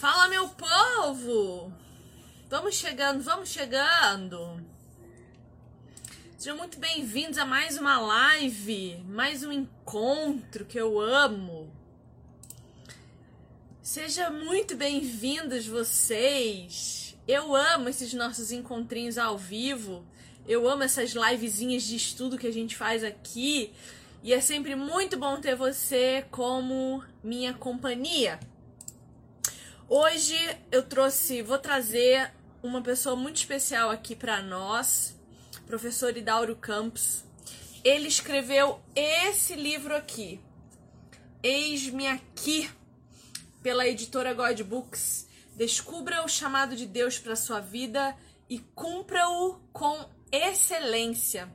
Fala, 0.00 0.28
meu 0.28 0.48
povo! 0.48 1.70
Vamos 2.48 2.74
chegando, 2.76 3.22
vamos 3.22 3.50
chegando! 3.50 4.58
Sejam 6.38 6.56
muito 6.56 6.78
bem-vindos 6.78 7.36
a 7.36 7.44
mais 7.44 7.76
uma 7.76 8.00
live, 8.00 8.96
mais 9.06 9.44
um 9.44 9.52
encontro 9.52 10.64
que 10.64 10.80
eu 10.80 10.98
amo. 10.98 11.70
Sejam 13.82 14.32
muito 14.32 14.74
bem-vindos 14.74 15.66
vocês. 15.66 17.14
Eu 17.28 17.54
amo 17.54 17.90
esses 17.90 18.14
nossos 18.14 18.50
encontrinhos 18.50 19.18
ao 19.18 19.36
vivo. 19.36 20.02
Eu 20.48 20.66
amo 20.66 20.82
essas 20.82 21.10
livezinhas 21.10 21.82
de 21.82 21.96
estudo 21.96 22.38
que 22.38 22.46
a 22.46 22.52
gente 22.52 22.74
faz 22.74 23.04
aqui. 23.04 23.70
E 24.22 24.32
é 24.32 24.40
sempre 24.40 24.74
muito 24.74 25.18
bom 25.18 25.38
ter 25.42 25.54
você 25.54 26.24
como 26.30 27.04
minha 27.22 27.52
companhia. 27.52 28.40
Hoje 29.92 30.36
eu 30.70 30.84
trouxe, 30.84 31.42
vou 31.42 31.58
trazer 31.58 32.32
uma 32.62 32.80
pessoa 32.80 33.16
muito 33.16 33.38
especial 33.38 33.90
aqui 33.90 34.14
para 34.14 34.40
nós, 34.40 35.18
professor 35.66 36.16
Idauro 36.16 36.54
Campos. 36.54 37.24
Ele 37.82 38.06
escreveu 38.06 38.80
esse 38.94 39.56
livro 39.56 39.96
aqui, 39.96 40.40
Eis-me 41.42 42.06
aqui, 42.06 42.70
pela 43.64 43.84
editora 43.84 44.32
God 44.32 44.60
Books. 44.62 45.26
Descubra 45.56 46.24
o 46.24 46.28
chamado 46.28 46.76
de 46.76 46.86
Deus 46.86 47.18
para 47.18 47.34
sua 47.34 47.58
vida 47.58 48.16
e 48.48 48.60
cumpra-o 48.60 49.58
com 49.72 50.08
excelência. 50.30 51.52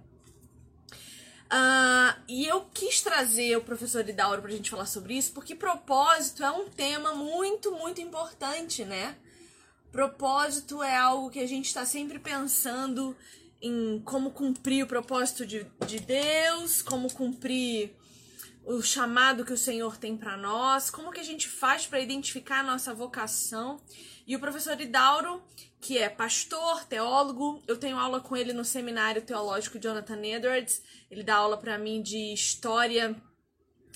Uh, 1.45 2.19
e 2.27 2.45
eu 2.45 2.61
quis 2.73 3.01
trazer 3.01 3.55
o 3.55 3.61
professor 3.61 4.07
Idauro 4.07 4.41
para 4.41 4.51
a 4.51 4.55
gente 4.55 4.69
falar 4.69 4.87
sobre 4.87 5.15
isso, 5.15 5.31
porque 5.31 5.53
propósito 5.55 6.43
é 6.43 6.49
um 6.51 6.69
tema 6.69 7.13
muito, 7.13 7.71
muito 7.71 8.01
importante, 8.01 8.83
né? 8.83 9.15
Propósito 9.91 10.81
é 10.81 10.95
algo 10.95 11.29
que 11.29 11.39
a 11.39 11.47
gente 11.47 11.65
está 11.65 11.85
sempre 11.85 12.19
pensando 12.19 13.15
em 13.61 14.01
como 14.03 14.31
cumprir 14.31 14.83
o 14.83 14.87
propósito 14.87 15.45
de, 15.45 15.65
de 15.85 15.99
Deus, 15.99 16.81
como 16.81 17.13
cumprir 17.13 17.95
o 18.65 18.81
chamado 18.81 19.45
que 19.45 19.53
o 19.53 19.57
Senhor 19.57 19.95
tem 19.97 20.17
para 20.17 20.35
nós, 20.35 20.89
como 20.89 21.11
que 21.11 21.19
a 21.19 21.23
gente 21.23 21.47
faz 21.47 21.85
para 21.85 21.99
identificar 21.99 22.59
a 22.59 22.63
nossa 22.63 22.93
vocação. 22.93 23.79
E 24.27 24.35
o 24.35 24.39
professor 24.39 24.79
Idauro, 24.79 25.43
que 25.79 25.97
é 25.97 26.09
pastor, 26.09 26.83
teólogo, 26.85 27.61
eu 27.67 27.77
tenho 27.77 27.97
aula 27.97 28.19
com 28.19 28.35
ele 28.35 28.53
no 28.53 28.65
seminário 28.65 29.21
teológico 29.21 29.77
Jonathan 29.77 30.19
Edwards. 30.25 30.81
Ele 31.11 31.21
dá 31.21 31.35
aula 31.35 31.57
para 31.57 31.77
mim 31.77 32.01
de 32.01 32.33
história 32.33 33.15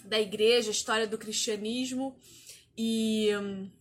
da 0.05 0.19
igreja, 0.19 0.69
história 0.69 1.08
do 1.08 1.17
cristianismo. 1.17 2.16
E 2.77 3.36
hum, 3.36 3.71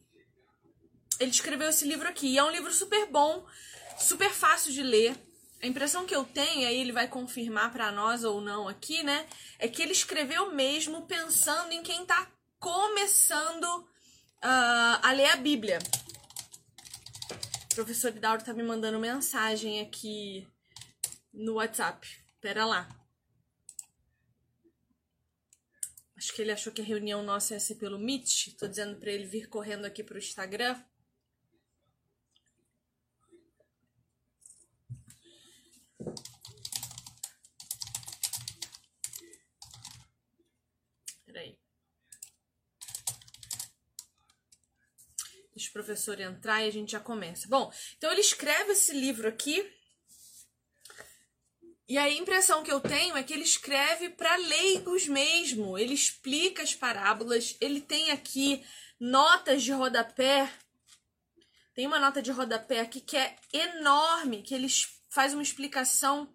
ele 1.21 1.31
escreveu 1.31 1.69
esse 1.69 1.87
livro 1.87 2.09
aqui. 2.09 2.29
E 2.29 2.39
é 2.39 2.45
um 2.45 2.51
livro 2.51 2.73
super 2.73 3.07
bom, 3.11 3.47
super 3.99 4.31
fácil 4.31 4.73
de 4.73 4.83
ler. 4.83 5.15
A 5.63 5.67
impressão 5.67 6.07
que 6.07 6.15
eu 6.15 6.25
tenho, 6.25 6.67
aí 6.67 6.81
ele 6.81 6.93
vai 6.93 7.09
confirmar 7.09 7.73
para 7.73 7.93
nós 7.93 8.25
ou 8.25 8.41
não 8.41 8.69
aqui, 8.69 9.03
né? 9.03 9.27
É 9.59 9.69
que 9.69 9.83
ele 9.83 9.93
escreveu 9.93 10.53
mesmo 10.55 11.03
pensando 11.03 11.73
em 11.73 11.83
quem 11.83 12.07
tá 12.07 12.31
começando 12.59 13.65
uh, 13.65 14.99
a 15.03 15.13
ler 15.13 15.31
a 15.31 15.37
Bíblia. 15.37 15.79
Professor 17.79 18.11
Hidauro 18.11 18.43
tá 18.43 18.53
me 18.53 18.65
mandando 18.65 18.99
mensagem 18.99 19.81
aqui 19.81 20.45
no 21.33 21.55
WhatsApp. 21.55 22.09
Pera 22.41 22.65
lá. 22.65 22.89
Acho 26.17 26.35
que 26.35 26.43
ele 26.43 26.51
achou 26.51 26.73
que 26.73 26.83
a 26.83 26.85
reunião 26.85 27.23
nossa 27.23 27.55
ia 27.55 27.61
ser 27.61 27.77
pelo 27.77 27.97
Meet. 27.97 28.57
Tô 28.59 28.67
dizendo 28.67 28.99
para 28.99 29.13
ele 29.13 29.27
vir 29.27 29.49
correndo 29.49 29.85
aqui 29.85 30.03
pro 30.03 30.19
Instagram. 30.19 30.77
Deixa 45.58 45.58
o 45.69 45.73
professor 45.73 46.21
entrar 46.21 46.63
e 46.63 46.69
a 46.69 46.73
gente 46.73 46.93
já 46.93 47.01
começa. 47.01 47.49
Bom, 47.49 47.73
então 47.97 48.11
ele 48.11 48.21
escreve 48.21 48.73
esse 48.73 48.93
livro 48.93 49.29
aqui. 49.29 49.65
E 51.89 51.97
a 51.97 52.11
impressão 52.11 52.63
que 52.63 52.71
eu 52.71 52.81
tenho 52.81 53.17
é 53.17 53.23
que 53.23 53.33
ele 53.33 53.43
escreve 53.43 54.11
para 54.11 54.37
leigos 54.37 55.07
mesmo. 55.07 55.79
Ele 55.79 55.95
explica 55.95 56.63
as 56.63 56.75
parábolas. 56.75 57.57
Ele 57.61 57.81
tem 57.81 58.11
aqui 58.11 58.65
notas 59.01 59.63
de 59.63 59.73
rodapé. 59.73 60.53
Tem 61.75 61.87
uma 61.87 61.99
nota 61.99 62.21
de 62.21 62.31
rodapé 62.31 62.81
aqui 62.81 63.01
que 63.01 63.17
é 63.17 63.37
enorme, 63.53 64.43
que 64.43 64.55
ele 64.55 64.67
faz 65.09 65.33
uma 65.33 65.43
explicação 65.43 66.35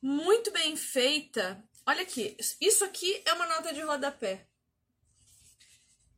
muito 0.00 0.50
bem 0.50 0.76
feita. 0.76 1.62
Olha 1.86 2.02
aqui, 2.02 2.36
isso 2.60 2.84
aqui 2.84 3.22
é 3.26 3.32
uma 3.34 3.46
nota 3.46 3.74
de 3.74 3.82
rodapé 3.82 4.46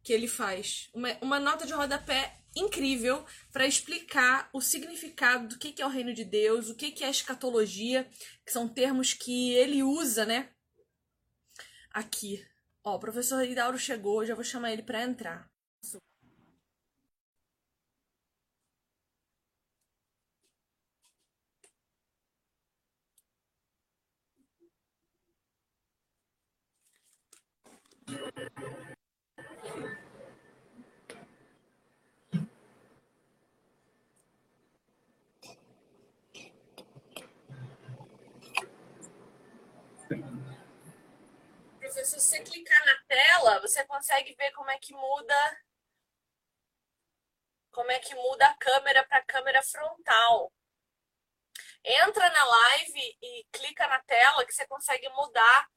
que 0.06 0.12
ele 0.12 0.28
faz. 0.28 0.88
Uma, 0.94 1.18
uma 1.20 1.40
nota 1.40 1.66
de 1.66 1.72
rodapé 1.72 2.32
incrível 2.54 3.26
para 3.52 3.66
explicar 3.66 4.48
o 4.52 4.60
significado 4.60 5.48
do 5.48 5.58
que, 5.58 5.72
que 5.72 5.82
é 5.82 5.86
o 5.86 5.90
reino 5.90 6.14
de 6.14 6.24
Deus, 6.24 6.70
o 6.70 6.76
que, 6.76 6.92
que 6.92 7.02
é 7.02 7.10
escatologia, 7.10 8.08
que 8.44 8.52
são 8.52 8.68
termos 8.68 9.12
que 9.12 9.52
ele 9.54 9.82
usa, 9.82 10.24
né? 10.24 10.48
Aqui. 11.92 12.46
Ó, 12.84 12.94
o 12.94 13.00
professor 13.00 13.44
Hidauro 13.44 13.76
chegou, 13.76 14.24
já 14.24 14.36
vou 14.36 14.44
chamar 14.44 14.72
ele 14.72 14.84
para 14.84 15.02
entrar. 15.02 15.50
Se 42.06 42.20
você 42.20 42.40
clicar 42.40 42.86
na 42.86 42.96
tela, 43.08 43.60
você 43.60 43.84
consegue 43.84 44.32
ver 44.34 44.52
como 44.52 44.70
é 44.70 44.78
que 44.78 44.94
muda 44.94 45.62
como 47.72 47.90
é 47.90 47.98
que 47.98 48.14
muda 48.14 48.46
a 48.46 48.56
câmera 48.56 49.04
para 49.06 49.18
a 49.18 49.24
câmera 49.24 49.62
frontal. 49.62 50.50
Entra 51.84 52.30
na 52.30 52.44
live 52.44 53.18
e 53.20 53.46
clica 53.52 53.86
na 53.86 54.02
tela 54.04 54.46
que 54.46 54.52
você 54.54 54.66
consegue 54.66 55.08
mudar 55.10 55.68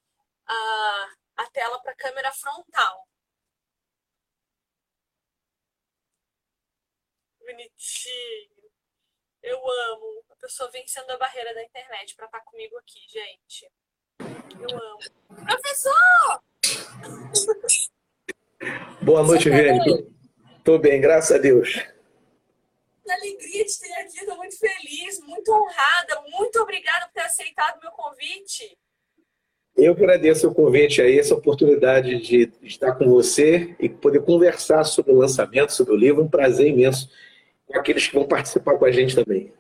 a, 0.46 1.16
a 1.38 1.50
tela 1.52 1.82
para 1.82 1.92
a 1.92 1.96
câmera 1.96 2.32
frontal. 2.32 3.08
Bonitinho. 7.40 8.72
Eu 9.42 9.60
amo. 9.70 10.26
A 10.30 10.36
pessoa 10.38 10.72
vencendo 10.72 11.12
a 11.12 11.18
barreira 11.18 11.54
da 11.54 11.64
internet 11.64 12.16
para 12.16 12.28
estar 12.28 12.40
tá 12.40 12.46
comigo 12.46 12.78
aqui, 12.78 13.06
gente. 13.10 13.70
Eu 14.58 14.70
amo. 14.70 15.00
Professor! 15.46 16.42
Boa 19.02 19.24
noite, 19.24 19.50
Viane. 19.50 20.08
Tô 20.64 20.80
bem, 20.80 21.00
graças 21.00 21.36
a 21.36 21.40
Deus. 21.40 21.74
Que 23.04 23.12
alegria 23.12 23.66
de 23.66 23.80
ter 23.80 23.94
aqui, 23.94 24.20
estou 24.20 24.38
muito 24.38 24.58
feliz, 24.58 25.20
muito 25.22 25.52
honrada. 25.52 26.22
Muito 26.32 26.60
obrigada 26.60 27.06
por 27.08 27.14
ter 27.14 27.22
aceitado 27.22 27.78
o 27.78 27.82
meu 27.82 27.92
convite. 27.92 28.78
Eu 29.78 29.94
agradeço 29.94 30.50
o 30.50 30.54
convite 30.54 31.02
aí, 31.02 31.20
essa 31.20 31.36
oportunidade 31.36 32.20
de 32.22 32.52
estar 32.64 32.96
com 32.96 33.10
você 33.10 33.76
e 33.80 33.88
poder 33.88 34.22
conversar 34.24 34.84
sobre 34.84 35.14
o 35.14 35.18
lançamento, 35.18 35.72
sobre 35.72 35.94
o 35.94 35.98
livro. 35.98 36.24
Um 36.24 36.30
prazer 36.30 36.68
imenso 36.68 37.10
com 37.66 37.78
aqueles 37.78 38.08
que 38.08 38.16
vão 38.16 38.28
participar 38.28 38.78
com 38.78 38.86
a 38.86 38.92
gente 38.92 39.16
também 39.16 39.54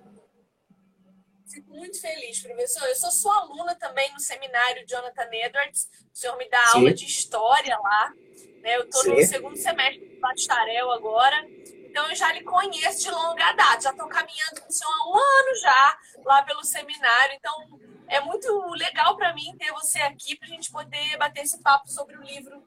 muito 1.80 2.00
feliz, 2.00 2.42
professor. 2.42 2.88
Eu 2.88 2.96
sou 2.96 3.10
sua 3.10 3.36
aluna 3.38 3.74
também 3.76 4.12
no 4.14 4.20
seminário 4.20 4.86
Jonathan 4.86 5.30
Edwards. 5.32 5.90
O 6.14 6.18
senhor 6.18 6.38
me 6.38 6.48
dá 6.50 6.66
Sim. 6.68 6.78
aula 6.78 6.94
de 6.94 7.06
história 7.06 7.78
lá. 7.80 8.14
Né? 8.62 8.76
Eu 8.76 8.84
estou 8.84 9.16
no 9.16 9.26
segundo 9.26 9.56
semestre 9.56 10.08
de 10.08 10.20
bacharel 10.20 10.92
agora. 10.92 11.48
Então 11.90 12.08
eu 12.08 12.16
já 12.16 12.32
lhe 12.34 12.44
conheço 12.44 13.04
de 13.04 13.10
longa 13.10 13.54
data. 13.54 13.82
Já 13.82 13.92
estou 13.92 14.08
caminhando 14.08 14.62
com 14.62 14.68
o 14.68 14.72
senhor 14.72 14.92
há 14.92 15.10
um 15.10 15.16
ano 15.16 15.56
já 15.62 15.98
lá 16.26 16.42
pelo 16.44 16.64
seminário. 16.64 17.36
Então 17.36 17.80
é 18.08 18.20
muito 18.20 18.52
legal 18.74 19.16
para 19.16 19.34
mim 19.34 19.56
ter 19.58 19.72
você 19.72 20.00
aqui 20.00 20.38
para 20.38 20.48
a 20.48 20.52
gente 20.52 20.72
poder 20.72 21.18
bater 21.18 21.44
esse 21.44 21.62
papo 21.64 21.90
sobre 21.90 22.18
o 22.18 22.22
livro 22.22 22.62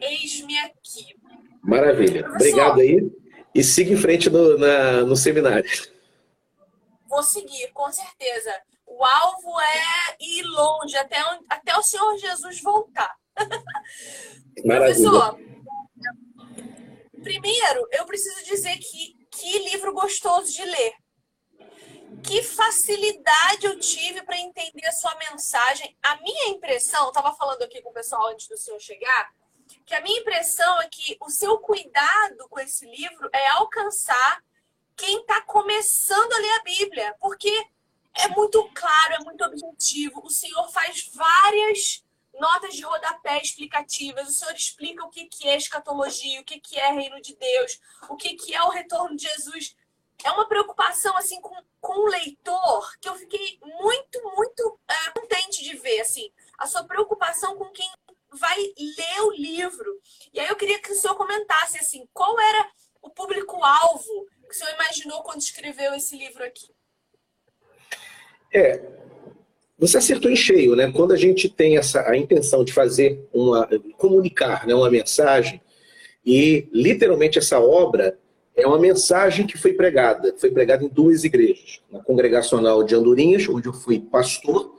Eis-me 0.00 0.58
Aqui. 0.60 1.14
Maravilha. 1.62 2.24
Professor, 2.24 2.48
Obrigado 2.48 2.80
aí. 2.80 3.10
E 3.54 3.62
siga 3.62 3.92
em 3.92 3.96
frente 3.96 4.28
no, 4.28 4.58
na, 4.58 5.02
no 5.02 5.14
seminário 5.14 5.64
vou 7.14 7.22
seguir, 7.22 7.70
com 7.72 7.90
certeza. 7.92 8.52
O 8.84 9.04
alvo 9.04 9.60
é 9.60 10.16
ir 10.20 10.42
longe, 10.42 10.96
até, 10.96 11.18
até 11.48 11.76
o 11.76 11.82
Senhor 11.82 12.18
Jesus 12.18 12.60
voltar. 12.60 13.14
Maravilha. 14.64 15.10
Professor, 15.10 15.38
Primeiro, 17.22 17.88
eu 17.90 18.04
preciso 18.04 18.44
dizer 18.44 18.76
que 18.78 19.16
que 19.30 19.58
livro 19.70 19.92
gostoso 19.92 20.52
de 20.52 20.64
ler. 20.64 20.92
Que 22.22 22.42
facilidade 22.42 23.66
eu 23.66 23.78
tive 23.78 24.22
para 24.22 24.38
entender 24.38 24.86
a 24.86 24.92
sua 24.92 25.14
mensagem. 25.30 25.96
A 26.02 26.16
minha 26.16 26.48
impressão, 26.48 27.08
estava 27.08 27.34
falando 27.34 27.62
aqui 27.62 27.82
com 27.82 27.90
o 27.90 27.94
pessoal 27.94 28.28
antes 28.28 28.46
do 28.46 28.56
senhor 28.56 28.78
chegar, 28.78 29.32
que 29.84 29.94
a 29.94 30.00
minha 30.00 30.20
impressão 30.20 30.80
é 30.82 30.88
que 30.88 31.16
o 31.20 31.28
seu 31.30 31.58
cuidado 31.58 32.48
com 32.48 32.60
esse 32.60 32.86
livro 32.86 33.28
é 33.32 33.48
alcançar 33.48 34.42
quem 34.96 35.20
está 35.20 35.40
começando 35.42 36.32
a 36.32 36.38
ler 36.38 36.52
a 36.52 36.62
Bíblia, 36.62 37.16
porque 37.20 37.50
é 38.14 38.28
muito 38.28 38.62
claro, 38.74 39.14
é 39.14 39.24
muito 39.24 39.44
objetivo. 39.44 40.22
O 40.24 40.30
Senhor 40.30 40.68
faz 40.70 41.10
várias 41.12 42.04
notas 42.38 42.74
de 42.74 42.82
rodapé 42.82 43.40
explicativas. 43.40 44.28
O 44.28 44.32
Senhor 44.32 44.54
explica 44.54 45.04
o 45.04 45.10
que, 45.10 45.28
é 45.44 45.56
escatologia, 45.56 46.40
o 46.40 46.44
que, 46.44 46.78
é 46.78 46.92
reino 46.92 47.20
de 47.20 47.34
Deus, 47.34 47.80
o 48.08 48.16
que, 48.16 48.54
é 48.54 48.62
o 48.62 48.70
retorno 48.70 49.16
de 49.16 49.24
Jesus. 49.24 49.76
É 50.22 50.30
uma 50.30 50.46
preocupação 50.46 51.16
assim 51.16 51.40
com, 51.40 51.54
com 51.80 52.04
o 52.04 52.06
leitor 52.06 52.96
que 53.00 53.08
eu 53.08 53.14
fiquei 53.16 53.58
muito, 53.62 54.22
muito 54.36 54.78
é, 54.88 55.10
contente 55.10 55.62
de 55.62 55.76
ver. 55.76 56.00
Assim, 56.00 56.30
a 56.56 56.66
sua 56.66 56.84
preocupação 56.84 57.56
com 57.56 57.70
quem 57.70 57.90
vai 58.30 58.56
ler 58.56 59.20
o 59.22 59.32
livro. 59.32 60.00
E 60.32 60.40
aí 60.40 60.48
eu 60.48 60.56
queria 60.56 60.80
que 60.80 60.92
o 60.92 60.94
senhor 60.94 61.16
comentasse 61.16 61.78
assim, 61.78 62.08
qual 62.12 62.38
era 62.38 62.70
o 63.02 63.10
público-alvo 63.10 64.28
que 64.54 64.62
o 64.62 64.64
senhor 64.64 64.74
imaginou 64.74 65.22
quando 65.22 65.40
escreveu 65.40 65.94
esse 65.94 66.16
livro 66.16 66.44
aqui? 66.44 66.68
É, 68.52 68.80
você 69.76 69.98
acertou 69.98 70.30
em 70.30 70.36
cheio, 70.36 70.76
né? 70.76 70.92
Quando 70.92 71.12
a 71.12 71.16
gente 71.16 71.48
tem 71.48 71.76
essa 71.76 72.08
a 72.08 72.16
intenção 72.16 72.62
de 72.62 72.72
fazer 72.72 73.28
uma 73.32 73.68
comunicar, 73.98 74.64
né, 74.66 74.74
uma 74.74 74.88
mensagem 74.88 75.60
e 76.24 76.68
literalmente 76.72 77.38
essa 77.38 77.58
obra 77.58 78.16
é 78.56 78.64
uma 78.64 78.78
mensagem 78.78 79.44
que 79.44 79.58
foi 79.58 79.72
pregada, 79.72 80.32
foi 80.38 80.52
pregada 80.52 80.84
em 80.84 80.88
duas 80.88 81.24
igrejas, 81.24 81.80
na 81.90 82.00
congregacional 82.00 82.84
de 82.84 82.94
Andorinhas, 82.94 83.48
onde 83.48 83.66
eu 83.66 83.72
fui 83.72 83.98
pastor, 83.98 84.76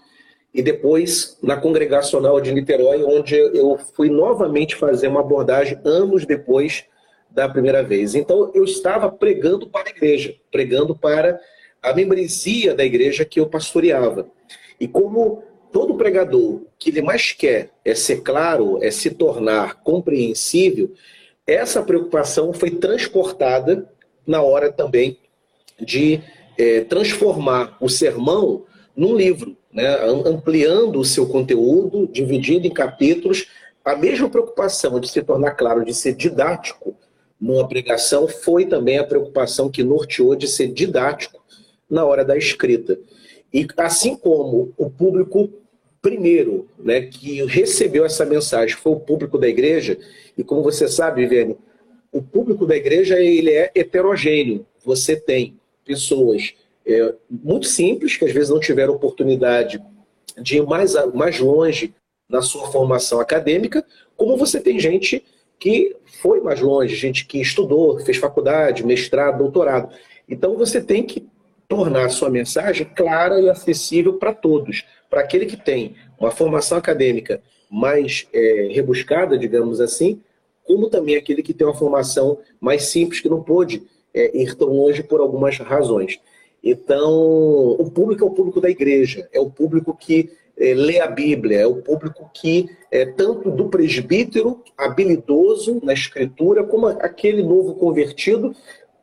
e 0.54 0.63
depois 0.63 1.38
na 1.44 1.57
congregacional 1.57 2.39
de 2.39 2.54
Niterói, 2.54 3.04
onde 3.04 3.36
eu 3.36 3.78
fui 3.94 4.10
novamente 4.10 4.78
fazer 4.78 5.10
uma 5.10 5.19
abordagem 5.19 5.78
anos 5.83 6.25
depois 6.25 6.86
da 7.30 7.50
primeira 7.50 7.83
vez. 7.83 8.16
Então 8.16 8.51
eu 8.54 8.63
estava 8.63 9.12
pregando 9.12 9.68
para 9.68 9.89
a 9.89 9.92
igreja, 9.92 10.36
pregando 10.51 10.95
para 10.95 11.39
a 11.81 11.94
membresia 11.94 12.74
da 12.74 12.83
igreja 12.83 13.25
que 13.25 13.39
eu 13.39 13.48
pastoreava. 13.48 14.27
E 14.80 14.88
como 14.88 15.44
todo 15.72 15.95
pregador 15.95 16.62
que 16.80 16.89
ele 16.89 17.01
mais 17.01 17.31
quer 17.31 17.69
é 17.83 17.94
ser 17.94 18.22
claro, 18.22 18.81
é 18.81 18.89
se 18.89 19.12
tornar 19.12 19.83
compreensível, 19.83 20.94
essa 21.45 21.83
preocupação 21.83 22.54
foi 22.54 22.72
transportada 22.72 23.88
na 24.25 24.42
hora 24.42 24.71
também 24.71 25.19
de 25.80 26.21
é, 26.57 26.81
transformar 26.81 27.78
o 27.80 27.89
sermão 27.89 28.63
num 28.95 29.16
livro, 29.16 29.56
né? 29.71 29.86
ampliando 30.25 31.00
o 31.00 31.06
seu 31.06 31.28
conteúdo, 31.28 32.07
dividindo 32.07 32.66
em 32.66 32.71
capítulos. 32.71 33.48
A 33.83 33.95
mesma 33.95 34.30
preocupação 34.30 35.00
de 35.00 35.10
se 35.10 35.21
tornar 35.21 35.51
claro, 35.51 35.86
de 35.86 35.94
ser 35.94 36.16
didático 36.16 36.95
numa 37.45 37.68
pregação, 37.68 38.27
foi 38.27 38.65
também 38.65 38.97
a 38.97 39.03
preocupação 39.03 39.69
que 39.69 39.83
norteou 39.83 40.36
de 40.36 40.47
ser 40.47 40.68
didático 40.68 41.44
na 41.88 42.03
hora 42.03 42.25
da 42.25 42.36
escrita. 42.36 42.97
E 43.53 43.68
assim 43.77 44.15
como 44.15 44.74
o 44.75 44.89
público 44.89 45.51
primeiro, 46.01 46.68
né, 46.80 47.01
que 47.01 47.45
recebeu 47.45 48.03
essa 48.03 48.25
mensagem 48.25 48.75
foi 48.75 48.94
o 48.94 49.00
público 49.00 49.38
da 49.38 49.47
igreja, 49.47 49.95
e 50.36 50.44
como 50.44 50.63
você 50.63 50.88
sabe, 50.88 51.21
Viviane, 51.21 51.56
o 52.12 52.19
público 52.19 52.65
da 52.65 52.75
igreja 52.75 53.19
ele 53.19 53.51
é 53.51 53.71
heterogêneo. 53.75 54.65
Você 54.83 55.15
tem 55.15 55.56
pessoas 55.83 56.56
é, 56.83 57.13
muito 57.30 57.68
simples, 57.68 58.18
que 58.18 58.25
às 58.25 58.31
vezes 58.31 58.50
não 58.50 58.59
tiveram 58.59 58.94
oportunidade 58.95 59.80
de 60.42 60.57
ir 60.57 60.65
mais, 60.65 60.95
mais 61.13 61.39
longe 61.39 61.94
na 62.27 62.42
sua 62.42 62.71
formação 62.71 63.19
acadêmica, 63.19 63.86
como 64.18 64.36
você 64.36 64.59
tem 64.59 64.80
gente 64.80 65.24
que 65.59 65.95
foi 66.25 66.42
mais 66.42 66.60
longe, 66.60 66.95
gente 66.95 67.24
que 67.24 67.39
estudou, 67.39 68.00
fez 68.00 68.18
faculdade, 68.18 68.83
mestrado, 68.83 69.38
doutorado. 69.38 69.94
Então 70.27 70.57
você 70.57 70.81
tem 70.81 71.04
que 71.04 71.27
tornar 71.68 72.06
a 72.06 72.10
sua 72.10 72.31
mensagem 72.31 72.89
clara 72.95 73.39
e 73.39 73.48
acessível 73.48 74.13
para 74.13 74.33
todos. 74.33 74.83
Para 75.07 75.22
aquele 75.22 75.45
que 75.45 75.56
tem 75.56 75.94
uma 76.19 76.31
formação 76.31 76.80
acadêmica 76.80 77.44
mais 77.69 78.27
é, 78.33 78.69
rebuscada, 78.72 79.38
digamos 79.38 79.80
assim, 79.80 80.19
como 80.63 80.89
também 80.89 81.16
aquele 81.16 81.44
que 81.44 81.54
tem 81.54 81.68
uma 81.68 81.75
formação 81.75 82.39
mais 82.60 82.86
simples, 82.86 83.21
que 83.21 83.30
não 83.30 83.44
pôde 83.44 83.83
é, 84.12 84.36
ir 84.36 84.56
tão 84.56 84.69
longe 84.69 85.04
por 85.04 85.19
algumas 85.19 85.60
razões. 85.60 86.19
Então, 86.63 87.13
o 87.78 87.92
público 87.92 88.24
é 88.24 88.28
o 88.28 88.31
público 88.31 88.60
da 88.60 88.69
igreja, 88.71 89.30
é 89.31 89.39
o 89.39 89.51
público 89.51 89.95
que 89.95 90.31
é, 90.57 90.74
lê 90.74 91.00
a 91.00 91.07
Bíblia, 91.07 91.60
é 91.60 91.68
o 91.68 91.81
público 91.81 92.30
que 92.34 92.69
é 92.92 93.06
tanto 93.06 93.52
do 93.52 93.68
presbítero 93.69 94.63
habilidoso 94.78 95.80
na 95.84 95.94
escritura, 95.94 96.63
como 96.63 96.88
aquele 96.88 97.44
novo 97.44 97.75
convertido, 97.75 98.56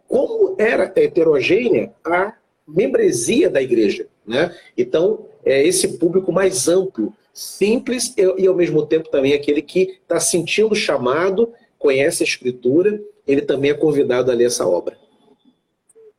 como 0.08 0.54
era 0.58 0.92
heterogênea 0.96 1.92
a 2.04 2.34
membresia 2.66 3.50
da 3.50 3.62
igreja. 3.62 4.06
Né? 4.26 4.54
Então, 4.76 5.26
é 5.44 5.66
esse 5.66 5.98
público 5.98 6.32
mais 6.32 6.68
amplo, 6.68 7.12
simples 7.34 8.14
e, 8.16 8.46
ao 8.46 8.54
mesmo 8.54 8.86
tempo 8.86 9.08
também 9.10 9.32
aquele 9.32 9.62
que 9.62 9.98
está 10.02 10.20
sentindo 10.20 10.74
chamado, 10.74 11.52
conhece 11.78 12.22
a 12.22 12.26
escritura, 12.26 13.00
ele 13.26 13.42
também 13.42 13.70
é 13.70 13.74
convidado 13.74 14.30
a 14.30 14.34
ler 14.34 14.44
essa 14.44 14.66
obra. 14.66 14.96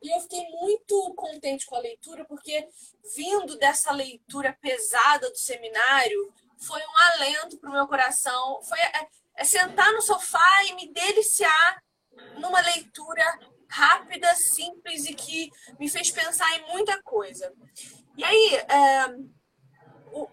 E 0.04 0.14
eu 0.14 0.20
fiquei 0.20 0.46
muito 0.50 1.14
contente 1.14 1.64
com 1.64 1.76
a 1.76 1.80
leitura, 1.80 2.26
porque 2.26 2.68
vindo 3.16 3.56
dessa 3.56 3.90
leitura 3.90 4.54
pesada 4.60 5.30
do 5.30 5.38
seminário, 5.38 6.30
foi 6.58 6.78
um 6.82 6.98
alento 6.98 7.58
para 7.58 7.70
o 7.70 7.72
meu 7.72 7.88
coração. 7.88 8.62
Foi 8.62 8.78
é, 8.78 9.08
é 9.34 9.44
sentar 9.44 9.90
no 9.94 10.02
sofá 10.02 10.64
e 10.68 10.74
me 10.74 10.92
deliciar 10.92 11.82
numa 12.38 12.60
leitura 12.60 13.24
rápida, 13.66 14.34
simples 14.34 15.06
e 15.06 15.14
que 15.14 15.50
me 15.80 15.88
fez 15.88 16.10
pensar 16.10 16.54
em 16.58 16.68
muita 16.68 17.02
coisa. 17.02 17.50
E 18.14 18.22
aí, 18.22 18.56
é, 18.56 19.06
o, 20.12 20.28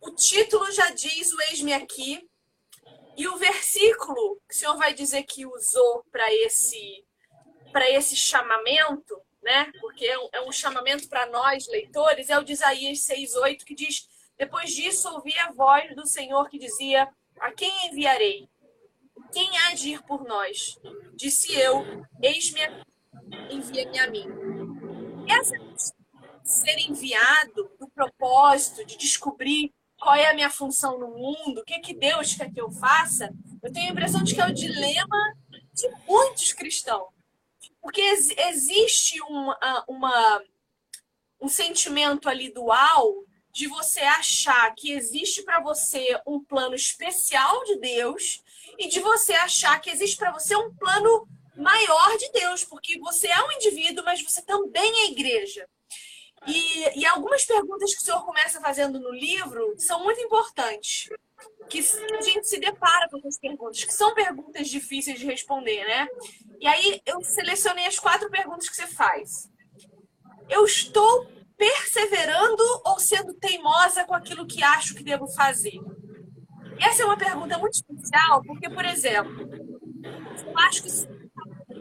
o 0.00 0.10
título 0.12 0.72
já 0.72 0.88
diz 0.92 1.30
o 1.30 1.42
Eis-me 1.42 1.74
aqui, 1.74 2.26
e 3.18 3.28
o 3.28 3.36
versículo 3.36 4.40
que 4.48 4.54
o 4.54 4.58
senhor 4.58 4.78
vai 4.78 4.94
dizer 4.94 5.24
que 5.24 5.44
usou 5.44 6.02
para 6.10 6.32
esse, 6.32 7.04
esse 7.90 8.16
chamamento, 8.16 9.20
né? 9.42 9.70
Porque 9.80 10.06
é 10.06 10.18
um, 10.18 10.28
é 10.32 10.52
chamamento 10.52 11.08
para 11.08 11.26
nós, 11.26 11.66
leitores, 11.68 12.30
é 12.30 12.38
o 12.38 12.44
de 12.44 12.52
Isaías 12.52 12.98
6,8, 12.98 13.64
que 13.64 13.74
diz: 13.74 14.08
Depois 14.38 14.70
disso 14.70 15.08
ouvi 15.10 15.38
a 15.38 15.52
voz 15.52 15.94
do 15.94 16.06
Senhor 16.06 16.48
que 16.48 16.58
dizia: 16.58 17.08
A 17.40 17.52
quem 17.52 17.88
enviarei? 17.88 18.48
Quem 19.32 19.56
há 19.58 19.74
de 19.74 19.90
ir 19.90 20.02
por 20.02 20.24
nós? 20.24 20.76
Disse 21.14 21.54
eu, 21.54 21.84
eis-me, 22.20 22.60
envia-me 23.48 23.98
a 24.00 24.10
mim. 24.10 24.26
Essa 25.28 25.54
ser 26.50 26.78
enviado, 26.78 27.70
do 27.78 27.88
propósito 27.88 28.84
de 28.84 28.96
descobrir 28.96 29.72
qual 29.98 30.14
é 30.14 30.28
a 30.28 30.34
minha 30.34 30.50
função 30.50 30.98
no 30.98 31.10
mundo, 31.10 31.60
o 31.60 31.64
que, 31.64 31.74
é 31.74 31.78
que 31.78 31.94
Deus 31.94 32.34
quer 32.34 32.50
que 32.50 32.60
eu 32.60 32.70
faça, 32.70 33.30
eu 33.62 33.72
tenho 33.72 33.88
a 33.88 33.92
impressão 33.92 34.22
de 34.22 34.34
que 34.34 34.40
é 34.40 34.46
o 34.46 34.52
dilema 34.52 35.34
de 35.72 35.88
muitos 36.08 36.52
cristãos. 36.52 37.08
Porque 37.80 38.00
existe 38.00 39.20
uma, 39.22 39.84
uma, 39.88 40.42
um 41.40 41.48
sentimento 41.48 42.28
ali 42.28 42.52
dual 42.52 43.24
de 43.52 43.66
você 43.66 44.00
achar 44.00 44.72
que 44.74 44.92
existe 44.92 45.42
para 45.42 45.60
você 45.60 46.20
um 46.26 46.42
plano 46.42 46.74
especial 46.74 47.64
de 47.64 47.76
Deus 47.78 48.42
e 48.78 48.88
de 48.88 49.00
você 49.00 49.32
achar 49.32 49.80
que 49.80 49.90
existe 49.90 50.16
para 50.16 50.32
você 50.32 50.54
um 50.54 50.72
plano 50.74 51.26
maior 51.56 52.16
de 52.16 52.30
Deus, 52.32 52.64
porque 52.64 52.98
você 52.98 53.26
é 53.26 53.42
um 53.42 53.52
indivíduo, 53.52 54.04
mas 54.04 54.22
você 54.22 54.42
também 54.42 55.04
é 55.04 55.10
igreja. 55.10 55.68
E, 56.46 57.00
e 57.00 57.06
algumas 57.06 57.44
perguntas 57.44 57.92
que 57.94 58.00
o 58.00 58.04
senhor 58.04 58.24
começa 58.24 58.60
fazendo 58.60 58.98
no 58.98 59.12
livro 59.12 59.74
são 59.76 60.02
muito 60.02 60.20
importantes. 60.20 61.10
Que 61.68 61.78
a 61.78 62.22
gente 62.22 62.48
se 62.48 62.58
depara 62.58 63.08
com 63.08 63.18
essas 63.18 63.38
perguntas, 63.38 63.84
que 63.84 63.94
são 63.94 64.14
perguntas 64.14 64.68
difíceis 64.68 65.18
de 65.18 65.26
responder, 65.26 65.84
né? 65.86 66.08
E 66.60 66.66
aí 66.66 67.00
eu 67.06 67.22
selecionei 67.22 67.86
as 67.86 67.98
quatro 67.98 68.28
perguntas 68.30 68.68
que 68.68 68.76
você 68.76 68.86
faz. 68.86 69.48
Eu 70.48 70.64
estou 70.64 71.26
perseverando 71.60 72.62
ou 72.86 72.98
sendo 72.98 73.34
teimosa 73.34 74.02
com 74.04 74.14
aquilo 74.14 74.46
que 74.46 74.62
acho 74.62 74.94
que 74.94 75.04
devo 75.04 75.26
fazer? 75.28 75.78
Essa 76.80 77.02
é 77.02 77.04
uma 77.04 77.18
pergunta 77.18 77.58
muito 77.58 77.74
especial, 77.74 78.42
porque, 78.42 78.70
por 78.70 78.84
exemplo, 78.86 79.46
eu 80.46 80.58
acho 80.58 80.82
que 80.82 80.88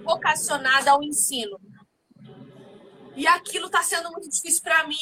vocacionada 0.03 0.91
ao 0.91 1.01
ensino. 1.01 1.57
E 3.15 3.25
aquilo 3.25 3.67
está 3.67 3.81
sendo 3.81 4.11
muito 4.11 4.29
difícil 4.29 4.61
para 4.61 4.85
mim, 4.85 4.97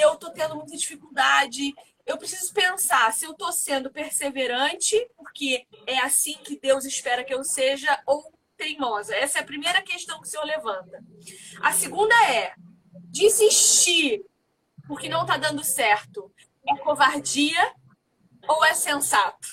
eu 0.00 0.14
estou 0.14 0.30
tendo 0.30 0.56
muita 0.56 0.76
dificuldade. 0.76 1.74
Eu 2.04 2.18
preciso 2.18 2.52
pensar 2.52 3.12
se 3.12 3.24
eu 3.24 3.32
estou 3.32 3.52
sendo 3.52 3.90
perseverante, 3.90 4.96
porque 5.16 5.66
é 5.86 5.98
assim 5.98 6.34
que 6.38 6.58
Deus 6.58 6.84
espera 6.84 7.24
que 7.24 7.32
eu 7.32 7.44
seja, 7.44 8.00
ou 8.06 8.32
teimosa? 8.56 9.14
Essa 9.14 9.38
é 9.38 9.42
a 9.42 9.46
primeira 9.46 9.82
questão 9.82 10.20
que 10.20 10.26
o 10.26 10.30
senhor 10.30 10.44
levanta. 10.44 11.02
A 11.60 11.72
segunda 11.72 12.14
é: 12.30 12.54
desistir 13.10 14.24
porque 14.86 15.08
não 15.08 15.22
está 15.22 15.36
dando 15.36 15.64
certo 15.64 16.32
é 16.68 16.76
covardia 16.78 17.74
ou 18.48 18.64
é 18.64 18.74
sensato? 18.74 19.48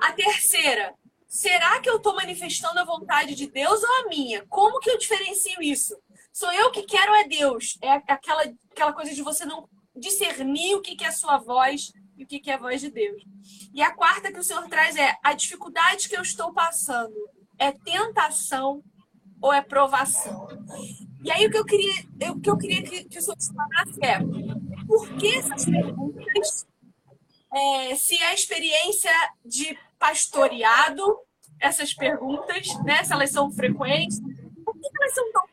A 0.00 0.12
terceira, 0.12 0.94
será 1.28 1.80
que 1.80 1.88
eu 1.88 1.96
estou 1.96 2.14
manifestando 2.14 2.78
a 2.80 2.84
vontade 2.84 3.34
de 3.34 3.46
Deus 3.46 3.82
ou 3.82 3.94
a 4.00 4.08
minha? 4.08 4.44
Como 4.46 4.80
que 4.80 4.90
eu 4.90 4.98
diferencio 4.98 5.62
isso? 5.62 5.96
Sou 6.32 6.52
eu 6.52 6.70
que 6.70 6.82
quero 6.82 7.14
é 7.14 7.24
Deus. 7.24 7.78
É 7.80 7.90
aquela, 7.90 8.42
aquela 8.70 8.92
coisa 8.92 9.14
de 9.14 9.22
você 9.22 9.44
não 9.44 9.68
discernir 9.96 10.74
o 10.74 10.80
que, 10.80 11.02
é 11.04 11.08
a 11.08 11.12
sua 11.12 11.38
voz 11.38 11.92
e 12.16 12.24
o 12.24 12.26
que, 12.26 12.50
é 12.50 12.54
a 12.54 12.58
voz 12.58 12.80
de 12.80 12.90
Deus. 12.90 13.22
E 13.72 13.82
a 13.82 13.92
quarta 13.92 14.32
que 14.32 14.38
o 14.38 14.42
Senhor 14.42 14.66
traz 14.68 14.96
é 14.96 15.16
a 15.22 15.32
dificuldade 15.32 16.08
que 16.08 16.16
eu 16.16 16.22
estou 16.22 16.52
passando 16.52 17.14
é 17.58 17.72
tentação 17.72 18.82
ou 19.40 19.52
é 19.52 19.60
provação? 19.60 20.48
E 21.24 21.30
aí 21.30 21.46
o 21.46 21.50
que 21.50 21.58
eu 21.58 21.64
queria, 21.64 21.94
o 22.32 22.40
que 22.40 22.50
eu 22.50 22.58
queria 22.58 22.82
que, 22.82 23.04
que 23.04 23.18
o 23.18 23.22
senhor 23.22 23.36
explanasse 23.38 24.04
é 24.04 24.18
por 24.86 25.16
que 25.16 25.36
essas 25.36 25.64
perguntas, 25.64 26.66
é, 27.54 27.94
se 27.94 28.16
é 28.16 28.26
a 28.26 28.34
experiência 28.34 29.10
de 29.44 29.78
pastoreado, 29.98 31.20
essas 31.60 31.94
perguntas, 31.94 32.66
né, 32.82 33.04
se 33.04 33.12
elas 33.12 33.30
são 33.30 33.52
frequentes, 33.52 34.20
por 34.64 34.74
que 34.74 34.88
elas 35.00 35.14
são 35.14 35.32
tão 35.32 35.51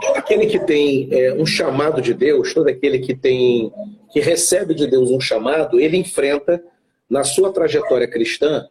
Todo 0.00 0.16
aquele 0.16 0.46
que 0.46 0.58
tem 0.58 1.08
é, 1.10 1.34
um 1.34 1.44
chamado 1.44 2.00
de 2.00 2.14
Deus, 2.14 2.54
todo 2.54 2.68
aquele 2.68 3.00
que 3.00 3.14
tem, 3.14 3.70
que 4.10 4.20
recebe 4.20 4.74
de 4.74 4.86
Deus 4.86 5.10
um 5.10 5.20
chamado, 5.20 5.78
ele 5.78 5.96
enfrenta 5.96 6.62
na 7.08 7.24
sua 7.24 7.52
trajetória 7.52 8.08
cristã 8.08 8.66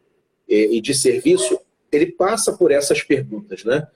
e, 0.48 0.78
e 0.78 0.82
de 0.82 0.94
serviço 0.94 1.60
ele 1.92 2.08
passa 2.08 2.54
por 2.54 2.72
essas 2.72 3.04
perguntas, 3.04 3.64
né? 3.64 3.88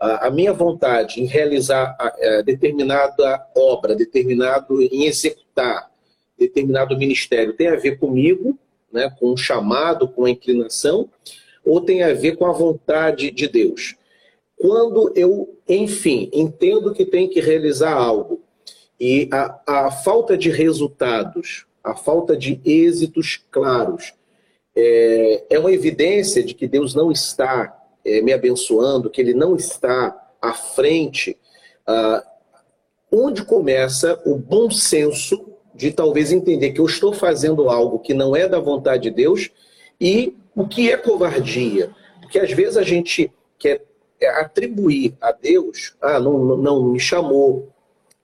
A, 0.00 0.26
a 0.26 0.30
minha 0.30 0.52
vontade 0.52 1.20
em 1.20 1.26
realizar 1.26 1.96
a, 1.98 2.08
a 2.08 2.14
é, 2.18 2.42
determinada 2.42 3.46
obra, 3.56 3.94
determinado 3.94 4.82
em 4.82 5.06
executar 5.06 5.90
determinado 6.38 6.98
ministério, 6.98 7.52
tem 7.52 7.68
a 7.68 7.76
ver 7.76 7.98
comigo, 7.98 8.58
né? 8.92 9.10
Com 9.18 9.32
o 9.32 9.36
chamado, 9.36 10.08
com 10.08 10.24
a 10.24 10.30
inclinação, 10.30 11.08
ou 11.64 11.80
tem 11.80 12.02
a 12.02 12.12
ver 12.12 12.36
com 12.36 12.46
a 12.46 12.52
vontade 12.52 13.30
de 13.30 13.46
Deus? 13.48 13.94
Quando 14.56 15.12
eu, 15.14 15.56
enfim, 15.76 16.30
entendo 16.32 16.92
que 16.92 17.04
tem 17.04 17.28
que 17.28 17.40
realizar 17.40 17.92
algo 17.92 18.40
e 18.98 19.28
a, 19.32 19.60
a 19.66 19.90
falta 19.90 20.36
de 20.36 20.50
resultados, 20.50 21.66
a 21.82 21.94
falta 21.94 22.36
de 22.36 22.60
êxitos 22.64 23.44
claros, 23.50 24.14
é, 24.76 25.44
é 25.50 25.58
uma 25.58 25.72
evidência 25.72 26.42
de 26.42 26.54
que 26.54 26.68
Deus 26.68 26.94
não 26.94 27.10
está 27.10 27.76
é, 28.04 28.20
me 28.20 28.32
abençoando, 28.32 29.10
que 29.10 29.20
Ele 29.20 29.34
não 29.34 29.56
está 29.56 30.16
à 30.40 30.52
frente. 30.52 31.36
Ah, 31.86 32.24
onde 33.10 33.44
começa 33.44 34.20
o 34.24 34.36
bom 34.36 34.70
senso 34.70 35.44
de 35.74 35.90
talvez 35.90 36.32
entender 36.32 36.70
que 36.70 36.80
eu 36.80 36.86
estou 36.86 37.12
fazendo 37.12 37.68
algo 37.68 37.98
que 37.98 38.14
não 38.14 38.36
é 38.36 38.48
da 38.48 38.58
vontade 38.58 39.04
de 39.04 39.10
Deus 39.10 39.50
e 40.00 40.36
o 40.54 40.66
que 40.66 40.90
é 40.90 40.96
covardia? 40.96 41.90
Porque 42.20 42.38
às 42.38 42.52
vezes 42.52 42.76
a 42.76 42.82
gente 42.82 43.32
quer 43.58 43.84
atribuir 44.26 45.14
a 45.20 45.32
Deus, 45.32 45.94
ah, 46.00 46.18
não, 46.18 46.56
não 46.56 46.84
me 46.84 47.00
chamou, 47.00 47.68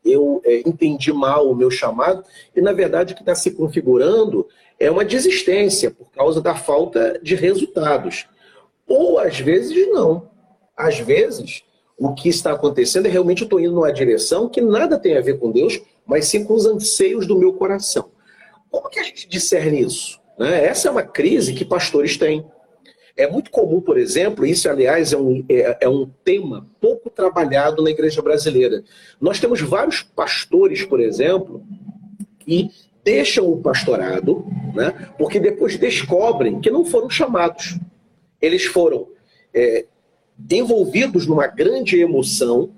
eu 0.04 0.40
é, 0.44 0.60
entendi 0.60 1.12
mal 1.12 1.50
o 1.50 1.54
meu 1.54 1.70
chamado, 1.70 2.24
e 2.54 2.60
na 2.60 2.72
verdade 2.72 3.12
o 3.12 3.16
que 3.16 3.22
está 3.22 3.34
se 3.34 3.50
configurando 3.50 4.46
é 4.78 4.90
uma 4.90 5.04
desistência 5.04 5.90
por 5.90 6.10
causa 6.10 6.40
da 6.40 6.54
falta 6.54 7.18
de 7.22 7.34
resultados. 7.34 8.26
Ou 8.86 9.18
às 9.18 9.38
vezes 9.38 9.88
não. 9.90 10.30
Às 10.76 10.98
vezes 10.98 11.62
o 11.98 12.14
que 12.14 12.28
está 12.28 12.52
acontecendo 12.52 13.06
é 13.06 13.10
realmente 13.10 13.42
eu 13.42 13.46
estou 13.46 13.58
indo 13.58 13.72
numa 13.72 13.92
direção 13.92 14.48
que 14.48 14.60
nada 14.60 14.98
tem 14.98 15.16
a 15.16 15.20
ver 15.20 15.38
com 15.38 15.50
Deus, 15.50 15.80
mas 16.06 16.26
sim 16.26 16.44
com 16.44 16.54
os 16.54 16.64
anseios 16.64 17.26
do 17.26 17.36
meu 17.36 17.52
coração. 17.52 18.10
Como 18.70 18.88
que 18.88 19.00
a 19.00 19.02
gente 19.02 19.28
discerne 19.28 19.80
isso? 19.80 20.20
Né? 20.38 20.64
Essa 20.64 20.88
é 20.88 20.90
uma 20.90 21.02
crise 21.02 21.54
que 21.54 21.64
pastores 21.64 22.16
têm. 22.16 22.46
É 23.18 23.28
muito 23.28 23.50
comum, 23.50 23.80
por 23.80 23.98
exemplo, 23.98 24.46
isso, 24.46 24.70
aliás, 24.70 25.12
é 25.12 25.16
um, 25.16 25.44
é, 25.48 25.78
é, 25.80 25.88
um 25.88 26.08
tema 26.24 26.64
pouco 26.80 27.10
trabalhado 27.10 27.82
na 27.82 27.90
igreja 27.90 28.22
brasileira. 28.22 28.84
Nós 29.20 29.40
temos 29.40 29.60
vários 29.60 30.02
pastores, 30.02 30.84
por 30.84 31.00
exemplo, 31.00 31.64
que 32.38 32.70
deixam 33.02 33.50
o 33.50 33.60
pastorado, 33.60 34.46
né, 34.72 35.10
porque 35.18 35.40
depois 35.40 35.76
descobrem 35.76 36.60
que 36.60 36.70
não 36.70 36.84
foram 36.84 37.10
chamados. 37.10 37.76
Eles 38.40 38.66
foram 38.66 39.08
é, 39.52 39.84
envolvidos 40.48 41.26
numa 41.26 41.48
grande 41.48 42.00
emoção, 42.00 42.70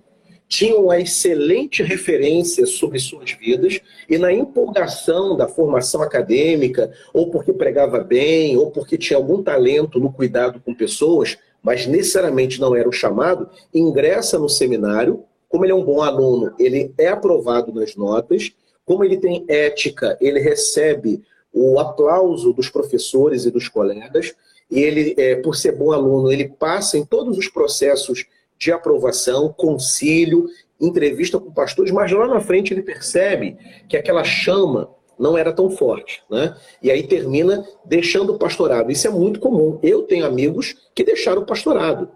tinham 0.51 0.83
uma 0.83 0.99
excelente 0.99 1.81
referência 1.81 2.67
sobre 2.67 2.99
suas 2.99 3.31
vidas 3.31 3.81
e 4.09 4.19
na 4.19 4.33
empolgação 4.33 5.37
da 5.37 5.47
formação 5.47 6.03
acadêmica, 6.03 6.91
ou 7.15 7.31
porque 7.31 7.53
pregava 7.53 8.01
bem, 8.01 8.57
ou 8.57 8.69
porque 8.73 8.99
tinha 8.99 9.17
algum 9.17 9.45
talento 9.45 10.01
no 10.01 10.13
cuidado 10.13 10.61
com 10.61 10.75
pessoas, 10.75 11.39
mas 11.63 11.87
necessariamente 11.87 12.61
não 12.61 12.75
era 12.75 12.89
o 12.89 12.93
chamado, 12.93 13.49
ingressa 13.73 14.41
no 14.41 14.49
seminário, 14.49 15.23
como 15.49 15.65
ele 15.65 15.71
é 15.71 15.75
um 15.75 15.85
bom 15.85 16.03
aluno, 16.03 16.53
ele 16.59 16.93
é 16.99 17.07
aprovado 17.07 17.73
nas 17.73 17.95
notas, 17.95 18.51
como 18.85 19.05
ele 19.05 19.19
tem 19.19 19.45
ética, 19.47 20.19
ele 20.21 20.41
recebe 20.41 21.23
o 21.53 21.79
aplauso 21.79 22.53
dos 22.53 22.69
professores 22.69 23.45
e 23.45 23.53
dos 23.53 23.69
colegas, 23.69 24.35
e 24.69 24.81
ele, 24.81 25.15
é, 25.17 25.37
por 25.37 25.55
ser 25.55 25.73
bom 25.73 25.93
aluno, 25.93 26.33
ele 26.33 26.49
passa 26.49 26.99
em 26.99 27.05
todos 27.05 27.39
os 27.39 27.49
processos 27.49 28.27
de 28.61 28.71
aprovação, 28.71 29.53
concílio, 29.57 30.47
entrevista 30.79 31.41
com 31.41 31.51
pastores, 31.51 31.91
mas 31.91 32.13
lá 32.13 32.29
na 32.29 32.41
frente 32.41 32.75
ele 32.75 32.83
percebe 32.83 33.57
que 33.89 33.97
aquela 33.97 34.23
chama 34.23 34.91
não 35.19 35.37
era 35.37 35.53
tão 35.53 35.71
forte, 35.71 36.23
né? 36.31 36.55
E 36.83 36.91
aí 36.91 37.03
termina 37.03 37.67
deixando 37.85 38.35
o 38.35 38.39
pastorado. 38.39 38.91
Isso 38.91 39.07
é 39.07 39.11
muito 39.11 39.41
comum. 39.41 39.79
Eu 39.83 40.03
tenho 40.03 40.25
amigos 40.25 40.77
que 40.95 41.05
deixaram 41.05 41.43
o 41.43 41.47
pastorado. 41.47 42.11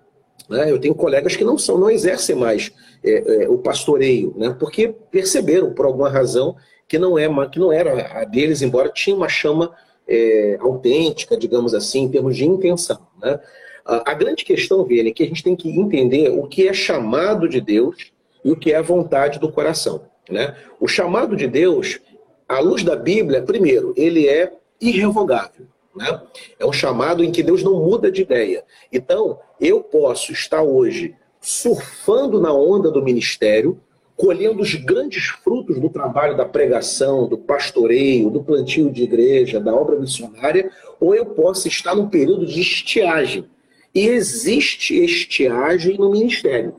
Né? 0.48 0.70
Eu 0.70 0.78
tenho 0.78 0.94
colegas 0.94 1.36
que 1.36 1.44
não 1.44 1.56
são, 1.58 1.78
não 1.78 1.90
exercem 1.90 2.34
mais 2.34 2.72
é, 3.02 3.44
é, 3.44 3.48
o 3.48 3.58
pastoreio, 3.58 4.34
né? 4.36 4.54
Porque 4.58 4.88
perceberam 5.10 5.72
por 5.72 5.86
alguma 5.86 6.08
razão 6.08 6.56
que 6.88 6.98
não 6.98 7.18
é, 7.18 7.26
que 7.48 7.58
não 7.58 7.72
era 7.72 8.20
a 8.20 8.24
deles, 8.24 8.62
embora 8.62 8.90
tinha 8.90 9.16
uma 9.16 9.28
chama 9.28 9.74
é, 10.06 10.56
autêntica, 10.60 11.36
digamos 11.36 11.74
assim, 11.74 12.02
em 12.02 12.10
termos 12.10 12.36
de 12.36 12.44
intenção, 12.44 13.06
né? 13.22 13.38
A 13.84 14.14
grande 14.14 14.44
questão, 14.44 14.84
Vênia, 14.84 15.10
é 15.10 15.12
que 15.12 15.22
a 15.22 15.26
gente 15.26 15.42
tem 15.42 15.54
que 15.54 15.68
entender 15.68 16.30
o 16.30 16.46
que 16.46 16.66
é 16.66 16.72
chamado 16.72 17.46
de 17.46 17.60
Deus 17.60 18.12
e 18.42 18.50
o 18.50 18.56
que 18.56 18.72
é 18.72 18.76
a 18.76 18.82
vontade 18.82 19.38
do 19.38 19.52
coração. 19.52 20.02
Né? 20.30 20.56
O 20.80 20.88
chamado 20.88 21.36
de 21.36 21.46
Deus, 21.46 22.00
à 22.48 22.60
luz 22.60 22.82
da 22.82 22.96
Bíblia, 22.96 23.42
primeiro, 23.42 23.92
ele 23.94 24.26
é 24.26 24.52
irrevogável. 24.80 25.66
Né? 25.94 26.20
É 26.58 26.64
um 26.64 26.72
chamado 26.72 27.22
em 27.22 27.30
que 27.30 27.42
Deus 27.42 27.62
não 27.62 27.74
muda 27.84 28.10
de 28.10 28.22
ideia. 28.22 28.64
Então, 28.90 29.38
eu 29.60 29.82
posso 29.82 30.32
estar 30.32 30.62
hoje 30.62 31.14
surfando 31.40 32.40
na 32.40 32.54
onda 32.54 32.90
do 32.90 33.02
ministério, 33.02 33.78
colhendo 34.16 34.62
os 34.62 34.74
grandes 34.74 35.26
frutos 35.26 35.78
do 35.78 35.90
trabalho 35.90 36.36
da 36.36 36.46
pregação, 36.46 37.28
do 37.28 37.36
pastoreio, 37.36 38.30
do 38.30 38.42
plantio 38.42 38.90
de 38.90 39.02
igreja, 39.02 39.60
da 39.60 39.74
obra 39.74 39.98
missionária, 39.98 40.70
ou 40.98 41.14
eu 41.14 41.26
posso 41.26 41.68
estar 41.68 41.94
num 41.94 42.08
período 42.08 42.46
de 42.46 42.60
estiagem, 42.60 43.44
e 43.94 44.08
existe 44.08 45.02
estiagem 45.02 45.96
no 45.96 46.10
ministério. 46.10 46.74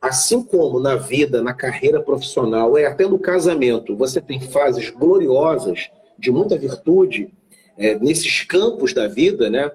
Assim 0.00 0.42
como 0.42 0.78
na 0.78 0.96
vida, 0.96 1.42
na 1.42 1.54
carreira 1.54 2.00
profissional, 2.00 2.76
é 2.76 2.86
até 2.86 3.06
no 3.06 3.18
casamento, 3.18 3.96
você 3.96 4.20
tem 4.20 4.40
fases 4.40 4.90
gloriosas, 4.90 5.90
de 6.18 6.30
muita 6.30 6.56
virtude, 6.56 7.32
é, 7.76 7.98
nesses 7.98 8.42
campos 8.42 8.92
da 8.92 9.08
vida, 9.08 9.50
né? 9.50 9.70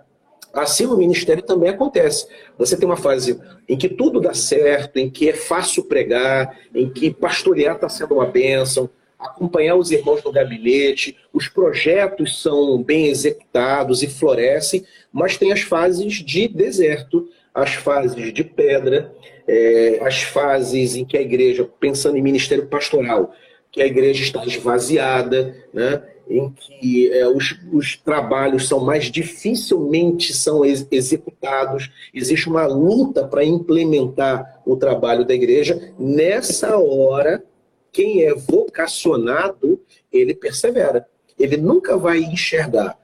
Assim 0.54 0.86
no 0.86 0.98
ministério 0.98 1.44
também 1.44 1.70
acontece. 1.70 2.28
Você 2.58 2.76
tem 2.78 2.88
uma 2.88 2.98
fase 2.98 3.40
em 3.68 3.78
que 3.78 3.90
tudo 3.90 4.20
dá 4.20 4.34
certo, 4.34 4.98
em 4.98 5.10
que 5.10 5.30
é 5.30 5.34
fácil 5.34 5.84
pregar, 5.84 6.58
em 6.74 6.90
que 6.90 7.12
pastorear 7.12 7.76
está 7.76 7.90
sendo 7.90 8.16
uma 8.16 8.26
bênção, 8.26 8.90
acompanhar 9.20 9.76
os 9.76 9.92
irmãos 9.92 10.24
no 10.24 10.32
gabinete, 10.32 11.18
os 11.34 11.48
projetos 11.48 12.42
são 12.42 12.82
bem 12.82 13.08
executados 13.08 14.02
e 14.02 14.08
florescem, 14.08 14.86
mas 15.12 15.38
tem 15.38 15.52
as 15.52 15.62
fases 15.62 16.14
de 16.14 16.48
deserto, 16.48 17.28
as 17.54 17.74
fases 17.74 18.34
de 18.34 18.44
pedra, 18.44 19.14
é, 19.46 20.00
as 20.02 20.22
fases 20.22 20.96
em 20.96 21.04
que 21.04 21.18
a 21.18 21.22
igreja, 21.22 21.68
pensando 21.80 22.18
em 22.18 22.22
ministério 22.22 22.68
pastoral, 22.68 23.34
que 23.72 23.82
a 23.82 23.86
igreja 23.86 24.24
está 24.24 24.46
esvaziada, 24.46 25.56
né? 25.74 26.02
em 26.30 26.52
que 26.52 27.12
é, 27.12 27.28
os, 27.28 27.60
os, 27.74 27.98
trabalhos 27.98 28.68
são 28.68 28.80
mais 28.80 29.06
dificilmente 29.06 30.32
são 30.32 30.64
ex 30.64 30.86
executados, 30.92 31.90
existe 32.14 32.48
uma 32.48 32.68
luta 32.68 33.28
para 33.28 33.44
implementar 33.44 34.62
o 34.64 34.78
trabalho 34.78 35.26
da 35.26 35.34
igreja. 35.34 35.92
Nessa 35.98 36.78
hora, 36.78 37.44
quem 37.92 38.24
é 38.24 38.34
vocacionado, 38.34 39.80
ele 40.12 40.34
persevera. 40.34 41.08
Ele 41.38 41.58
nunca 41.58 41.98
vai 41.98 42.20
enxergar 42.20 42.98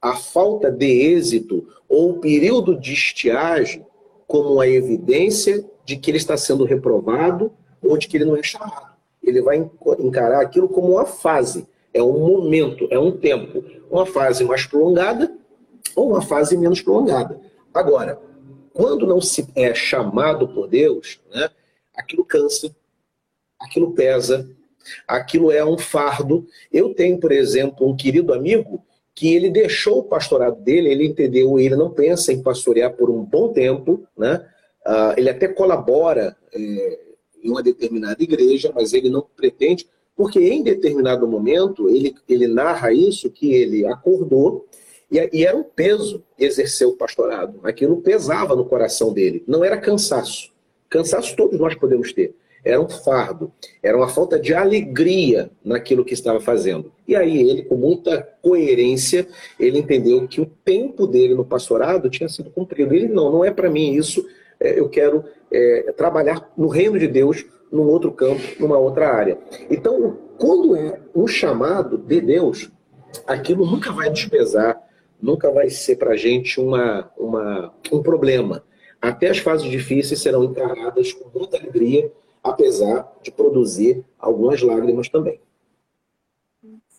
a 0.00 0.16
falta 0.16 0.70
de 0.70 0.86
êxito 0.86 1.66
ou 1.88 2.10
o 2.10 2.20
período 2.20 2.78
de 2.78 2.92
estiagem 2.92 3.86
como 4.26 4.54
uma 4.54 4.66
evidência 4.66 5.64
de 5.84 5.96
que 5.96 6.10
ele 6.10 6.18
está 6.18 6.36
sendo 6.36 6.64
reprovado 6.64 7.52
ou 7.82 7.96
de 7.96 8.08
que 8.08 8.16
ele 8.16 8.24
não 8.24 8.36
é 8.36 8.42
chamado. 8.42 8.94
Ele 9.22 9.40
vai 9.40 9.70
encarar 9.98 10.42
aquilo 10.42 10.68
como 10.68 10.92
uma 10.92 11.06
fase, 11.06 11.66
é 11.92 12.02
um 12.02 12.18
momento, 12.18 12.86
é 12.90 12.98
um 12.98 13.12
tempo. 13.12 13.64
Uma 13.90 14.04
fase 14.04 14.44
mais 14.44 14.66
prolongada 14.66 15.32
ou 15.94 16.10
uma 16.10 16.22
fase 16.22 16.56
menos 16.56 16.80
prolongada. 16.80 17.40
Agora, 17.72 18.20
quando 18.72 19.06
não 19.06 19.20
se 19.20 19.46
é 19.54 19.74
chamado 19.74 20.48
por 20.48 20.68
Deus, 20.68 21.20
né, 21.32 21.48
aquilo 21.94 22.24
cansa, 22.24 22.74
aquilo 23.60 23.92
pesa, 23.92 24.48
aquilo 25.06 25.50
é 25.50 25.64
um 25.64 25.78
fardo. 25.78 26.46
Eu 26.72 26.94
tenho, 26.94 27.18
por 27.18 27.32
exemplo, 27.32 27.88
um 27.88 27.96
querido 27.96 28.32
amigo 28.32 28.84
que 29.14 29.32
ele 29.32 29.48
deixou 29.48 30.00
o 30.00 30.04
pastorado 30.04 30.60
dele, 30.60 30.90
ele 30.90 31.06
entendeu, 31.06 31.58
ele 31.58 31.76
não 31.76 31.90
pensa 31.90 32.32
em 32.32 32.42
pastorear 32.42 32.92
por 32.94 33.08
um 33.08 33.24
bom 33.24 33.52
tempo, 33.52 34.06
né? 34.16 34.44
Uh, 34.84 35.14
ele 35.16 35.30
até 35.30 35.48
colabora 35.48 36.36
é, 36.52 36.98
em 37.42 37.48
uma 37.48 37.62
determinada 37.62 38.22
igreja, 38.22 38.72
mas 38.74 38.92
ele 38.92 39.08
não 39.08 39.24
pretende, 39.34 39.86
porque 40.16 40.38
em 40.40 40.62
determinado 40.62 41.26
momento 41.26 41.88
ele, 41.88 42.14
ele 42.28 42.46
narra 42.46 42.92
isso, 42.92 43.30
que 43.30 43.54
ele 43.54 43.86
acordou 43.86 44.66
e, 45.10 45.30
e 45.32 45.46
era 45.46 45.56
um 45.56 45.62
peso 45.62 46.22
exercer 46.38 46.86
o 46.86 46.96
pastorado. 46.96 47.60
Aquilo 47.62 48.02
pesava 48.02 48.54
no 48.56 48.66
coração 48.66 49.12
dele, 49.12 49.42
não 49.46 49.64
era 49.64 49.78
cansaço. 49.78 50.52
Cansaço 50.90 51.34
todos 51.34 51.58
nós 51.58 51.74
podemos 51.74 52.12
ter 52.12 52.34
era 52.64 52.80
um 52.80 52.88
fardo, 52.88 53.52
era 53.82 53.96
uma 53.96 54.08
falta 54.08 54.38
de 54.38 54.54
alegria 54.54 55.50
naquilo 55.62 56.04
que 56.04 56.14
estava 56.14 56.40
fazendo. 56.40 56.90
E 57.06 57.14
aí 57.14 57.38
ele, 57.38 57.62
com 57.62 57.76
muita 57.76 58.22
coerência, 58.40 59.26
ele 59.60 59.78
entendeu 59.78 60.26
que 60.26 60.40
o 60.40 60.46
tempo 60.46 61.06
dele 61.06 61.34
no 61.34 61.44
pastorado 61.44 62.08
tinha 62.08 62.28
sido 62.28 62.50
cumprido. 62.50 62.94
Ele, 62.94 63.08
não, 63.08 63.30
não 63.30 63.44
é 63.44 63.50
para 63.50 63.68
mim 63.68 63.92
isso, 63.92 64.26
é, 64.58 64.78
eu 64.78 64.88
quero 64.88 65.24
é, 65.52 65.92
trabalhar 65.96 66.50
no 66.56 66.68
reino 66.68 66.98
de 66.98 67.06
Deus, 67.06 67.44
num 67.70 67.86
outro 67.88 68.10
campo, 68.12 68.40
numa 68.58 68.78
outra 68.78 69.12
área. 69.12 69.38
Então, 69.68 70.16
quando 70.38 70.74
é 70.76 71.00
um 71.14 71.26
chamado 71.26 71.98
de 71.98 72.20
Deus, 72.20 72.70
aquilo 73.26 73.66
nunca 73.66 73.92
vai 73.92 74.10
despesar, 74.10 74.80
nunca 75.20 75.50
vai 75.50 75.68
ser 75.70 75.96
para 75.96 76.12
a 76.12 76.16
gente 76.16 76.60
uma, 76.60 77.10
uma, 77.18 77.74
um 77.92 78.02
problema. 78.02 78.64
Até 79.00 79.28
as 79.28 79.38
fases 79.38 79.70
difíceis 79.70 80.20
serão 80.20 80.44
encaradas 80.44 81.12
com 81.12 81.38
muita 81.38 81.58
alegria, 81.58 82.10
apesar 82.44 83.10
de 83.22 83.30
produzir 83.30 84.04
algumas 84.18 84.60
lágrimas 84.60 85.08
também. 85.08 85.40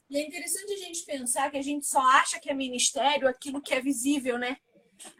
E 0.09 0.17
é 0.17 0.25
interessante 0.25 0.73
a 0.73 0.77
gente 0.77 1.05
pensar 1.05 1.51
que 1.51 1.57
a 1.57 1.61
gente 1.61 1.85
só 1.85 1.99
acha 1.99 2.39
que 2.39 2.49
é 2.49 2.53
ministério 2.53 3.27
aquilo 3.27 3.61
que 3.61 3.73
é 3.73 3.79
visível, 3.79 4.39
né? 4.39 4.57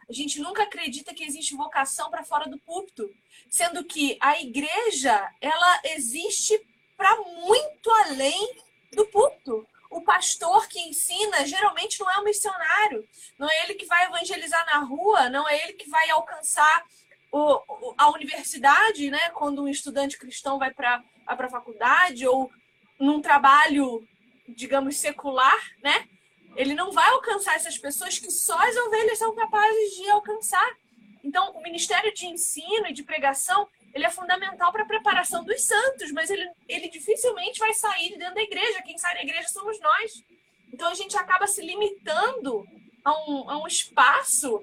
A 0.08 0.12
gente 0.12 0.40
nunca 0.40 0.64
acredita 0.64 1.14
que 1.14 1.22
existe 1.22 1.54
vocação 1.54 2.10
para 2.10 2.24
fora 2.24 2.48
do 2.48 2.58
púlpito, 2.58 3.08
sendo 3.50 3.84
que 3.84 4.16
a 4.20 4.40
igreja 4.40 5.30
ela 5.40 5.80
existe 5.84 6.58
para 6.96 7.16
muito 7.20 7.90
além 8.06 8.56
do 8.92 9.06
púlpito. 9.06 9.66
O 9.90 10.00
pastor 10.02 10.66
que 10.66 10.80
ensina 10.80 11.46
geralmente 11.46 12.00
não 12.00 12.10
é 12.10 12.18
o 12.18 12.24
missionário, 12.24 13.06
não 13.38 13.48
é 13.48 13.64
ele 13.64 13.74
que 13.74 13.86
vai 13.86 14.06
evangelizar 14.06 14.64
na 14.66 14.78
rua, 14.80 15.28
não 15.28 15.48
é 15.48 15.62
ele 15.64 15.74
que 15.74 15.88
vai 15.88 16.10
alcançar 16.10 16.84
o, 17.32 17.94
a 17.98 18.10
universidade, 18.10 19.10
né, 19.10 19.30
quando 19.30 19.62
um 19.62 19.68
estudante 19.68 20.18
cristão 20.18 20.58
vai 20.58 20.72
para 20.72 21.02
a 21.26 21.48
faculdade 21.48 22.26
ou 22.26 22.50
num 22.98 23.20
trabalho, 23.20 24.06
digamos, 24.48 24.96
secular, 24.96 25.60
né, 25.82 26.08
ele 26.56 26.74
não 26.74 26.90
vai 26.90 27.08
alcançar 27.10 27.54
essas 27.54 27.76
pessoas 27.76 28.18
que 28.18 28.30
só 28.30 28.58
as 28.58 28.76
ovelhas 28.76 29.18
são 29.18 29.34
capazes 29.34 29.96
de 29.96 30.08
alcançar. 30.08 30.76
Então, 31.22 31.52
o 31.52 31.62
ministério 31.62 32.12
de 32.14 32.26
ensino 32.26 32.86
e 32.88 32.92
de 32.92 33.02
pregação, 33.02 33.68
ele 33.92 34.06
é 34.06 34.10
fundamental 34.10 34.72
para 34.72 34.82
a 34.82 34.86
preparação 34.86 35.44
dos 35.44 35.62
santos, 35.62 36.10
mas 36.12 36.30
ele, 36.30 36.48
ele 36.68 36.88
dificilmente 36.88 37.58
vai 37.58 37.74
sair 37.74 38.10
de 38.10 38.18
dentro 38.18 38.36
da 38.36 38.42
igreja. 38.42 38.82
Quem 38.82 38.96
sai 38.96 39.14
da 39.14 39.22
igreja 39.22 39.48
somos 39.48 39.78
nós. 39.80 40.24
Então, 40.72 40.88
a 40.88 40.94
gente 40.94 41.16
acaba 41.16 41.46
se 41.46 41.60
limitando 41.60 42.64
a 43.04 43.12
um, 43.28 43.50
a 43.50 43.62
um 43.62 43.66
espaço 43.66 44.62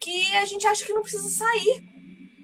que 0.00 0.34
a 0.36 0.44
gente 0.44 0.66
acha 0.66 0.84
que 0.84 0.92
não 0.92 1.02
precisa 1.02 1.28
sair. 1.28 1.95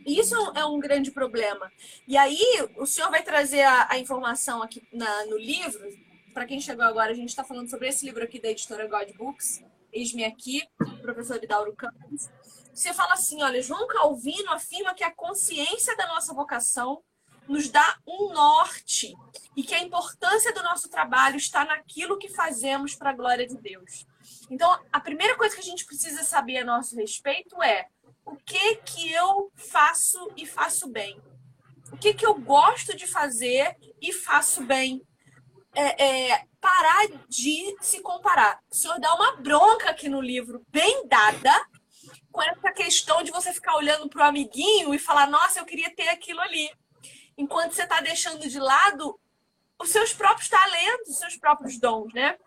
Isso 0.07 0.35
é 0.55 0.65
um 0.65 0.79
grande 0.79 1.11
problema. 1.11 1.71
E 2.07 2.17
aí, 2.17 2.41
o 2.77 2.87
senhor 2.87 3.11
vai 3.11 3.23
trazer 3.23 3.63
a, 3.63 3.89
a 3.91 3.99
informação 3.99 4.63
aqui 4.63 4.83
na, 4.93 5.27
no 5.27 5.39
livro. 5.39 5.81
Para 6.35 6.47
quem 6.47 6.61
chegou 6.61 6.85
agora, 6.85 7.13
a 7.13 7.15
gente 7.15 7.29
está 7.29 7.45
falando 7.45 7.69
sobre 7.69 7.89
esse 7.89 8.05
livro 8.05 8.25
aqui 8.25 8.41
da 8.41 8.49
editora 8.49 8.89
God 8.89 9.15
Books. 9.17 9.63
Eis-me 9.93 10.25
aqui, 10.25 10.63
professor 11.03 11.43
Idauro 11.43 11.75
Campos. 11.77 12.29
Você 12.73 12.93
fala 12.95 13.15
assim: 13.15 13.43
olha, 13.43 13.63
João 13.63 13.87
Calvino 13.87 14.51
afirma 14.51 14.95
que 14.95 15.05
a 15.05 15.15
consciência 15.15 15.95
da 15.97 16.07
nossa 16.09 16.33
vocação 16.33 17.03
nos 17.49 17.69
dá 17.69 17.99
um 18.07 18.33
norte 18.33 19.15
e 19.57 19.63
que 19.63 19.75
a 19.75 19.83
importância 19.83 20.53
do 20.53 20.63
nosso 20.63 20.89
trabalho 20.89 21.37
está 21.37 21.65
naquilo 21.65 22.19
que 22.19 22.29
fazemos 22.29 22.95
para 22.95 23.11
a 23.11 23.15
glória 23.15 23.47
de 23.47 23.57
Deus. 23.59 24.07
Então, 24.51 24.81
a 24.93 25.01
primeira 25.01 25.37
coisa 25.37 25.55
que 25.55 25.61
a 25.61 25.65
gente 25.65 25.85
precisa 25.85 26.23
saber 26.23 26.59
a 26.59 26.65
nosso 26.65 26.97
respeito 26.97 27.63
é 27.63 27.89
o 28.25 28.37
que 28.37 28.77
que 28.77 29.13
eu 29.13 29.51
faço 29.55 30.31
e 30.37 30.47
faço 30.47 30.89
bem. 30.89 31.21
O 31.93 31.97
que 31.97 32.15
que 32.15 32.25
eu 32.25 32.35
gosto 32.35 32.97
de 32.97 33.07
fazer 33.07 33.77
e 34.01 34.13
faço 34.13 34.65
bem. 34.65 35.03
É, 35.75 36.31
é, 36.31 36.45
parar 36.61 37.09
de 37.29 37.77
se 37.81 38.01
comparar. 38.01 38.61
O 38.71 38.75
senhor 38.75 39.01
dá 39.01 39.15
uma 39.15 39.37
bronca 39.37 39.91
aqui 39.91 40.09
no 40.09 40.21
livro, 40.21 40.65
bem 40.69 41.09
dada, 41.09 41.51
com 42.31 42.43
essa 42.43 42.71
questão 42.73 43.23
de 43.23 43.31
você 43.31 43.53
ficar 43.53 43.77
olhando 43.77 44.09
para 44.09 44.25
o 44.25 44.29
amiguinho 44.29 44.95
e 44.95 44.99
falar, 44.99 45.27
nossa, 45.29 45.61
eu 45.61 45.65
queria 45.65 45.95
ter 45.95 46.09
aquilo 46.09 46.41
ali. 46.41 46.71
Enquanto 47.37 47.73
você 47.73 47.83
está 47.83 48.01
deixando 48.01 48.49
de 48.49 48.59
lado 48.59 49.19
os 49.81 49.91
seus 49.91 50.13
próprios 50.13 50.49
talentos, 50.49 51.09
os 51.09 51.19
seus 51.19 51.37
próprios 51.37 51.79
dons, 51.79 52.13
né? 52.13 52.39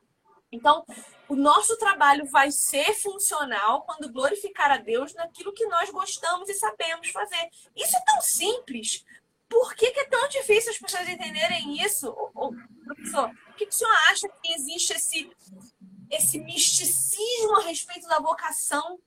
Então, 0.51 0.85
o 1.27 1.35
nosso 1.35 1.77
trabalho 1.77 2.25
vai 2.25 2.51
ser 2.51 2.93
funcional 2.93 3.83
quando 3.83 4.11
glorificar 4.11 4.71
a 4.71 4.77
Deus 4.77 5.13
naquilo 5.13 5.53
que 5.53 5.65
nós 5.67 5.89
gostamos 5.89 6.49
e 6.49 6.53
sabemos 6.53 7.09
fazer. 7.09 7.49
Isso 7.75 7.95
é 7.95 8.01
tão 8.05 8.21
simples. 8.21 9.03
Por 9.49 9.75
que, 9.75 9.91
que 9.91 9.99
é 9.99 10.05
tão 10.05 10.27
difícil 10.27 10.71
as 10.71 10.77
pessoas 10.77 11.07
entenderem 11.07 11.81
isso? 11.83 12.09
Ô, 12.33 12.53
professor, 12.85 13.29
por 13.29 13.55
que, 13.55 13.65
que 13.65 13.73
o 13.73 13.77
senhor 13.77 13.93
acha 14.09 14.27
que 14.27 14.53
existe 14.53 14.93
esse, 14.93 15.31
esse 16.11 16.39
misticismo 16.39 17.55
a 17.57 17.61
respeito 17.61 18.07
da 18.07 18.19
vocação? 18.19 18.99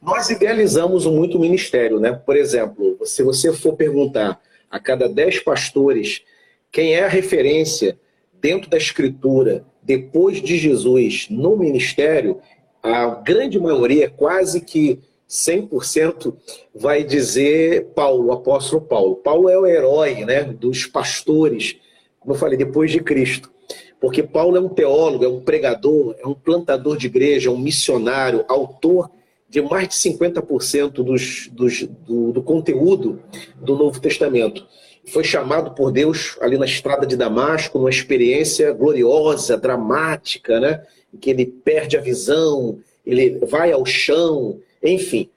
Nós 0.00 0.30
idealizamos 0.30 1.06
muito 1.06 1.36
o 1.38 1.40
ministério, 1.40 2.00
né? 2.00 2.12
Por 2.12 2.36
exemplo, 2.36 2.98
se 3.06 3.22
você 3.22 3.52
for 3.52 3.76
perguntar 3.76 4.40
a 4.68 4.80
cada 4.80 5.08
dez 5.08 5.38
pastores 5.38 6.24
quem 6.72 6.94
é 6.94 7.04
a 7.04 7.08
referência 7.08 8.00
dentro 8.32 8.68
da 8.68 8.76
escritura, 8.76 9.64
depois 9.82 10.40
de 10.40 10.56
Jesus 10.56 11.26
no 11.28 11.56
ministério, 11.56 12.40
a 12.82 13.06
grande 13.06 13.58
maioria, 13.58 14.08
quase 14.08 14.60
que 14.60 15.00
100%, 15.28 16.34
vai 16.74 17.02
dizer 17.02 17.86
Paulo, 17.94 18.26
o 18.26 18.32
apóstolo 18.32 18.82
Paulo. 18.82 19.16
Paulo 19.16 19.48
é 19.48 19.58
o 19.58 19.66
herói 19.66 20.24
né, 20.26 20.44
dos 20.44 20.84
pastores, 20.84 21.76
como 22.20 22.34
eu 22.34 22.38
falei, 22.38 22.58
depois 22.58 22.90
de 22.90 23.00
Cristo. 23.00 23.50
Porque 23.98 24.22
Paulo 24.22 24.56
é 24.56 24.60
um 24.60 24.68
teólogo, 24.68 25.24
é 25.24 25.28
um 25.28 25.40
pregador, 25.40 26.14
é 26.18 26.26
um 26.26 26.34
plantador 26.34 26.98
de 26.98 27.06
igreja, 27.06 27.48
é 27.48 27.52
um 27.52 27.58
missionário, 27.58 28.44
autor 28.46 29.10
de 29.48 29.62
mais 29.62 29.88
de 29.88 29.94
50% 29.94 30.90
dos, 31.02 31.48
dos, 31.48 31.82
do, 31.82 32.32
do 32.32 32.42
conteúdo 32.42 33.22
do 33.56 33.76
Novo 33.76 34.00
Testamento 34.00 34.66
foi 35.08 35.24
chamado 35.24 35.74
por 35.74 35.90
Deus 35.90 36.36
ali 36.40 36.56
na 36.56 36.64
estrada 36.64 37.06
de 37.06 37.16
Damasco, 37.16 37.78
numa 37.78 37.90
experiência 37.90 38.72
gloriosa, 38.72 39.56
dramática, 39.56 40.60
né? 40.60 40.84
Em 41.12 41.18
que 41.18 41.30
ele 41.30 41.46
perde 41.46 41.96
a 41.96 42.00
visão, 42.00 42.78
ele 43.04 43.38
vai 43.46 43.72
ao 43.72 43.84
chão, 43.84 44.60
enfim, 44.82 45.28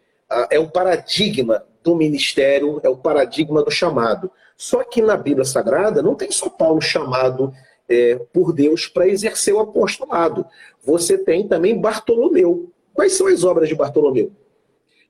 é 0.50 0.60
um 0.60 0.68
paradigma 0.68 1.64
do 1.84 1.96
ministério, 1.96 2.80
é 2.84 2.90
o 2.90 2.98
paradigma 2.98 3.64
do 3.64 3.72
chamado. 3.72 4.32
Só 4.58 4.84
que 4.84 5.02
na 5.02 5.18
Bíblia 5.18 5.46
Sagrada 5.46 6.02
não 6.02 6.16
tem 6.16 6.32
só 6.32 6.50
Paulo 6.50 6.82
chamado 6.82 7.54
é, 7.88 8.16
por 8.34 8.54
Deus 8.54 8.88
para 8.88 9.08
exercer 9.08 9.54
o 9.54 9.60
apostolado. 9.60 10.46
Você 10.84 11.18
tem 11.18 11.48
também 11.48 11.80
Bartolomeu. 11.80 12.72
Quais 12.94 13.14
são 13.14 13.28
as 13.28 13.44
obras 13.44 13.68
de 13.68 13.76
Bartolomeu? 13.76 14.32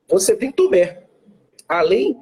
Você 0.07 0.35
tem 0.35 0.51
Tomé. 0.51 1.03
Além 1.67 2.17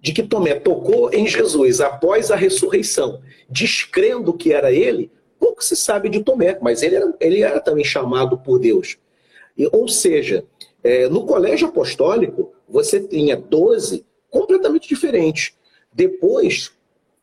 de 0.00 0.12
que 0.12 0.22
Tomé 0.22 0.54
tocou 0.54 1.12
em 1.12 1.26
Jesus 1.26 1.80
após 1.80 2.30
a 2.30 2.36
ressurreição, 2.36 3.20
descrendo 3.48 4.32
que 4.32 4.52
era 4.52 4.70
ele, 4.72 5.10
pouco 5.38 5.64
se 5.64 5.76
sabe 5.76 6.08
de 6.08 6.22
Tomé, 6.22 6.58
mas 6.60 6.82
ele 6.82 6.96
era, 6.96 7.14
ele 7.20 7.42
era 7.42 7.60
também 7.60 7.84
chamado 7.84 8.38
por 8.38 8.58
Deus. 8.58 8.98
Ou 9.72 9.88
seja, 9.88 10.44
é, 10.82 11.08
no 11.08 11.24
colégio 11.24 11.68
apostólico, 11.68 12.52
você 12.68 13.00
tinha 13.00 13.36
12 13.36 14.04
completamente 14.30 14.88
diferentes. 14.88 15.54
Depois, 15.92 16.72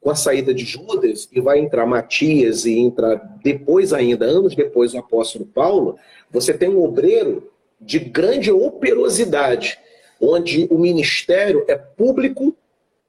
com 0.01 0.09
a 0.09 0.15
saída 0.15 0.53
de 0.53 0.65
Judas, 0.65 1.29
e 1.31 1.39
vai 1.39 1.59
entrar 1.59 1.85
Matias, 1.85 2.65
e 2.65 2.77
entra 2.77 3.21
depois 3.43 3.93
ainda, 3.93 4.25
anos 4.25 4.55
depois, 4.55 4.93
o 4.93 4.97
apóstolo 4.97 5.45
Paulo, 5.45 5.97
você 6.29 6.53
tem 6.53 6.69
um 6.69 6.83
obreiro 6.83 7.49
de 7.79 7.99
grande 7.99 8.51
operosidade, 8.51 9.79
onde 10.19 10.67
o 10.69 10.77
ministério 10.77 11.63
é 11.67 11.75
público, 11.75 12.55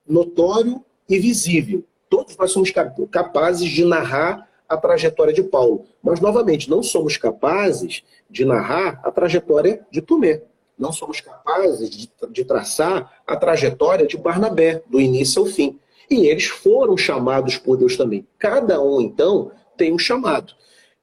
notório 0.07 0.85
e 1.09 1.19
visível. 1.19 1.85
Todos 2.09 2.37
nós 2.37 2.53
somos 2.53 2.73
capazes 3.11 3.69
de 3.71 3.85
narrar 3.85 4.49
a 4.69 4.77
trajetória 4.77 5.33
de 5.33 5.43
Paulo. 5.43 5.87
Mas, 6.03 6.21
novamente, 6.21 6.71
não 6.71 6.83
somos 6.83 7.17
capazes 7.17 8.03
de 8.31 8.45
narrar 8.45 9.01
a 9.03 9.11
trajetória 9.11 9.85
de 9.90 10.01
Tomé. 10.01 10.43
Não 10.79 10.93
somos 10.93 11.21
capazes 11.21 11.90
de, 11.90 12.11
de 12.31 12.45
traçar 12.45 13.23
a 13.27 13.37
trajetória 13.37 14.07
de 14.07 14.17
Barnabé, 14.17 14.83
do 14.88 15.01
início 15.01 15.43
ao 15.43 15.47
fim. 15.47 15.79
E 16.11 16.27
eles 16.27 16.47
foram 16.47 16.97
chamados 16.97 17.57
por 17.57 17.77
Deus 17.77 17.97
também. 17.97 18.27
Cada 18.38 18.83
um, 18.83 19.01
então, 19.01 19.53
tem 19.77 19.93
um 19.93 19.99
chamado. 19.99 20.53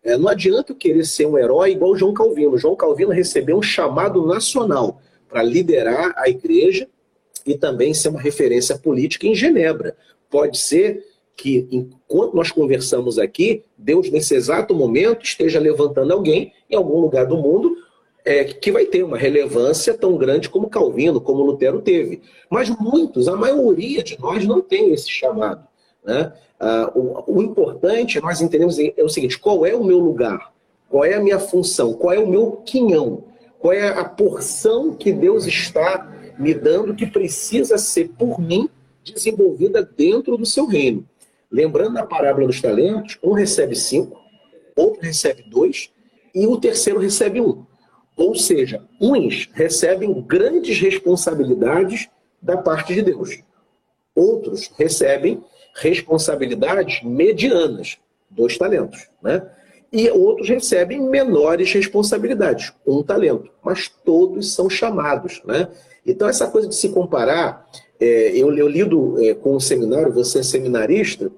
É, 0.03 0.17
não 0.17 0.27
adianta 0.27 0.73
querer 0.73 1.05
ser 1.05 1.27
um 1.27 1.37
herói 1.37 1.71
igual 1.71 1.95
João 1.95 2.13
Calvino. 2.13 2.57
João 2.57 2.75
Calvino 2.75 3.11
recebeu 3.11 3.57
um 3.57 3.61
chamado 3.61 4.25
nacional 4.25 4.99
para 5.29 5.43
liderar 5.43 6.13
a 6.17 6.27
igreja 6.27 6.87
e 7.45 7.57
também 7.57 7.93
ser 7.93 8.09
uma 8.09 8.21
referência 8.21 8.77
política 8.77 9.27
em 9.27 9.35
Genebra. 9.35 9.95
Pode 10.29 10.57
ser 10.57 11.05
que, 11.35 11.67
enquanto 11.71 12.35
nós 12.35 12.51
conversamos 12.51 13.17
aqui, 13.17 13.63
Deus, 13.77 14.09
nesse 14.09 14.35
exato 14.35 14.75
momento, 14.75 15.23
esteja 15.23 15.59
levantando 15.59 16.13
alguém 16.13 16.53
em 16.69 16.75
algum 16.75 16.99
lugar 16.99 17.25
do 17.25 17.37
mundo 17.37 17.75
é, 18.23 18.43
que 18.43 18.71
vai 18.71 18.85
ter 18.85 19.03
uma 19.03 19.17
relevância 19.17 19.93
tão 19.93 20.15
grande 20.17 20.49
como 20.49 20.69
Calvino, 20.69 21.19
como 21.19 21.43
Lutero 21.43 21.81
teve. 21.81 22.21
Mas 22.49 22.69
muitos, 22.69 23.27
a 23.27 23.35
maioria 23.35 24.03
de 24.03 24.19
nós 24.19 24.45
não 24.45 24.61
tem 24.61 24.93
esse 24.93 25.09
chamado. 25.09 25.67
Né? 26.03 26.31
Ah, 26.59 26.91
o, 26.93 27.37
o, 27.37 27.41
importante 27.41 28.17
é 28.17 28.21
nós 28.21 28.41
entendemos 28.41 28.77
é 28.77 29.03
o 29.03 29.09
seguinte: 29.09 29.39
qual 29.39 29.65
é 29.65 29.75
o 29.75 29.83
meu 29.83 29.99
lugar? 29.99 30.53
Qual 30.89 31.03
é 31.03 31.15
a 31.15 31.19
minha 31.19 31.39
função? 31.39 31.93
Qual 31.93 32.13
é 32.13 32.19
o 32.19 32.27
meu 32.27 32.61
quinhão? 32.65 33.23
Qual 33.59 33.73
é 33.73 33.87
a 33.87 34.03
porção 34.03 34.93
que 34.93 35.11
Deus 35.11 35.45
está 35.45 36.11
me 36.41 36.53
dando 36.53 36.95
que 36.95 37.05
precisa 37.05 37.77
ser 37.77 38.09
por 38.09 38.39
mim 38.39 38.69
desenvolvida 39.03 39.83
dentro 39.83 40.35
do 40.37 40.45
seu 40.45 40.65
reino? 40.65 41.07
Lembrando 41.51 41.97
a 41.97 42.05
parábola 42.05 42.47
dos 42.47 42.61
talentos, 42.61 43.17
um 43.21 43.33
recebe 43.33 43.75
cinco, 43.75 44.19
outro 44.75 45.01
recebe 45.01 45.43
dois 45.43 45.91
e 46.33 46.47
o 46.47 46.57
terceiro 46.57 46.99
recebe 46.99 47.41
um. 47.41 47.65
Ou 48.15 48.35
seja, 48.35 48.83
uns 48.99 49.49
recebem 49.53 50.21
grandes 50.21 50.79
responsabilidades 50.79 52.09
da 52.41 52.57
parte 52.57 52.93
de 52.93 53.01
Deus. 53.01 53.39
Outros 54.15 54.71
recebem 54.77 55.43
responsabilidades 55.75 57.01
medianas, 57.03 57.97
dois 58.29 58.57
talentos, 58.57 59.09
né? 59.21 59.49
E 59.91 60.09
outros 60.09 60.47
recebem 60.47 61.01
menores 61.01 61.73
responsabilidades, 61.73 62.73
um 62.87 63.03
talento. 63.03 63.51
Mas 63.63 63.89
todos 63.89 64.53
são 64.53 64.69
chamados, 64.69 65.41
né? 65.45 65.67
Então, 66.05 66.27
essa 66.27 66.47
coisa 66.47 66.67
de 66.67 66.75
se 66.75 66.89
comparar, 66.89 67.69
é, 67.99 68.31
eu, 68.35 68.55
eu 68.55 68.67
lido 68.67 69.15
é, 69.23 69.33
com 69.33 69.55
o 69.55 69.61
seminário, 69.61 70.11
você 70.11 70.39
é 70.39 70.43
seminarista, 70.43 71.31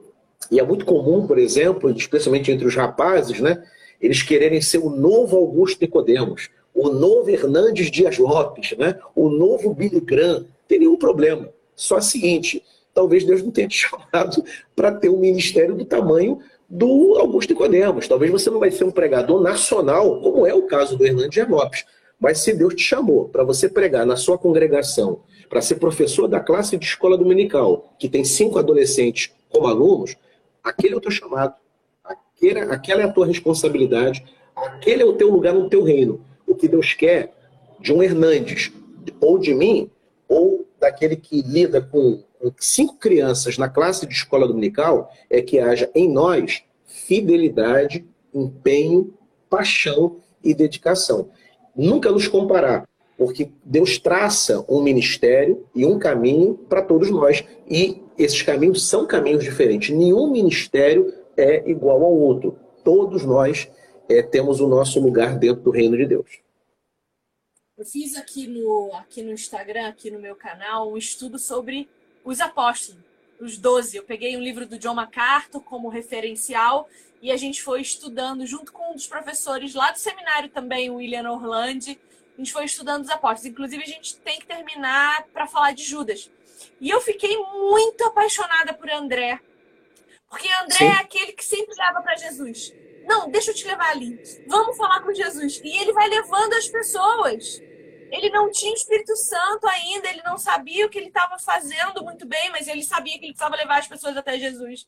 e 0.52 0.60
é 0.60 0.64
muito 0.64 0.86
comum, 0.86 1.26
por 1.26 1.38
exemplo, 1.38 1.90
especialmente 1.92 2.52
entre 2.52 2.68
os 2.68 2.76
rapazes, 2.76 3.40
né? 3.40 3.64
Eles 4.02 4.22
quererem 4.22 4.62
ser 4.62 4.80
o 4.80 4.90
novo 4.90 5.38
Augusto 5.38 5.82
Nicodemos, 5.82 6.50
o 6.74 6.90
novo 6.90 7.30
Hernandes 7.30 7.90
Dias 7.90 8.18
Lopes, 8.18 8.76
né? 8.78 9.00
o 9.16 9.30
novo 9.30 9.74
Billy 9.74 10.02
Graham. 10.02 10.40
Não 10.40 10.48
tem 10.68 10.80
nenhum 10.80 10.98
problema. 10.98 11.50
Só 11.76 11.98
o 11.98 12.02
seguinte, 12.02 12.64
talvez 12.94 13.24
Deus 13.24 13.42
não 13.42 13.52
tenha 13.52 13.68
te 13.68 13.78
chamado 13.88 14.44
para 14.76 14.92
ter 14.92 15.10
um 15.10 15.20
ministério 15.20 15.76
do 15.76 15.86
tamanho 15.86 16.40
do 16.70 17.16
Augusto 17.18 17.52
Nicodemos. 17.52 18.08
Talvez 18.08 18.32
você 18.32 18.50
não 18.50 18.60
vai 18.60 18.72
ser 18.72 18.84
um 18.84 18.92
pregador 18.92 19.42
nacional, 19.42 20.20
como 20.22 20.46
é 20.46 20.54
o 20.54 20.64
caso 20.64 20.98
do 20.98 21.06
Hernandes 21.06 21.32
Dias 21.32 21.48
Lopes. 21.48 21.86
Mas 22.24 22.40
se 22.40 22.54
Deus 22.54 22.74
te 22.74 22.82
chamou 22.82 23.28
para 23.28 23.44
você 23.44 23.68
pregar 23.68 24.06
na 24.06 24.16
sua 24.16 24.38
congregação, 24.38 25.20
para 25.50 25.62
ser 25.62 25.76
professor 25.76 26.26
da 26.26 26.40
classe 26.40 26.78
de 26.78 26.86
escola 26.86 27.18
dominical, 27.18 27.94
que 28.00 28.08
tem 28.08 28.24
cinco 28.24 28.58
adolescentes 28.58 29.30
como 29.50 29.68
alunos, 29.68 30.16
aquele 30.64 30.94
é 30.94 30.98
o 30.98 31.02
teu 31.02 31.12
chamado. 31.12 31.54
Aquele, 32.02 32.60
aquela 32.62 33.02
é 33.02 33.04
a 33.04 33.12
tua 33.12 33.26
responsabilidade. 33.26 34.24
Aquele 34.56 35.04
é 35.04 35.06
o 35.06 35.18
teu 35.18 35.30
lugar 35.30 35.54
no 35.54 35.68
teu 35.68 35.84
reino. 35.84 36.22
O 36.48 36.56
que 36.56 36.70
Deus 36.70 36.94
quer 36.94 37.34
de 37.78 37.92
um 37.92 38.02
Hernandes, 38.02 38.72
ou 39.20 39.38
de 39.38 39.54
mim, 39.54 39.92
ou 40.26 40.66
daquele 40.80 41.18
que 41.18 41.42
lida 41.42 41.82
com 41.82 42.24
cinco 42.58 42.96
crianças 42.96 43.58
na 43.58 43.68
classe 43.68 44.06
de 44.06 44.14
escola 44.14 44.48
dominical, 44.48 45.12
é 45.30 45.42
que 45.42 45.60
haja 45.60 45.92
em 45.94 46.10
nós 46.10 46.64
fidelidade, 46.86 48.06
empenho, 48.34 49.14
paixão 49.50 50.22
e 50.42 50.54
dedicação. 50.54 51.30
Nunca 51.76 52.12
nos 52.12 52.28
comparar, 52.28 52.88
porque 53.18 53.52
Deus 53.64 53.98
traça 53.98 54.64
um 54.70 54.82
ministério 54.82 55.66
e 55.76 55.86
um 55.86 55.98
caminho 55.98 56.56
para 56.56 56.82
todos 56.82 57.10
nós. 57.10 57.44
E 57.70 58.02
esses 58.18 58.42
caminhos 58.42 58.88
são 58.88 59.06
caminhos 59.06 59.44
diferentes. 59.44 59.96
Nenhum 59.96 60.32
ministério 60.32 61.14
é 61.36 61.70
igual 61.70 62.04
ao 62.04 62.14
outro. 62.14 62.58
Todos 62.84 63.24
nós 63.24 63.70
é, 64.10 64.22
temos 64.22 64.60
o 64.60 64.68
nosso 64.68 65.00
lugar 65.00 65.38
dentro 65.38 65.64
do 65.64 65.72
reino 65.72 65.98
de 65.98 66.06
Deus. 66.06 66.44
Eu 67.76 67.86
fiz 67.86 68.16
aqui 68.16 68.48
no, 68.48 68.92
aqui 68.94 69.24
no 69.24 69.32
Instagram, 69.32 69.88
aqui 69.88 70.12
no 70.12 70.20
meu 70.20 70.36
canal, 70.36 70.92
um 70.92 70.98
estudo 70.98 71.40
sobre 71.40 71.90
os 72.24 72.40
apóstolos, 72.40 73.02
os 73.40 73.58
doze. 73.58 73.98
Eu 73.98 74.04
peguei 74.04 74.38
um 74.38 74.42
livro 74.42 74.68
do 74.68 74.78
John 74.78 74.94
MacArthur 74.94 75.62
como 75.62 75.90
referencial 75.90 76.88
e 77.24 77.32
a 77.32 77.38
gente 77.38 77.64
foi 77.64 77.80
estudando 77.80 78.46
junto 78.46 78.74
com 78.74 78.92
um 78.92 78.96
dos 78.96 79.08
professores 79.08 79.74
lá 79.74 79.92
do 79.92 79.98
seminário 79.98 80.50
também, 80.50 80.90
o 80.90 80.96
William 80.96 81.32
Orlandi. 81.32 81.98
A 82.34 82.38
gente 82.38 82.52
foi 82.52 82.66
estudando 82.66 83.04
os 83.04 83.10
apóstolos. 83.10 83.46
Inclusive, 83.46 83.82
a 83.82 83.88
gente 83.88 84.18
tem 84.18 84.38
que 84.40 84.46
terminar 84.46 85.26
para 85.32 85.48
falar 85.48 85.72
de 85.72 85.86
Judas. 85.86 86.30
E 86.82 86.90
eu 86.90 87.00
fiquei 87.00 87.38
muito 87.38 88.04
apaixonada 88.04 88.74
por 88.74 88.92
André. 88.92 89.40
Porque 90.30 90.50
André 90.64 90.78
Sim. 90.80 90.88
é 90.88 90.96
aquele 90.96 91.32
que 91.32 91.46
sempre 91.46 91.74
leva 91.78 92.02
para 92.02 92.18
Jesus. 92.18 92.74
Não, 93.06 93.32
deixa 93.32 93.52
eu 93.52 93.56
te 93.56 93.66
levar 93.68 93.92
ali. 93.92 94.22
Vamos 94.46 94.76
falar 94.76 95.00
com 95.00 95.14
Jesus. 95.14 95.62
E 95.64 95.78
ele 95.78 95.94
vai 95.94 96.10
levando 96.10 96.52
as 96.56 96.68
pessoas. 96.68 97.62
Ele 98.12 98.30
não 98.32 98.52
tinha 98.52 98.74
o 98.74 98.76
Espírito 98.76 99.16
Santo 99.16 99.66
ainda, 99.66 100.10
ele 100.10 100.22
não 100.24 100.38
sabia 100.38 100.86
o 100.86 100.90
que 100.90 101.00
ele 101.00 101.08
estava 101.08 101.40
fazendo 101.40 102.04
muito 102.04 102.28
bem, 102.28 102.50
mas 102.52 102.68
ele 102.68 102.84
sabia 102.84 103.18
que 103.18 103.26
ele 103.26 103.34
precisava 103.34 103.56
levar 103.56 103.80
as 103.80 103.88
pessoas 103.88 104.18
até 104.18 104.38
Jesus. 104.38 104.86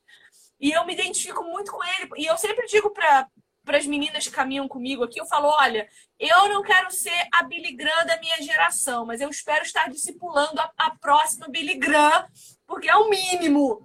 E 0.60 0.72
eu 0.72 0.86
me 0.86 0.94
identifico 0.94 1.44
muito 1.44 1.72
com 1.72 1.84
ele. 1.84 2.10
E 2.18 2.26
eu 2.26 2.38
sempre 2.38 2.66
digo 2.68 2.92
para 2.92 3.28
para 3.66 3.80
as 3.80 3.88
meninas 3.88 4.28
que 4.28 4.32
caminham 4.32 4.68
comigo 4.68 5.04
aqui, 5.04 5.20
eu 5.20 5.26
falo: 5.26 5.48
olha, 5.48 5.90
eu 6.20 6.48
não 6.50 6.62
quero 6.62 6.92
ser 6.92 7.28
a 7.34 7.42
Billy 7.42 7.76
Graham 7.76 8.06
da 8.06 8.20
minha 8.20 8.40
geração, 8.40 9.06
mas 9.08 9.20
eu 9.20 9.30
espero 9.30 9.66
estar 9.66 9.90
discipulando 9.90 10.60
a, 10.60 10.72
a 10.78 10.96
próxima 10.98 11.48
Billy 11.50 11.74
Graham, 11.74 12.28
porque 12.68 12.88
é 12.88 12.96
o 12.96 13.10
mínimo, 13.10 13.84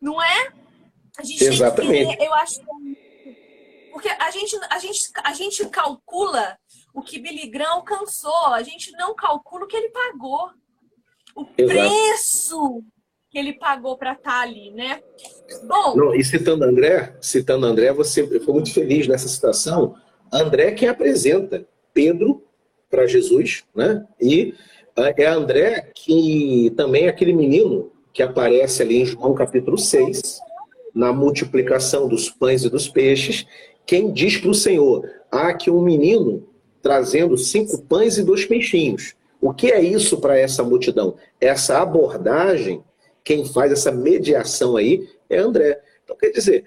não 0.00 0.22
é? 0.22 0.52
A 1.18 1.22
gente 1.22 1.44
Exatamente. 1.44 2.06
Tem 2.06 2.16
que, 2.16 2.24
eu 2.24 2.32
acho 2.32 2.60
porque 3.92 4.08
a 4.08 4.30
gente, 4.30 4.58
a, 4.70 4.78
gente, 4.78 5.10
a 5.22 5.32
gente 5.34 5.68
calcula 5.68 6.58
o 6.94 7.02
que 7.02 7.18
Billy 7.18 7.48
Graham 7.48 7.74
alcançou, 7.74 8.46
a 8.46 8.62
gente 8.62 8.92
não 8.92 9.14
calcula 9.14 9.64
o 9.64 9.66
que 9.66 9.76
ele 9.76 9.90
pagou. 9.90 10.50
O 11.34 11.46
Exato. 11.56 11.66
preço 11.66 12.84
que 13.30 13.38
ele 13.38 13.52
pagou 13.52 13.96
para 13.96 14.12
estar 14.12 14.30
tá 14.30 14.40
ali, 14.40 14.72
né? 14.72 15.00
Bom. 15.66 15.94
Não, 15.94 16.14
e 16.14 16.24
citando 16.24 16.64
André, 16.64 17.14
citando 17.20 17.64
André, 17.64 17.92
você 17.92 18.26
foi 18.40 18.54
muito 18.54 18.74
feliz 18.74 19.06
nessa 19.06 19.28
citação. 19.28 19.94
André 20.32 20.72
quem 20.72 20.88
apresenta 20.88 21.64
Pedro 21.94 22.42
para 22.90 23.06
Jesus, 23.06 23.64
né? 23.74 24.04
E 24.20 24.54
ah, 24.96 25.14
é 25.16 25.26
André 25.26 25.92
que 25.94 26.72
também 26.76 27.04
é 27.04 27.08
aquele 27.08 27.32
menino 27.32 27.92
que 28.12 28.22
aparece 28.22 28.82
ali 28.82 29.02
em 29.02 29.06
João 29.06 29.32
capítulo 29.32 29.78
6, 29.78 30.40
na 30.92 31.12
multiplicação 31.12 32.08
dos 32.08 32.28
pães 32.28 32.64
e 32.64 32.70
dos 32.70 32.88
peixes, 32.88 33.46
quem 33.86 34.12
diz 34.12 34.36
para 34.38 34.50
o 34.50 34.54
Senhor: 34.54 35.08
há 35.30 35.48
aqui 35.48 35.70
um 35.70 35.82
menino 35.82 36.48
trazendo 36.82 37.38
cinco 37.38 37.80
pães 37.82 38.18
e 38.18 38.24
dois 38.24 38.44
peixinhos. 38.44 39.14
O 39.40 39.54
que 39.54 39.70
é 39.70 39.80
isso 39.80 40.20
para 40.20 40.38
essa 40.38 40.62
multidão? 40.62 41.14
Essa 41.40 41.80
abordagem, 41.80 42.82
quem 43.24 43.44
faz 43.44 43.72
essa 43.72 43.92
mediação 43.92 44.76
aí 44.76 45.08
é 45.28 45.38
André. 45.38 45.80
Então, 46.04 46.16
quer 46.16 46.30
dizer, 46.30 46.64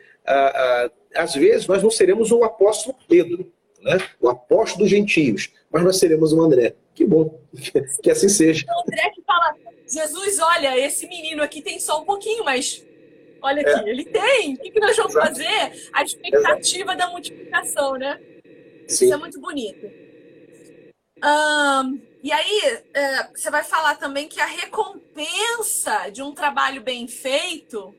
às 1.15 1.33
vezes 1.33 1.67
nós 1.67 1.83
não 1.83 1.91
seremos 1.91 2.31
o 2.31 2.43
apóstolo 2.43 2.95
Pedro, 3.07 3.51
né? 3.81 3.97
o 4.19 4.29
apóstolo 4.29 4.83
dos 4.83 4.89
gentios, 4.89 5.51
mas 5.71 5.83
nós 5.83 5.97
seremos 5.97 6.33
o 6.33 6.41
André. 6.41 6.75
Que 6.93 7.05
bom, 7.05 7.39
que 8.01 8.09
assim 8.09 8.29
seja. 8.29 8.65
O 8.67 8.81
André 8.81 9.09
que 9.11 9.21
fala, 9.23 9.55
Jesus, 9.87 10.39
olha, 10.39 10.77
esse 10.77 11.07
menino 11.07 11.43
aqui 11.43 11.61
tem 11.61 11.79
só 11.79 12.01
um 12.01 12.05
pouquinho, 12.05 12.43
mas 12.43 12.85
olha 13.41 13.61
aqui, 13.61 13.87
é. 13.87 13.91
ele 13.91 14.05
tem. 14.05 14.53
O 14.53 14.57
que, 14.57 14.71
que 14.71 14.79
nós 14.79 14.95
vamos 14.95 15.13
Exato. 15.15 15.27
fazer? 15.27 15.89
A 15.91 16.03
expectativa 16.03 16.93
Exato. 16.93 16.97
da 16.97 17.09
multiplicação, 17.09 17.93
né? 17.93 18.19
Sim. 18.87 19.05
Isso 19.05 19.13
é 19.13 19.17
muito 19.17 19.39
bonito. 19.39 19.85
Um, 21.23 22.01
e 22.23 22.31
aí, 22.31 22.83
é, 22.93 23.27
você 23.27 23.51
vai 23.51 23.63
falar 23.63 23.97
também 23.97 24.27
que 24.27 24.39
a 24.39 24.45
recompensa 24.45 26.09
de 26.09 26.23
um 26.23 26.33
trabalho 26.33 26.81
bem 26.81 27.07
feito 27.07 27.95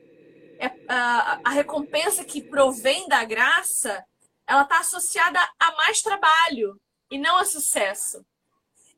é, 0.59 0.71
a, 0.87 1.41
a 1.43 1.49
recompensa 1.49 2.23
que 2.23 2.41
provém 2.41 3.07
da 3.07 3.23
graça, 3.23 4.03
ela 4.47 4.63
está 4.63 4.79
associada 4.79 5.39
a 5.59 5.75
mais 5.75 6.01
trabalho 6.01 6.79
e 7.11 7.17
não 7.17 7.37
a 7.37 7.45
sucesso. 7.45 8.25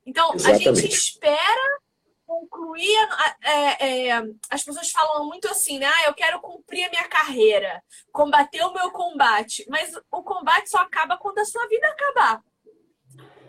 Então, 0.06 0.34
Exatamente. 0.36 0.70
a 0.70 0.74
gente 0.74 0.94
espera 0.94 1.80
concluir. 2.26 3.10
É, 3.42 4.08
é, 4.08 4.24
as 4.50 4.64
pessoas 4.64 4.92
falam 4.92 5.26
muito 5.26 5.48
assim, 5.48 5.80
né? 5.80 5.88
Ah, 5.88 6.08
eu 6.08 6.14
quero 6.14 6.40
cumprir 6.42 6.84
a 6.84 6.90
minha 6.90 7.08
carreira, 7.08 7.82
combater 8.12 8.64
o 8.64 8.74
meu 8.74 8.92
combate. 8.92 9.66
Mas 9.70 9.94
o 10.12 10.24
combate 10.24 10.70
só 10.70 10.80
acaba 10.80 11.18
quando 11.18 11.40
a 11.40 11.46
sua 11.46 11.68
vida 11.68 11.88
acabar. 11.88 12.44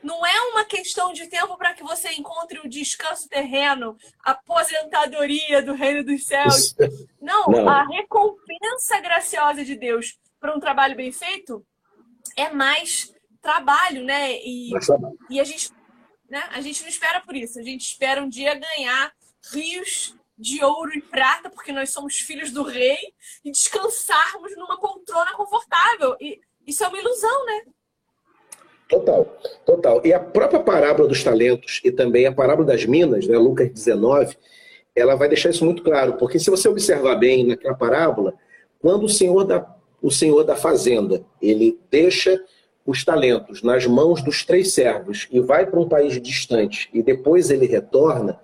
Não 0.03 0.25
é 0.25 0.41
uma 0.51 0.65
questão 0.65 1.13
de 1.13 1.27
tempo 1.27 1.57
para 1.57 1.75
que 1.75 1.83
você 1.83 2.13
encontre 2.13 2.59
o 2.59 2.69
descanso 2.69 3.29
terreno, 3.29 3.97
a 4.25 4.33
aposentadoria 4.33 5.63
do 5.63 5.75
reino 5.75 6.05
dos 6.05 6.27
céus. 6.27 6.75
Não, 7.21 7.47
Não. 7.47 7.69
a 7.69 7.85
recompensa 7.85 9.01
graciosa 9.01 9.65
de 9.65 9.77
Deus 9.77 10.19
para 10.41 10.57
um 10.57 10.61
trabalho 10.61 10.97
bem 10.97 11.13
feito 11.13 11.65
é 12.37 12.51
mais 12.51 13.13
trabalho, 13.41 14.05
né? 14.05 14.33
E, 14.35 14.71
e 15.31 15.41
a 15.41 15.45
gente, 15.45 15.71
né? 16.29 16.49
A 16.53 16.61
gente 16.61 16.83
não 16.83 16.89
espera 16.89 17.21
por 17.21 17.35
isso. 17.35 17.59
A 17.59 17.63
gente 17.63 17.83
espera 17.83 18.23
um 18.23 18.29
dia 18.29 18.55
ganhar 18.55 19.13
rios 19.53 20.15
de 20.37 20.63
ouro 20.63 20.97
e 20.97 21.03
prata, 21.03 21.51
porque 21.51 21.73
nós 21.73 21.91
somos 21.91 22.17
filhos 22.17 22.53
do 22.53 22.63
rei, 22.63 22.99
e 23.45 23.51
descansarmos 23.51 24.57
numa 24.57 24.79
poltrona 24.79 25.33
confortável. 25.33 26.17
E 26.21 26.41
isso 26.67 26.85
é 26.85 26.89
uma 26.89 26.99
ilusão, 26.99 27.45
né? 27.47 27.63
Total, 28.88 29.27
total. 29.66 30.01
E 30.03 30.14
a 30.14 30.18
própria 30.18 30.61
parábola 30.61 31.07
dos 31.07 31.22
talentos 31.22 31.81
e 31.85 31.92
também 31.92 32.27
a 32.27 32.33
parábola 32.33 32.66
das 32.66 32.87
minas, 32.87 33.27
né, 33.27 33.37
Lucas 33.37 33.70
19, 33.70 34.37
ela 34.96 35.14
vai 35.14 35.29
deixar 35.29 35.51
isso 35.51 35.64
muito 35.64 35.83
claro, 35.83 36.14
porque 36.14 36.38
se 36.38 36.51
você 36.51 36.68
observar 36.68 37.16
bem 37.16 37.46
naquela 37.46 37.74
parábola, 37.74 38.35
quando 38.81 39.05
o 39.05 39.09
senhor 39.09 39.44
da, 39.44 39.77
o 40.01 40.11
senhor 40.11 40.42
da 40.42 40.57
fazenda, 40.57 41.22
ele 41.40 41.79
deixa 41.90 42.42
os 42.87 43.05
talentos 43.05 43.62
nas 43.62 43.87
mãos 43.87 44.22
dos 44.22 44.44
três 44.44 44.72
servos 44.72 45.29
e 45.31 45.38
vai 45.40 45.66
para 45.66 45.79
um 45.79 45.88
país 45.88 46.20
distante 46.20 46.88
e 46.92 47.03
depois 47.03 47.51
ele 47.51 47.66
retorna, 47.66 48.40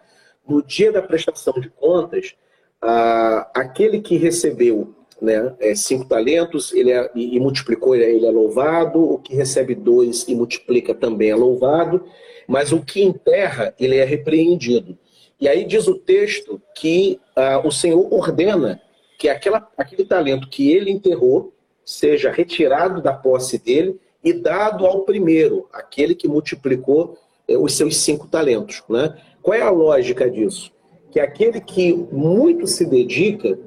no 0.47 0.63
dia 0.63 0.93
da 0.93 1.01
prestação 1.01 1.55
de 1.55 1.71
contas, 1.71 2.35
ah, 2.83 3.51
aquele 3.55 4.03
que 4.03 4.19
recebeu 4.19 4.95
né? 5.21 5.55
É, 5.59 5.75
cinco 5.75 6.05
talentos, 6.05 6.73
ele 6.73 6.91
é, 6.91 7.11
e, 7.15 7.37
e, 7.37 7.41
multiplicou, 7.41 7.95
ele 7.95 8.05
é, 8.05 8.15
ele 8.15 8.27
é 8.27 8.31
louvado. 8.31 9.01
O 9.01 9.19
que 9.19 9.35
recebe 9.35 9.75
dois 9.75 10.25
e 10.29 10.35
multiplica 10.35 10.95
também 10.95 11.31
é 11.31 11.35
louvado. 11.35 12.05
Mas 12.47 12.73
o 12.73 12.81
que 12.81 13.03
enterra, 13.03 13.75
ele 13.79 13.97
é 13.97 14.05
repreendido. 14.05 14.99
E 15.41 15.49
aí 15.49 15.65
diz 15.65 15.89
o 15.89 15.95
texto 15.99 16.61
que 16.75 17.21
ah, 17.35 17.61
o 17.65 17.71
Senhor 17.71 18.13
ordena 18.13 18.81
que 19.19 19.29
aquela, 19.29 19.67
aquele 19.77 20.05
talento 20.05 20.49
que 20.49 20.71
ele 20.71 20.91
enterrou 20.91 21.53
seja 21.85 22.31
retirado 22.31 23.03
da 23.03 23.13
posse 23.13 23.59
dele 23.59 23.99
e 24.23 24.33
dado 24.33 24.87
ao 24.87 25.03
primeiro, 25.03 25.69
aquele 25.73 26.15
que 26.15 26.27
multiplicou 26.27 27.19
eh, 27.47 27.59
os 27.59 27.77
seus 27.77 27.99
cinco 27.99 28.27
talentos. 28.27 28.83
Né? 28.89 29.15
Qual 29.43 29.55
é 29.55 29.61
a 29.61 29.71
lógica 29.71 30.31
disso? 30.31 30.73
Que 31.11 31.21
aquele 31.21 31.61
que 31.61 31.93
muito 31.93 32.67
se 32.67 32.87
dedica 32.87 33.59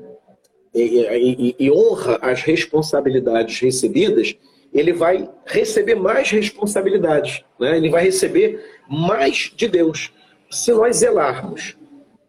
e, 0.81 1.49
e, 1.49 1.55
e 1.59 1.71
honra 1.71 2.19
as 2.21 2.41
responsabilidades 2.41 3.59
recebidas, 3.59 4.35
ele 4.73 4.93
vai 4.93 5.29
receber 5.45 5.95
mais 5.95 6.29
responsabilidades, 6.29 7.43
né? 7.59 7.77
ele 7.77 7.89
vai 7.89 8.03
receber 8.03 8.63
mais 8.89 9.51
de 9.55 9.67
Deus. 9.67 10.11
Se 10.51 10.71
nós 10.71 10.97
zelarmos 10.97 11.77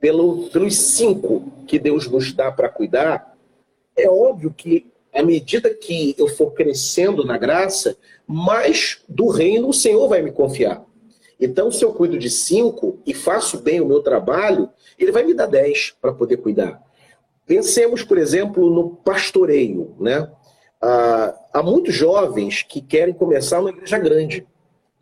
pelo, 0.00 0.48
pelos 0.48 0.76
cinco 0.76 1.52
que 1.66 1.78
Deus 1.78 2.08
nos 2.08 2.32
dá 2.32 2.50
para 2.50 2.68
cuidar, 2.68 3.36
é 3.96 4.08
óbvio 4.08 4.54
que 4.56 4.86
à 5.12 5.22
medida 5.22 5.74
que 5.74 6.14
eu 6.16 6.28
for 6.28 6.52
crescendo 6.52 7.24
na 7.24 7.36
graça, 7.36 7.96
mais 8.26 9.02
do 9.08 9.28
reino 9.28 9.68
o 9.68 9.74
Senhor 9.74 10.08
vai 10.08 10.22
me 10.22 10.30
confiar. 10.30 10.84
Então, 11.40 11.70
se 11.70 11.84
eu 11.84 11.92
cuido 11.92 12.18
de 12.18 12.28
cinco 12.28 12.98
e 13.06 13.14
faço 13.14 13.58
bem 13.58 13.80
o 13.80 13.86
meu 13.86 14.00
trabalho, 14.00 14.68
ele 14.98 15.12
vai 15.12 15.24
me 15.24 15.34
dar 15.34 15.46
dez 15.46 15.94
para 16.00 16.12
poder 16.12 16.38
cuidar. 16.38 16.82
Pensemos, 17.48 18.04
por 18.04 18.18
exemplo, 18.18 18.68
no 18.70 18.90
pastoreio. 18.90 19.94
Né? 19.98 20.30
Ah, 20.80 21.34
há 21.54 21.62
muitos 21.62 21.94
jovens 21.94 22.62
que 22.62 22.82
querem 22.82 23.14
começar 23.14 23.56
numa 23.56 23.70
igreja 23.70 23.98
grande. 23.98 24.46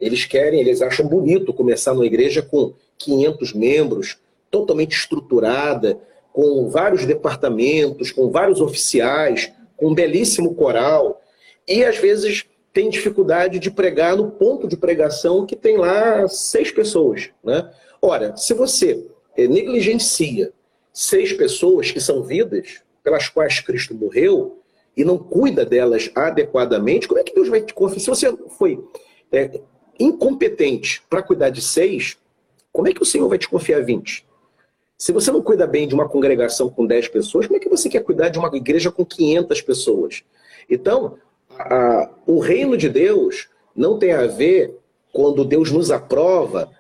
Eles 0.01 0.25
querem, 0.25 0.61
eles 0.61 0.81
acham 0.81 1.09
bonito 1.09 1.53
começar 1.53 1.93
numa 1.93 2.07
igreja 2.07 2.41
com 2.41 2.73
500 2.99 3.53
membros, 3.53 4.19
totalmente 4.49 4.97
estruturada, 4.97 5.99
com 6.33 6.69
vários 6.69 7.05
departamentos, 7.05 8.13
com 8.13 8.31
vários 8.31 8.61
oficiais, 8.61 9.53
com 9.77 9.89
um 9.89 9.95
belíssimo 9.95 10.55
coral. 10.55 11.21
E 11.67 11.85
às 11.85 11.99
vezes 11.99 12.45
tem 12.73 12.89
dificuldade 12.89 13.59
de 13.59 13.71
pregar 13.73 14.17
no 14.17 14.31
ponto 14.31 14.69
de 14.69 14.77
pregação 14.77 15.45
que 15.45 15.57
tem 15.57 15.79
lá 15.79 16.29
seis 16.29 16.71
pessoas. 16.71 17.31
Né? 17.43 17.69
Ora, 18.01 18.37
se 18.37 18.55
você 18.55 19.05
eh, 19.37 19.49
negligencia 19.49 20.53
seis 20.97 21.31
pessoas 21.31 21.91
que 21.91 22.01
são 22.01 22.23
vidas 22.23 22.81
pelas 23.05 23.29
quais 23.29 23.61
Cristo 23.61 23.95
morreu 23.95 24.63
e 24.97 25.05
não 25.05 25.19
cuida 25.19 25.63
delas 25.63 26.11
adequadamente, 26.15 27.07
como 27.07 27.21
é 27.21 27.23
que 27.23 27.35
Deus 27.35 27.51
vai 27.51 27.61
te 27.61 27.75
confiar? 27.75 28.01
Se 28.01 28.09
você 28.09 28.35
foi 28.57 28.83
é, 29.31 29.61
incompetente 30.01 31.03
para 31.11 31.23
cuidar 31.23 31.51
de 31.51 31.61
seis, 31.61 32.17
como 32.73 32.89
é 32.89 32.95
que 32.95 33.03
o 33.03 33.05
Senhor 33.05 33.29
vai 33.29 33.37
te 33.37 33.47
confiar 33.47 33.85
20? 33.85 34.27
Se 34.97 35.13
você 35.13 35.31
não 35.31 35.43
cuida 35.43 35.67
bem 35.67 35.87
de 35.87 35.95
uma 35.95 36.09
congregação 36.09 36.71
com 36.71 36.87
10 36.87 37.09
pessoas, 37.09 37.47
como 37.47 37.59
é 37.59 37.61
que 37.61 37.69
você 37.69 37.91
quer 37.91 38.03
cuidar 38.03 38.31
de 38.31 38.39
uma 38.39 38.51
igreja 38.57 38.91
com 38.91 39.05
500 39.05 39.61
pessoas? 39.61 40.25
Então, 40.69 41.19
a, 41.51 42.09
o 42.27 42.39
reino 42.39 42.75
de 42.75 42.89
Deus 42.89 43.51
não 43.75 43.99
tem 43.99 44.13
a 44.13 44.27
ver 44.27 44.79
quando 45.13 45.45
Deus 45.45 45.71
nos 45.71 45.91
aprova 45.91 46.71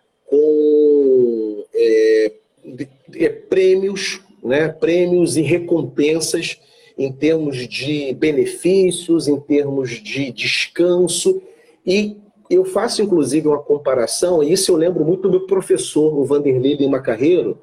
é, 3.24 3.28
prêmios, 3.28 4.20
né, 4.42 4.68
prêmios 4.68 5.36
e 5.36 5.42
recompensas 5.42 6.60
em 6.96 7.12
termos 7.12 7.56
de 7.68 8.14
benefícios, 8.14 9.28
em 9.28 9.38
termos 9.38 9.90
de 9.90 10.32
descanso. 10.32 11.42
E 11.84 12.16
eu 12.48 12.64
faço, 12.64 13.02
inclusive, 13.02 13.48
uma 13.48 13.58
comparação, 13.58 14.42
e 14.42 14.52
isso 14.52 14.72
eu 14.72 14.76
lembro 14.76 15.04
muito 15.04 15.22
do 15.22 15.30
meu 15.30 15.46
professor, 15.46 16.16
o 16.16 16.24
Vanderlei 16.24 16.74
Lima 16.74 17.00
Carreiro, 17.00 17.58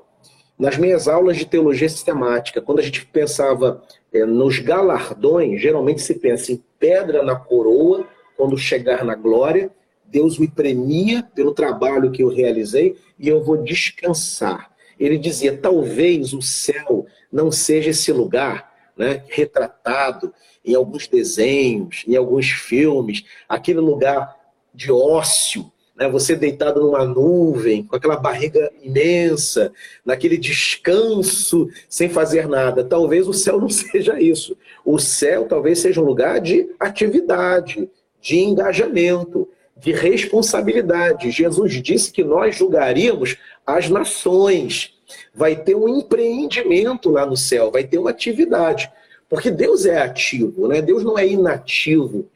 nas 0.58 0.78
minhas 0.78 1.08
aulas 1.08 1.38
de 1.38 1.46
teologia 1.46 1.90
sistemática. 1.90 2.62
Quando 2.62 2.80
a 2.80 2.84
gente 2.84 3.06
pensava 3.08 3.82
é, 4.14 4.26
nos 4.26 4.60
galardões, 4.60 5.60
geralmente 5.60 6.02
se 6.02 6.14
pensa 6.16 6.52
em 6.52 6.64
pedra 6.78 7.24
na 7.24 7.36
coroa, 7.36 8.06
quando 8.38 8.58
chegar 8.58 9.04
na 9.04 9.16
glória, 9.16 9.72
Deus 10.06 10.38
me 10.38 10.48
premia 10.48 11.24
pelo 11.34 11.54
trabalho 11.54 12.12
que 12.12 12.22
eu 12.22 12.28
realizei 12.28 12.96
e 13.18 13.28
eu 13.28 13.44
vou 13.44 13.58
descansar 13.58 14.73
ele 15.00 15.18
dizia: 15.18 15.58
talvez 15.58 16.34
o 16.34 16.42
céu 16.42 17.06
não 17.32 17.52
seja 17.52 17.90
esse 17.90 18.12
lugar 18.12 18.72
né, 18.98 19.24
retratado 19.28 20.34
em 20.64 20.76
alguns 20.76 21.08
desenhos, 21.08 22.04
em 22.08 22.16
alguns 22.16 22.50
filmes, 22.50 23.24
aquele 23.50 23.80
lugar 23.80 24.36
de 24.74 24.92
ócio, 24.92 25.72
né, 25.96 26.10
você 26.10 26.36
deitado 26.36 26.82
numa 26.82 27.06
nuvem, 27.06 27.84
com 27.84 27.96
aquela 27.96 28.18
barriga 28.18 28.72
imensa, 28.82 29.72
naquele 30.06 30.38
descanso, 30.38 31.70
sem 31.88 32.10
fazer 32.10 32.48
nada. 32.48 32.84
Talvez 32.84 33.28
o 33.28 33.34
céu 33.34 33.60
não 33.62 33.70
seja 33.70 34.20
isso. 34.20 34.58
O 34.86 35.00
céu 35.00 35.46
talvez 35.46 35.80
seja 35.80 36.02
um 36.02 36.06
lugar 36.06 36.40
de 36.40 36.70
atividade, 36.80 37.90
de 38.22 38.40
engajamento, 38.40 39.48
de 39.78 39.92
responsabilidade. 39.92 41.30
Jesus 41.30 41.74
disse 41.82 42.12
que 42.12 42.24
nós 42.24 42.56
julgaríamos 42.56 43.38
as 43.66 43.90
nações. 43.90 44.94
Vai 45.34 45.56
ter 45.56 45.76
um 45.76 45.88
empreendimento 45.88 47.10
lá 47.10 47.26
no 47.26 47.38
céu, 47.38 47.72
vai 47.72 47.84
ter 47.84 47.98
uma 47.98 48.10
atividade. 48.10 48.92
Porque 49.30 49.50
Deus 49.50 49.86
é 49.86 50.02
ativo, 50.02 50.68
né? 50.68 50.82
Deus 50.82 51.04
não 51.04 51.18
é 51.18 51.28
inativo, 51.28 52.28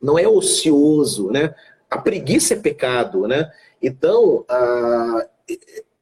não 0.00 0.18
é 0.18 0.26
ocioso, 0.26 1.30
né? 1.30 1.54
A 1.90 1.98
preguiça 1.98 2.54
é 2.54 2.56
pecado, 2.56 3.26
né? 3.26 3.50
Então, 3.82 4.44
ah, 4.48 5.26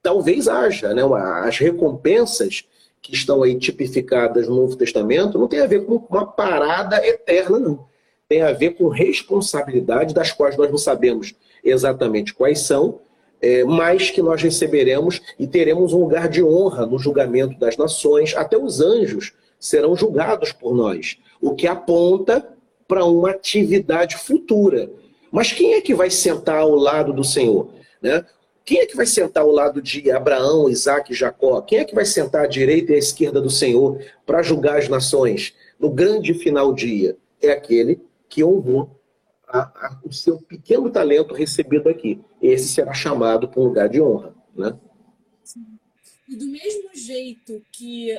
talvez 0.02 0.48
haja, 0.48 0.94
né? 0.94 1.02
As 1.44 1.58
recompensas 1.58 2.64
que 3.02 3.12
estão 3.12 3.42
aí 3.42 3.58
tipificadas 3.58 4.48
no 4.48 4.56
Novo 4.56 4.76
Testamento 4.76 5.38
não 5.38 5.46
tem 5.48 5.60
a 5.60 5.66
ver 5.66 5.84
com 5.84 5.96
uma 6.08 6.26
parada 6.26 7.04
eterna, 7.06 7.58
não. 7.58 7.86
Tem 8.28 8.42
a 8.42 8.52
ver 8.52 8.70
com 8.70 8.88
responsabilidade 8.88 10.14
das 10.14 10.32
quais 10.32 10.56
nós 10.56 10.70
não 10.70 10.78
sabemos 10.78 11.34
exatamente 11.62 12.32
quais 12.32 12.60
são, 12.60 13.00
é, 13.40 13.64
mas 13.64 14.10
que 14.10 14.22
nós 14.22 14.42
receberemos 14.42 15.20
e 15.38 15.46
teremos 15.46 15.92
um 15.92 16.00
lugar 16.00 16.28
de 16.28 16.42
honra 16.42 16.86
no 16.86 16.98
julgamento 16.98 17.58
das 17.58 17.76
nações, 17.76 18.34
até 18.36 18.56
os 18.56 18.80
anjos 18.80 19.32
serão 19.58 19.94
julgados 19.96 20.52
por 20.52 20.74
nós, 20.74 21.18
o 21.40 21.54
que 21.54 21.66
aponta 21.66 22.46
para 22.86 23.04
uma 23.04 23.30
atividade 23.30 24.16
futura. 24.16 24.90
Mas 25.30 25.52
quem 25.52 25.74
é 25.74 25.80
que 25.80 25.94
vai 25.94 26.10
sentar 26.10 26.58
ao 26.58 26.74
lado 26.74 27.12
do 27.12 27.24
Senhor? 27.24 27.70
Né? 28.00 28.24
quem 28.64 28.80
é 28.80 28.86
que 28.86 28.96
vai 28.96 29.04
sentar 29.04 29.42
ao 29.42 29.50
lado 29.50 29.82
de 29.82 30.10
Abraão, 30.10 30.70
Isaac 30.70 31.12
e 31.12 31.14
Jacó? 31.14 31.60
Quem 31.60 31.80
é 31.80 31.84
que 31.84 31.94
vai 31.94 32.06
sentar 32.06 32.44
à 32.44 32.46
direita 32.46 32.92
e 32.92 32.94
à 32.94 32.98
esquerda 32.98 33.40
do 33.40 33.50
Senhor 33.50 34.02
para 34.24 34.42
julgar 34.42 34.78
as 34.78 34.88
nações? 34.88 35.54
No 35.78 35.90
grande 35.90 36.32
final 36.32 36.72
dia, 36.72 37.16
é 37.42 37.50
aquele 37.50 38.00
que 38.28 38.42
honrou 38.42 38.98
a, 39.46 39.58
a, 39.60 39.98
o 40.04 40.12
seu 40.12 40.38
pequeno 40.38 40.88
talento 40.88 41.34
recebido 41.34 41.88
aqui. 41.90 42.20
Esse 42.44 42.68
será 42.68 42.92
chamado 42.92 43.48
para 43.48 43.60
um 43.60 43.64
lugar 43.64 43.88
de 43.88 44.02
honra. 44.02 44.34
Né? 44.54 44.78
E 46.28 46.36
do 46.36 46.46
mesmo 46.46 46.94
jeito 46.94 47.64
que 47.72 48.12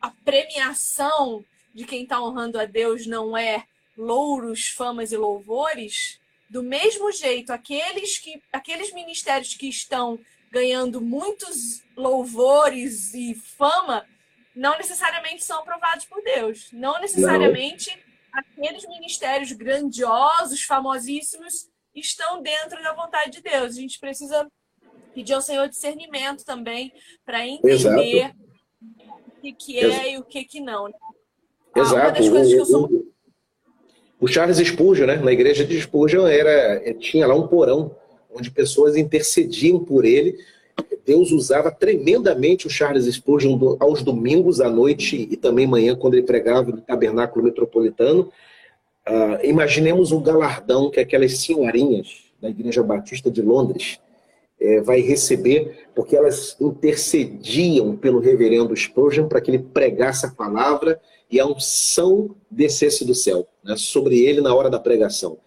a 0.00 0.10
premiação 0.24 1.44
de 1.74 1.84
quem 1.84 2.04
está 2.04 2.22
honrando 2.22 2.58
a 2.58 2.64
Deus 2.64 3.06
não 3.06 3.36
é 3.36 3.64
louros, 3.96 4.68
famas 4.68 5.12
e 5.12 5.16
louvores, 5.16 6.18
do 6.48 6.62
mesmo 6.62 7.12
jeito, 7.12 7.52
aqueles, 7.52 8.18
que, 8.18 8.42
aqueles 8.52 8.92
ministérios 8.92 9.54
que 9.54 9.68
estão 9.68 10.18
ganhando 10.50 11.00
muitos 11.00 11.82
louvores 11.94 13.14
e 13.14 13.34
fama, 13.34 14.04
não 14.56 14.76
necessariamente 14.78 15.44
são 15.44 15.60
aprovados 15.60 16.06
por 16.06 16.22
Deus. 16.22 16.68
Não 16.72 16.98
necessariamente 17.00 17.90
não. 18.32 18.40
aqueles 18.40 18.88
ministérios 18.88 19.52
grandiosos, 19.52 20.62
famosíssimos, 20.62 21.68
estão 22.00 22.42
dentro 22.42 22.82
da 22.82 22.94
vontade 22.94 23.32
de 23.32 23.42
Deus. 23.42 23.76
A 23.76 23.80
gente 23.80 23.98
precisa 23.98 24.46
pedir 25.14 25.34
ao 25.34 25.42
Senhor 25.42 25.68
discernimento 25.68 26.44
também 26.44 26.92
para 27.24 27.46
entender 27.46 27.72
Exato. 27.72 28.36
o 29.28 29.40
que, 29.40 29.52
que 29.52 29.78
é 29.78 29.84
Exato. 29.84 30.08
e 30.08 30.18
o 30.18 30.24
que, 30.24 30.44
que 30.44 30.60
não. 30.60 30.86
Ah, 30.86 31.80
Exato. 31.80 31.96
Uma 31.96 32.10
das 32.10 32.28
coisas 32.28 32.52
que 32.52 32.60
eu 32.60 32.66
sou 32.66 33.10
o 34.20 34.28
Charles 34.28 34.58
Spurgeon, 34.58 35.06
né, 35.06 35.16
na 35.16 35.32
igreja 35.32 35.64
de 35.64 35.80
Spurgeon, 35.80 36.26
era, 36.26 36.50
eh, 36.84 36.92
tinha 36.92 37.26
lá 37.26 37.34
um 37.34 37.48
porão 37.48 37.96
onde 38.30 38.50
pessoas 38.50 38.94
intercediam 38.94 39.82
por 39.82 40.04
ele. 40.04 40.36
Deus 41.06 41.32
usava 41.32 41.70
tremendamente 41.70 42.66
o 42.66 42.70
Charles 42.70 43.06
Spurgeon 43.06 43.76
aos 43.80 44.02
domingos 44.02 44.60
à 44.60 44.68
noite 44.68 45.26
e 45.30 45.36
também 45.38 45.66
manhã, 45.66 45.96
quando 45.96 46.14
ele 46.14 46.26
pregava 46.26 46.70
no 46.70 46.82
tabernáculo 46.82 47.46
metropolitano. 47.46 48.30
Uh, 49.10 49.44
imaginemos 49.44 50.12
o 50.12 50.20
galardão 50.20 50.88
que 50.88 51.00
aquelas 51.00 51.38
senhorinhas 51.38 52.30
da 52.40 52.48
Igreja 52.48 52.80
Batista 52.80 53.28
de 53.28 53.42
Londres 53.42 53.98
é, 54.60 54.80
vai 54.80 55.00
receber, 55.00 55.88
porque 55.94 56.14
elas 56.14 56.56
intercediam 56.60 57.96
pelo 57.96 58.20
reverendo 58.20 58.76
Spurgeon 58.76 59.26
para 59.26 59.40
que 59.40 59.50
ele 59.50 59.58
pregasse 59.58 60.26
a 60.26 60.30
palavra 60.30 61.00
e 61.28 61.40
a 61.40 61.46
unção 61.46 62.36
descesse 62.48 63.04
do 63.04 63.14
céu 63.14 63.48
né, 63.64 63.74
sobre 63.76 64.24
ele 64.24 64.40
na 64.40 64.54
hora 64.54 64.70
da 64.70 64.78
pregação. 64.78 65.38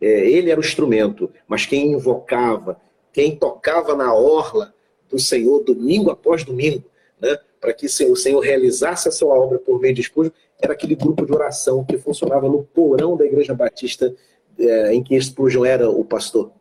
É, 0.00 0.30
ele 0.30 0.50
era 0.50 0.60
o 0.60 0.64
instrumento, 0.64 1.28
mas 1.48 1.66
quem 1.66 1.92
invocava, 1.92 2.80
quem 3.12 3.34
tocava 3.34 3.96
na 3.96 4.14
orla 4.14 4.72
do 5.10 5.18
Senhor 5.18 5.64
domingo 5.64 6.10
após 6.10 6.44
domingo, 6.44 6.84
né, 7.20 7.36
para 7.60 7.72
que 7.72 7.86
o 7.86 8.16
Senhor 8.16 8.38
realizasse 8.38 9.08
a 9.08 9.12
sua 9.12 9.34
obra 9.34 9.58
por 9.58 9.80
meio 9.80 9.94
de 9.94 10.02
Espúrgio, 10.02 10.32
era 10.60 10.72
aquele 10.72 10.94
grupo 10.94 11.24
de 11.24 11.32
oração 11.32 11.84
que 11.84 11.96
funcionava 11.96 12.48
no 12.48 12.64
porão 12.64 13.16
da 13.16 13.24
Igreja 13.24 13.54
Batista 13.54 14.14
é, 14.58 14.92
em 14.92 15.02
que 15.02 15.14
Espúrgio 15.14 15.64
era 15.64 15.88
o 15.88 16.04
pastor. 16.04 16.52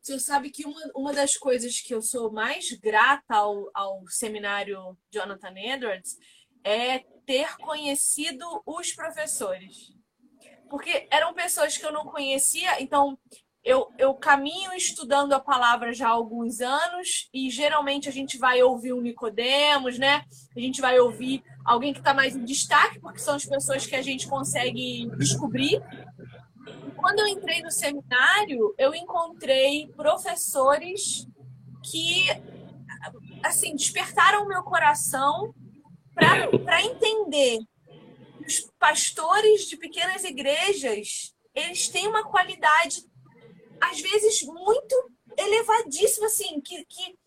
Você 0.00 0.18
sabe 0.18 0.50
que 0.50 0.66
uma, 0.66 0.80
uma 0.96 1.12
das 1.12 1.36
coisas 1.36 1.80
que 1.80 1.94
eu 1.94 2.02
sou 2.02 2.32
mais 2.32 2.72
grata 2.72 3.36
ao, 3.36 3.70
ao 3.72 4.02
seminário 4.08 4.96
Jonathan 5.12 5.54
Edwards 5.56 6.16
é 6.64 7.00
ter 7.24 7.56
conhecido 7.58 8.44
os 8.66 8.92
professores. 8.92 9.92
Porque 10.68 11.06
eram 11.10 11.34
pessoas 11.34 11.76
que 11.76 11.84
eu 11.84 11.92
não 11.92 12.06
conhecia, 12.06 12.82
então 12.82 13.16
eu, 13.64 13.92
eu 13.96 14.14
caminho 14.14 14.72
estudando 14.74 15.32
a 15.32 15.40
palavra 15.40 15.92
já 15.92 16.08
há 16.08 16.12
alguns 16.12 16.60
anos 16.60 17.28
e 17.32 17.48
geralmente 17.48 18.08
a 18.08 18.12
gente 18.12 18.36
vai 18.36 18.62
ouvir 18.62 18.92
um 18.92 19.00
Nicodemos, 19.00 19.98
né? 19.98 20.24
A 20.56 20.60
gente 20.60 20.80
vai 20.80 20.98
ouvir 20.98 21.44
alguém 21.64 21.92
que 21.92 22.00
está 22.00 22.12
mais 22.12 22.34
em 22.34 22.44
destaque, 22.44 22.98
porque 22.98 23.20
são 23.20 23.36
as 23.36 23.44
pessoas 23.44 23.86
que 23.86 23.94
a 23.94 24.02
gente 24.02 24.28
consegue 24.28 25.08
descobrir. 25.16 25.80
E 26.88 26.90
quando 26.96 27.20
eu 27.20 27.28
entrei 27.28 27.62
no 27.62 27.70
seminário, 27.70 28.74
eu 28.76 28.94
encontrei 28.94 29.88
professores 29.96 31.28
que 31.84 32.26
assim 33.42 33.74
despertaram 33.74 34.44
o 34.44 34.48
meu 34.48 34.62
coração 34.62 35.54
para 36.14 36.82
entender 36.82 37.58
os 38.46 38.60
pastores 38.78 39.66
de 39.66 39.76
pequenas 39.76 40.24
igrejas, 40.24 41.32
eles 41.54 41.88
têm 41.88 42.08
uma 42.08 42.24
qualidade, 42.24 43.02
às 43.82 44.00
vezes, 44.00 44.42
muito 44.42 45.10
elevadíssima, 45.36 46.26
assim, 46.26 46.60
que, 46.60 46.84
que 46.84 47.18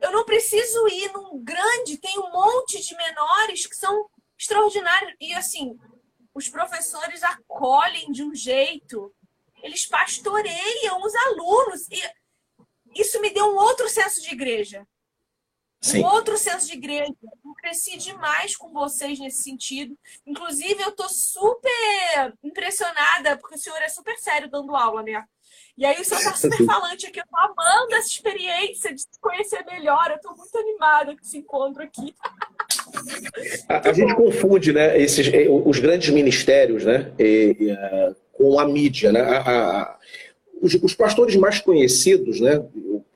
eu 0.00 0.12
não 0.12 0.24
preciso 0.24 0.86
ir 0.88 1.12
num 1.12 1.42
grande, 1.42 1.98
tem 1.98 2.18
um 2.18 2.30
monte 2.30 2.80
de 2.80 2.96
menores 2.96 3.66
que 3.66 3.74
são 3.74 4.08
extraordinários. 4.38 5.14
E, 5.20 5.34
assim, 5.34 5.78
os 6.32 6.48
professores 6.48 7.22
acolhem 7.22 8.12
de 8.12 8.22
um 8.22 8.34
jeito, 8.34 9.12
eles 9.62 9.84
pastoreiam 9.84 11.02
os 11.02 11.14
alunos. 11.14 11.88
E 11.90 12.00
isso 12.94 13.20
me 13.20 13.30
deu 13.30 13.46
um 13.46 13.56
outro 13.56 13.88
senso 13.88 14.22
de 14.22 14.30
igreja. 14.30 14.86
Sim. 15.80 16.04
Um 16.04 16.06
outro 16.06 16.38
senso 16.38 16.66
de 16.66 16.74
igreja. 16.74 17.12
Eu 17.44 17.54
cresci 17.54 17.96
demais 17.96 18.54
com 18.54 18.72
vocês 18.72 19.18
nesse 19.18 19.42
sentido. 19.42 19.98
Inclusive, 20.26 20.80
eu 20.82 20.92
tô 20.92 21.08
super 21.08 22.34
impressionada, 22.42 23.36
porque 23.38 23.56
o 23.56 23.58
senhor 23.58 23.80
é 23.82 23.88
super 23.88 24.16
sério 24.18 24.48
dando 24.48 24.76
aula, 24.76 25.02
né? 25.02 25.24
E 25.76 25.86
aí 25.86 26.00
o 26.00 26.04
senhor 26.04 26.22
tá 26.22 26.34
super 26.34 26.64
falante 26.64 27.06
aqui. 27.06 27.20
Eu 27.20 27.24
tô 27.30 27.36
amando 27.36 27.94
essa 27.94 28.08
experiência 28.08 28.94
de 28.94 29.00
se 29.00 29.08
conhecer 29.20 29.64
melhor. 29.64 30.10
Eu 30.10 30.20
tô 30.20 30.36
muito 30.36 30.58
animada 30.58 31.14
com 31.14 31.20
esse 31.22 31.38
encontro 31.38 31.82
aqui. 31.82 32.14
A, 33.68 33.88
a 33.88 33.92
gente 33.92 34.14
confunde, 34.14 34.72
né, 34.72 35.00
esses, 35.00 35.32
eh, 35.32 35.46
os 35.48 35.78
grandes 35.78 36.10
ministérios, 36.10 36.84
né, 36.84 37.12
e, 37.18 37.72
uh, 37.72 38.16
com 38.32 38.58
a 38.58 38.66
mídia, 38.66 39.12
né? 39.12 39.20
A, 39.20 39.38
a, 39.38 39.96
os, 40.60 40.74
os, 40.74 40.94
pastores 40.94 41.36
mais 41.36 41.60
conhecidos, 41.60 42.40
né? 42.40 42.62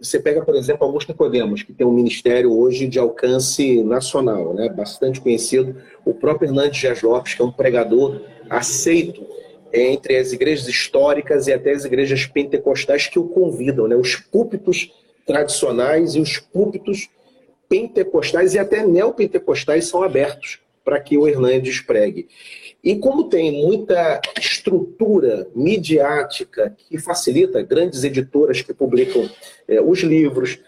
Você 0.00 0.20
pega, 0.20 0.44
por 0.44 0.54
exemplo, 0.54 0.86
Augusto 0.86 1.08
Nicodemos, 1.08 1.62
que 1.62 1.72
tem 1.72 1.86
um 1.86 1.92
ministério 1.92 2.52
hoje 2.52 2.86
de 2.86 2.98
alcance 2.98 3.82
nacional, 3.82 4.54
né? 4.54 4.68
Bastante 4.68 5.20
conhecido. 5.20 5.76
O 6.04 6.14
próprio 6.14 6.48
Hernandes 6.48 6.78
Dias 6.78 7.02
Lopes, 7.02 7.34
que 7.34 7.42
é 7.42 7.44
um 7.44 7.52
pregador 7.52 8.20
aceito 8.48 9.26
entre 9.74 10.16
as 10.16 10.32
igrejas 10.32 10.68
históricas 10.68 11.48
e 11.48 11.52
até 11.52 11.72
as 11.72 11.84
igrejas 11.84 12.26
pentecostais 12.26 13.08
que 13.08 13.18
o 13.18 13.28
convidam, 13.28 13.88
né? 13.88 13.96
Os 13.96 14.14
púlpitos 14.14 14.92
tradicionais 15.26 16.14
e 16.14 16.20
os 16.20 16.38
púlpitos 16.38 17.08
pentecostais 17.68 18.54
e 18.54 18.58
até 18.58 18.86
neopentecostais 18.86 19.86
são 19.86 20.02
abertos 20.02 20.60
para 20.84 21.00
que 21.00 21.16
o 21.18 21.26
Hernandes 21.26 21.80
pregue. 21.80 22.28
E 22.82 22.96
como 22.96 23.28
tem 23.28 23.66
muita 23.66 24.20
estrutura 24.38 25.48
midiática 25.54 26.76
que 26.88 26.98
facilita, 26.98 27.62
grandes 27.62 28.04
editoras 28.04 28.60
que 28.60 28.74
publicam 28.74 29.28
é, 29.66 29.80
os 29.80 30.00
livros, 30.00 30.58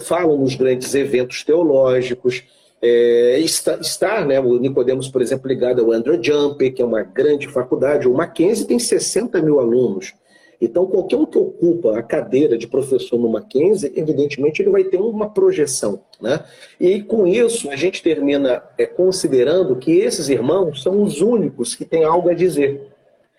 falam 0.00 0.38
nos 0.38 0.54
grandes 0.54 0.94
eventos 0.94 1.44
teológicos, 1.44 2.42
é, 2.82 3.38
está, 3.40 3.74
está 3.74 4.24
né, 4.24 4.40
o 4.40 4.58
Nicodemos, 4.58 5.08
por 5.08 5.20
exemplo, 5.20 5.48
ligado 5.48 5.82
ao 5.82 5.92
Andrew 5.92 6.22
Jumper, 6.22 6.72
que 6.72 6.80
é 6.80 6.84
uma 6.84 7.02
grande 7.02 7.46
faculdade, 7.48 8.08
o 8.08 8.14
Mackenzie 8.14 8.66
tem 8.66 8.78
60 8.78 9.40
mil 9.42 9.60
alunos. 9.60 10.14
Então, 10.60 10.86
qualquer 10.86 11.16
um 11.16 11.24
que 11.24 11.38
ocupa 11.38 11.98
a 11.98 12.02
cadeira 12.02 12.56
de 12.58 12.66
professor 12.66 13.18
no 13.18 13.30
Mackenzie, 13.30 13.92
evidentemente, 13.96 14.60
ele 14.60 14.70
vai 14.70 14.84
ter 14.84 14.98
uma 14.98 15.30
projeção. 15.30 16.02
Né? 16.20 16.44
E 16.78 17.02
com 17.02 17.26
isso, 17.26 17.70
a 17.70 17.76
gente 17.76 18.02
termina 18.02 18.62
é, 18.76 18.84
considerando 18.84 19.76
que 19.76 19.90
esses 19.90 20.28
irmãos 20.28 20.82
são 20.82 21.02
os 21.02 21.22
únicos 21.22 21.74
que 21.74 21.86
têm 21.86 22.04
algo 22.04 22.28
a 22.28 22.34
dizer. 22.34 22.88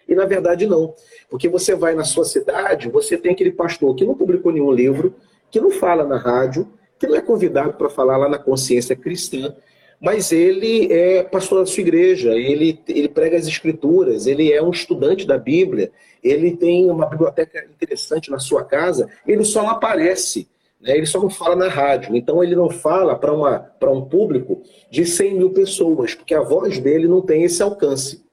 E, 0.07 0.15
na 0.15 0.25
verdade, 0.25 0.65
não. 0.65 0.95
Porque 1.29 1.47
você 1.47 1.75
vai 1.75 1.93
na 1.93 2.03
sua 2.03 2.25
cidade, 2.25 2.89
você 2.89 3.15
tem 3.15 3.33
aquele 3.33 3.51
pastor 3.51 3.93
que 3.95 4.05
não 4.05 4.15
publicou 4.15 4.51
nenhum 4.51 4.71
livro, 4.71 5.13
que 5.51 5.61
não 5.61 5.69
fala 5.69 6.03
na 6.03 6.17
rádio, 6.17 6.67
que 7.01 7.07
não 7.07 7.15
é 7.15 7.21
convidado 7.21 7.73
para 7.73 7.89
falar 7.89 8.15
lá 8.15 8.29
na 8.29 8.37
consciência 8.37 8.95
cristã, 8.95 9.55
mas 9.99 10.31
ele 10.31 10.93
é 10.93 11.23
pastor 11.23 11.61
da 11.61 11.65
sua 11.65 11.81
igreja, 11.81 12.31
ele, 12.35 12.79
ele 12.87 13.09
prega 13.09 13.35
as 13.37 13.47
escrituras, 13.47 14.27
ele 14.27 14.53
é 14.53 14.61
um 14.61 14.69
estudante 14.69 15.25
da 15.25 15.35
Bíblia, 15.35 15.91
ele 16.23 16.55
tem 16.55 16.89
uma 16.91 17.07
biblioteca 17.07 17.65
interessante 17.65 18.29
na 18.29 18.37
sua 18.37 18.63
casa, 18.63 19.09
ele 19.25 19.43
só 19.43 19.63
não 19.63 19.71
aparece, 19.71 20.47
né? 20.79 20.95
ele 20.95 21.07
só 21.07 21.19
não 21.19 21.29
fala 21.29 21.55
na 21.55 21.67
rádio. 21.67 22.15
Então 22.15 22.43
ele 22.43 22.55
não 22.55 22.69
fala 22.69 23.15
para 23.15 23.91
um 23.91 24.05
público 24.05 24.61
de 24.91 25.03
100 25.03 25.33
mil 25.33 25.49
pessoas, 25.49 26.13
porque 26.13 26.35
a 26.35 26.41
voz 26.41 26.77
dele 26.77 27.07
não 27.07 27.21
tem 27.21 27.43
esse 27.43 27.63
alcance. 27.63 28.23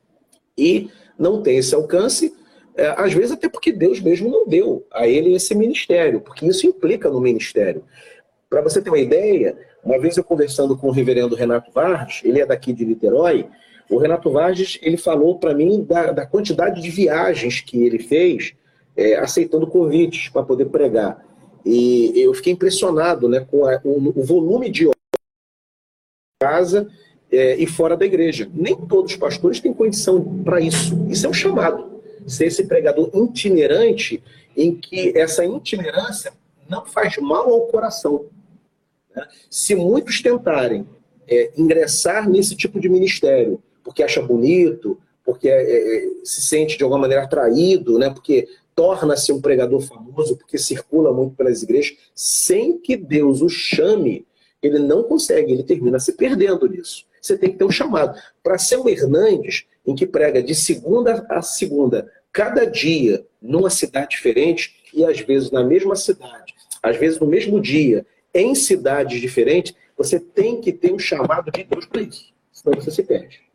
E 0.59 0.91
não 1.19 1.43
tem 1.43 1.57
esse 1.57 1.75
alcance, 1.75 2.35
é, 2.77 2.89
às 2.99 3.15
vezes 3.15 3.33
até 3.33 3.49
porque 3.49 3.73
Deus 3.73 3.99
mesmo 3.99 4.29
não 4.29 4.47
deu 4.47 4.87
a 4.93 5.09
ele 5.09 5.35
esse 5.35 5.55
ministério, 5.55 6.21
porque 6.21 6.47
isso 6.47 6.67
implica 6.67 7.09
no 7.09 7.21
ministério. 7.21 7.83
Para 8.51 8.63
você 8.63 8.81
ter 8.81 8.89
uma 8.89 8.99
ideia, 8.99 9.59
uma 9.85 9.99
vez 9.99 10.17
eu 10.17 10.25
conversando 10.25 10.77
com 10.77 10.89
o 10.89 10.91
reverendo 10.91 11.35
Renato 11.35 11.71
Vargas, 11.71 12.21
ele 12.25 12.41
é 12.41 12.47
daqui 12.47 12.73
de 12.73 12.85
Niterói, 12.85 13.47
o 13.91 13.99
Renato 13.99 14.31
Vargas 14.31 14.79
ele 14.83 14.97
falou 14.97 15.39
para 15.39 15.55
mim 15.55 15.83
da, 15.83 16.13
da, 16.13 16.27
quantidade 16.27 16.81
de 16.81 16.91
viagens 16.91 17.61
que 17.61 17.83
ele 17.83 17.99
fez 17.99 18.55
é, 18.97 19.17
aceitando 19.17 19.67
convites 19.67 20.29
para 20.29 20.43
poder 20.43 20.67
pregar. 20.67 21.25
E 21.65 22.13
eu 22.17 22.33
fiquei 22.35 22.53
impressionado 22.53 23.29
né, 23.29 23.41
com 23.41 23.67
a, 23.67 23.81
o, 23.85 24.21
o, 24.21 24.25
volume 24.25 24.71
de 24.71 24.89
casa 26.41 26.89
é, 27.31 27.57
e 27.57 27.67
fora 27.67 27.97
da 27.97 28.07
igreja. 28.07 28.51
Nem 28.55 28.77
todos 28.77 29.13
os 29.13 29.19
pastores 29.19 29.61
têm 29.61 29.73
condição 29.73 30.43
para 30.43 30.61
isso. 30.61 31.07
Isso 31.09 31.27
é 31.27 31.29
um 31.29 31.35
chamado. 31.35 32.01
Ser 32.27 32.47
esse 32.47 32.67
pregador 32.67 33.11
itinerante 33.15 34.23
em 34.57 34.75
que 34.75 35.17
essa 35.17 35.45
itinerância 35.45 36.33
não 36.69 36.85
faz 36.85 37.17
mal 37.19 37.51
ao 37.51 37.67
coração. 37.67 38.27
Né? 39.19 39.27
Se 39.51 39.75
muitos 39.75 40.23
tentarem 40.23 40.87
é, 41.27 41.53
ingressar 41.57 42.29
nesse 42.29 42.57
tipo 42.57 42.81
de 42.81 42.89
ministério, 42.89 43.63
porque 43.83 44.03
acha 44.03 44.23
bonito, 44.23 44.99
porque 45.25 45.49
é, 45.49 45.63
é, 45.63 46.09
se 46.25 46.41
sente 46.41 46.77
de 46.77 46.85
alguma 46.85 47.03
maneira 47.03 47.25
atraído, 47.25 47.99
né? 47.99 48.11
porque 48.11 48.49
torna-se 48.75 49.33
um 49.33 49.41
pregador 49.41 49.81
famoso, 49.81 50.37
porque 50.37 50.57
circula 50.57 51.13
muito 51.13 51.35
pelas 51.35 51.63
igrejas, 51.63 51.97
sem 52.15 52.79
que 52.79 52.97
Deus 52.97 53.43
o 53.43 53.49
chame, 53.49 54.25
ele 54.63 54.79
não 54.79 55.03
consegue, 55.03 55.53
ele 55.53 55.63
termina 55.63 55.99
se 55.99 56.13
perdendo 56.13 56.69
nisso. 56.69 57.05
Você 57.21 57.37
tem 57.37 57.51
que 57.51 57.59
ter 57.59 57.65
um 57.65 57.71
chamado. 57.71 58.19
Para 58.43 58.57
ser 58.57 58.77
o 58.77 58.89
Hernandes, 58.89 59.67
em 59.87 59.95
que 59.95 60.07
prega 60.07 60.43
de 60.43 60.55
segunda 60.55 61.27
a 61.29 61.43
segunda, 61.43 62.11
cada 62.33 62.65
dia, 62.65 63.27
numa 63.43 63.71
cidade 63.71 64.11
diferente, 64.11 64.77
e 64.95 65.05
às 65.05 65.21
vezes 65.21 65.51
na 65.51 65.65
mesma 65.65 65.97
cidade, 65.97 66.55
às 66.83 66.97
vezes 66.97 67.19
no 67.19 67.27
mesmo 67.27 67.61
dia, 67.61 68.07
em 68.35 68.55
cidades 68.55 69.21
diferentes, 69.21 69.75
você 69.97 70.21
tem 70.21 70.61
que 70.61 70.73
ter 70.73 70.93
um 70.93 70.99
chamado 70.99 71.51
de 71.51 71.65
Deus 71.65 71.87
para 71.87 72.03
isso. 72.03 72.33
Senão 72.53 72.81
você 72.81 72.91
se 72.91 73.03
perde. 73.03 73.49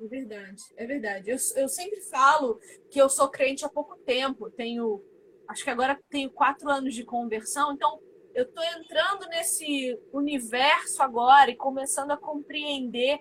É 0.00 0.06
verdade, 0.06 0.62
é 0.76 0.86
verdade. 0.86 1.30
Eu, 1.30 1.36
eu 1.56 1.68
sempre 1.68 2.00
falo 2.02 2.60
que 2.88 3.00
eu 3.00 3.08
sou 3.08 3.28
crente 3.28 3.64
há 3.64 3.68
pouco 3.68 3.96
tempo. 3.98 4.48
Tenho, 4.50 5.02
acho 5.48 5.64
que 5.64 5.70
agora 5.70 5.98
tenho 6.08 6.30
quatro 6.30 6.70
anos 6.70 6.94
de 6.94 7.04
conversão. 7.04 7.72
Então, 7.72 8.00
eu 8.32 8.44
estou 8.44 8.62
entrando 8.62 9.26
nesse 9.28 9.98
universo 10.12 11.02
agora 11.02 11.50
e 11.50 11.56
começando 11.56 12.12
a 12.12 12.16
compreender. 12.16 13.18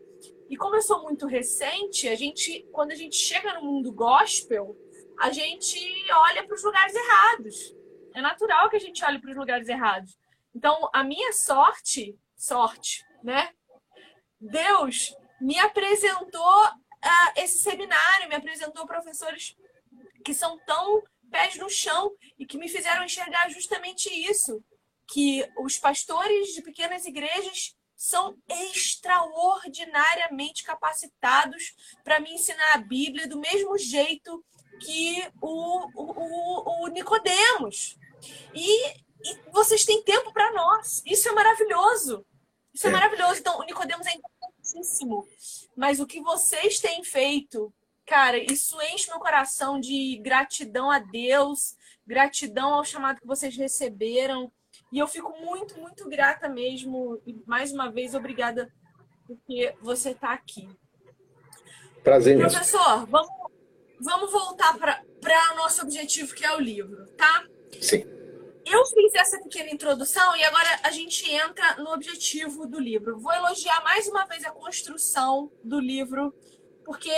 E 0.50 0.56
como 0.56 0.76
eu 0.76 0.82
sou 0.82 1.02
muito 1.02 1.26
recente, 1.26 2.08
a 2.08 2.16
gente, 2.16 2.68
quando 2.72 2.92
a 2.92 2.96
gente 2.96 3.16
chega 3.16 3.56
no 3.56 3.64
mundo 3.64 3.92
gospel, 3.92 4.78
a 5.20 5.32
gente 5.32 5.80
olha 6.14 6.46
para 6.46 6.56
os 6.56 6.64
lugares 6.64 6.94
errados. 6.96 7.76
É 8.14 8.22
natural 8.22 8.70
que 8.70 8.76
a 8.76 8.80
gente 8.80 9.04
olhe 9.04 9.20
para 9.20 9.32
os 9.32 9.38
lugares 9.38 9.68
errados. 9.68 10.16
Então, 10.58 10.90
a 10.92 11.04
minha 11.04 11.32
sorte, 11.34 12.18
sorte, 12.36 13.06
né? 13.24 13.54
Deus 14.42 15.16
me 15.40 15.56
apresentou 15.60 16.66
uh, 16.66 17.32
esse 17.36 17.60
seminário, 17.60 18.28
me 18.28 18.34
apresentou 18.34 18.88
professores 18.88 19.56
que 20.26 20.34
são 20.34 20.58
tão 20.66 21.04
pés 21.30 21.58
no 21.58 21.70
chão 21.70 22.12
e 22.40 22.46
que 22.48 22.58
me 22.58 22.68
fizeram 22.68 23.04
enxergar 23.04 23.48
justamente 23.50 24.10
isso, 24.10 24.66
que 25.08 25.48
os 25.60 25.78
pastores 25.78 26.56
de 26.56 26.64
pequenas 26.64 27.06
igrejas 27.06 27.78
são 27.96 28.36
extraordinariamente 28.50 30.64
capacitados 30.64 31.76
para 32.04 32.20
me 32.20 32.34
ensinar 32.34 32.74
a 32.74 32.80
Bíblia 32.80 33.28
do 33.28 33.40
mesmo 33.40 33.78
jeito 33.78 34.44
que 34.82 35.24
o, 35.40 35.88
o, 35.94 36.84
o 36.84 36.88
Nicodemos. 36.88 37.96
E, 38.56 39.06
e, 39.28 39.52
vocês 39.52 39.84
têm 39.84 40.04
tempo 40.04 40.32
para 40.32 40.52
nós. 40.54 41.02
Isso 41.06 41.28
é 41.28 41.32
maravilhoso. 41.32 42.26
Isso 42.74 42.88
é, 42.88 42.90
é 42.90 42.94
maravilhoso. 42.94 43.40
Então, 43.40 43.60
o 43.60 43.64
Nicodemos 43.64 44.08
é 44.08 44.14
importantíssimo. 44.14 45.28
Mas 45.76 46.00
o 46.00 46.08
que 46.08 46.22
vocês 46.22 46.80
têm 46.80 47.04
feito, 47.04 47.74
cara, 48.06 48.38
isso 48.38 48.80
enche 48.94 49.10
meu 49.10 49.20
coração 49.20 49.80
de 49.80 50.18
gratidão 50.24 50.90
a 50.90 51.00
Deus, 51.00 51.76
gratidão 52.06 52.74
ao 52.74 52.86
chamado 52.86 53.20
que 53.20 53.28
vocês 53.28 53.56
receberam. 53.56 54.52
E 54.92 55.00
eu 55.00 55.08
fico 55.08 55.32
muito, 55.40 55.80
muito 55.80 56.08
grata 56.08 56.48
mesmo. 56.48 57.22
E 57.26 57.36
mais 57.46 57.72
uma 57.72 57.92
vez, 57.92 58.16
obrigada 58.16 58.72
porque 59.26 59.76
você 59.82 60.12
está 60.12 60.34
aqui. 60.34 60.70
Prazer. 62.04 62.38
Professor, 62.38 63.06
vamos, 63.08 63.30
vamos 64.00 64.32
voltar 64.32 64.78
para 64.78 65.04
o 65.54 65.58
nosso 65.58 65.82
objetivo, 65.82 66.34
que 66.34 66.46
é 66.46 66.56
o 66.56 66.60
livro, 66.60 67.06
tá? 67.18 67.44
Sim. 67.82 68.17
Eu 68.70 68.86
fiz 68.86 69.16
essa 69.16 69.40
pequena 69.40 69.70
introdução 69.70 70.36
e 70.36 70.44
agora 70.44 70.82
a 70.84 70.92
gente 70.92 71.30
entra 71.32 71.78
no 71.78 71.94
objetivo 71.94 72.68
do 72.68 72.78
livro. 72.78 73.18
Vou 73.18 73.32
elogiar 73.32 73.82
mais 73.82 74.10
uma 74.10 74.26
vez 74.26 74.44
a 74.44 74.52
construção 74.52 75.50
do 75.64 75.80
livro, 75.80 76.36
porque 76.84 77.14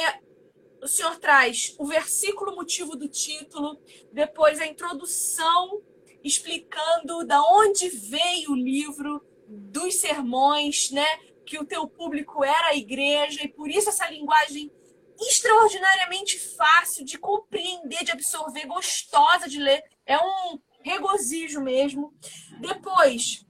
o 0.79 0.87
senhor 0.87 1.17
traz 1.17 1.75
o 1.79 1.87
versículo 1.87 2.55
motivo 2.55 2.95
do 2.95 3.09
título, 3.09 3.81
depois 4.13 4.59
a 4.59 4.67
introdução 4.67 5.81
explicando 6.23 7.25
da 7.25 7.41
onde 7.41 7.89
veio 7.89 8.51
o 8.51 8.55
livro, 8.55 9.25
dos 9.47 9.95
sermões, 9.95 10.91
né? 10.91 11.07
Que 11.47 11.57
o 11.57 11.65
teu 11.65 11.87
público 11.87 12.43
era 12.43 12.67
a 12.67 12.75
igreja, 12.75 13.43
e 13.43 13.47
por 13.47 13.71
isso 13.71 13.89
essa 13.89 14.07
linguagem 14.07 14.71
extraordinariamente 15.19 16.37
fácil 16.37 17.03
de 17.03 17.17
compreender, 17.17 18.03
de 18.03 18.11
absorver, 18.11 18.67
gostosa 18.67 19.49
de 19.49 19.57
ler. 19.57 19.83
É 20.05 20.15
um 20.19 20.59
regozijo 20.82 21.61
mesmo. 21.61 22.13
Depois, 22.59 23.45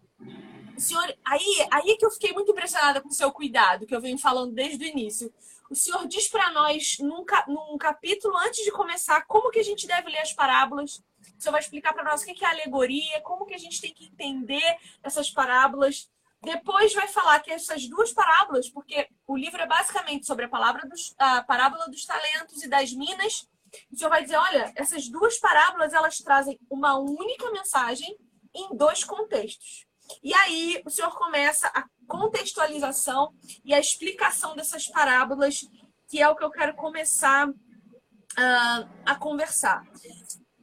senhor, 0.78 1.18
aí, 1.26 1.68
aí 1.72 1.98
que 1.98 2.06
eu 2.06 2.12
fiquei 2.12 2.34
muito 2.34 2.52
impressionada 2.52 3.02
com 3.02 3.10
o 3.10 3.14
seu 3.14 3.32
cuidado, 3.32 3.86
que 3.86 3.96
eu 3.96 4.02
venho 4.02 4.18
falando 4.18 4.54
desde 4.54 4.84
o 4.84 4.88
início. 4.88 5.34
O 5.70 5.76
senhor 5.76 6.08
diz 6.08 6.28
para 6.28 6.52
nós, 6.52 6.98
num, 7.00 7.24
num 7.48 7.78
capítulo, 7.78 8.36
antes 8.38 8.64
de 8.64 8.72
começar, 8.72 9.22
como 9.28 9.52
que 9.52 9.60
a 9.60 9.64
gente 9.64 9.86
deve 9.86 10.10
ler 10.10 10.20
as 10.20 10.34
parábolas, 10.34 11.04
o 11.38 11.42
senhor 11.42 11.52
vai 11.52 11.62
explicar 11.62 11.94
para 11.94 12.04
nós 12.04 12.22
o 12.22 12.26
que 12.26 12.44
é 12.44 12.48
alegoria, 12.48 13.22
como 13.22 13.46
que 13.46 13.54
a 13.54 13.58
gente 13.58 13.80
tem 13.80 13.94
que 13.94 14.06
entender 14.06 14.78
essas 15.04 15.30
parábolas. 15.30 16.10
Depois 16.42 16.94
vai 16.94 17.08
falar 17.08 17.40
que 17.42 17.52
essas 17.52 17.88
duas 17.88 18.12
parábolas, 18.12 18.70
porque 18.70 19.08
o 19.28 19.38
livro 19.38 19.62
é 19.62 19.68
basicamente 19.68 20.26
sobre 20.26 20.46
a, 20.46 20.50
palavra 20.50 20.88
dos, 20.88 21.14
a 21.20 21.44
parábola 21.44 21.88
dos 21.88 22.06
talentos 22.06 22.64
e 22.64 22.68
das 22.68 22.92
minas. 22.94 23.48
O 23.92 23.98
senhor 23.98 24.10
vai 24.10 24.24
dizer, 24.24 24.38
olha, 24.38 24.72
essas 24.76 25.08
duas 25.10 25.38
parábolas 25.38 25.94
elas 25.94 26.18
trazem 26.18 26.60
uma 26.70 26.98
única 26.98 27.52
mensagem 27.52 28.18
em 28.54 28.76
dois 28.76 29.04
contextos. 29.04 29.86
E 30.24 30.34
aí 30.34 30.82
o 30.86 30.90
senhor 30.90 31.16
começa 31.16 31.68
a 31.68 31.86
contextualização 32.08 33.34
e 33.64 33.74
a 33.74 33.80
explicação 33.80 34.56
dessas 34.56 34.88
parábolas, 34.88 35.62
que 36.08 36.22
é 36.22 36.28
o 36.28 36.36
que 36.36 36.44
eu 36.44 36.50
quero 36.50 36.76
começar 36.76 37.48
uh, 37.48 38.90
a 39.06 39.16
conversar. 39.16 39.84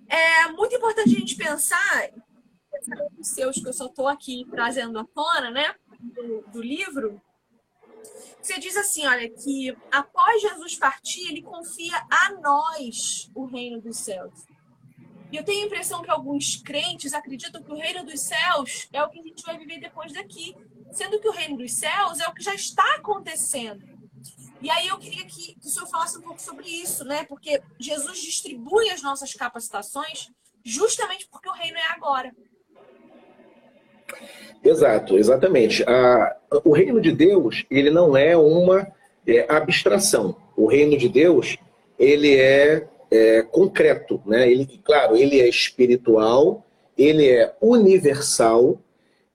É 0.09 0.49
muito 0.49 0.75
importante 0.75 1.15
a 1.15 1.19
gente 1.19 1.37
pensar, 1.37 2.11
os 3.19 3.29
seus 3.29 3.57
que 3.57 3.69
eu 3.69 3.73
só 3.73 3.87
estou 3.87 4.09
aqui 4.09 4.47
trazendo 4.51 4.99
à 4.99 5.05
tona, 5.05 5.51
né, 5.51 5.75
do, 6.01 6.43
do 6.51 6.63
livro, 6.63 7.21
você 8.47 8.59
diz 8.61 8.77
assim, 8.77 9.05
olha, 9.07 9.29
que 9.29 9.77
após 9.91 10.41
Jesus 10.41 10.77
partir, 10.77 11.29
ele 11.29 11.43
confia 11.43 11.97
a 12.11 12.33
nós 12.41 13.31
o 13.35 13.45
reino 13.45 13.81
dos 13.81 13.97
céus. 13.99 14.47
E 15.33 15.37
eu 15.37 15.45
tenho 15.45 15.65
a 15.65 15.67
impressão 15.67 16.03
que 16.03 16.11
alguns 16.11 16.57
crentes 16.57 17.13
acreditam 17.13 17.63
que 17.63 17.73
o 17.73 17.77
reino 17.77 18.05
dos 18.05 18.21
céus 18.21 18.89
é 18.93 19.03
o 19.03 19.09
que 19.09 19.19
a 19.19 19.23
gente 19.23 19.43
vai 19.43 19.59
viver 19.59 19.81
depois 19.81 20.13
daqui, 20.13 20.55
sendo 20.93 21.19
que 21.21 21.29
o 21.29 21.33
reino 21.33 21.57
dos 21.57 21.73
céus 21.73 22.21
é 22.21 22.29
o 22.29 22.33
que 22.33 22.43
já 22.43 22.55
está 22.55 22.95
acontecendo. 22.95 23.85
E 24.63 24.71
aí 24.71 24.87
eu 24.87 24.99
queria 24.99 25.27
que, 25.27 25.55
que 25.57 25.67
o 25.67 25.71
senhor 25.71 25.89
falasse 25.89 26.17
um 26.17 26.23
pouco 26.23 26.41
sobre 26.41 26.69
isso, 26.69 27.05
né? 27.05 27.25
Porque 27.25 27.61
Jesus 27.79 28.23
distribui 28.23 28.89
as 28.91 29.03
nossas 29.03 29.35
capacitações 29.35 30.31
justamente 30.65 31.29
porque 31.29 31.49
o 31.49 31.53
reino 31.53 31.77
é 31.77 31.87
agora. 31.89 32.35
Exato, 34.63 35.17
exatamente. 35.17 35.85
A, 35.85 36.37
o 36.65 36.73
reino 36.73 37.01
de 37.01 37.13
Deus, 37.13 37.65
ele 37.71 37.91
não 37.91 38.17
é 38.17 38.37
uma 38.37 38.87
é, 39.27 39.47
abstração. 39.49 40.37
O 40.57 40.67
reino 40.67 40.97
de 40.97 41.09
Deus, 41.09 41.57
ele 41.99 42.37
é, 42.37 42.87
é 43.11 43.43
concreto, 43.43 44.21
né? 44.27 44.51
Ele, 44.51 44.81
claro, 44.85 45.17
ele 45.17 45.41
é 45.41 45.49
espiritual, 45.49 46.67
ele 46.97 47.29
é 47.29 47.55
universal, 47.61 48.81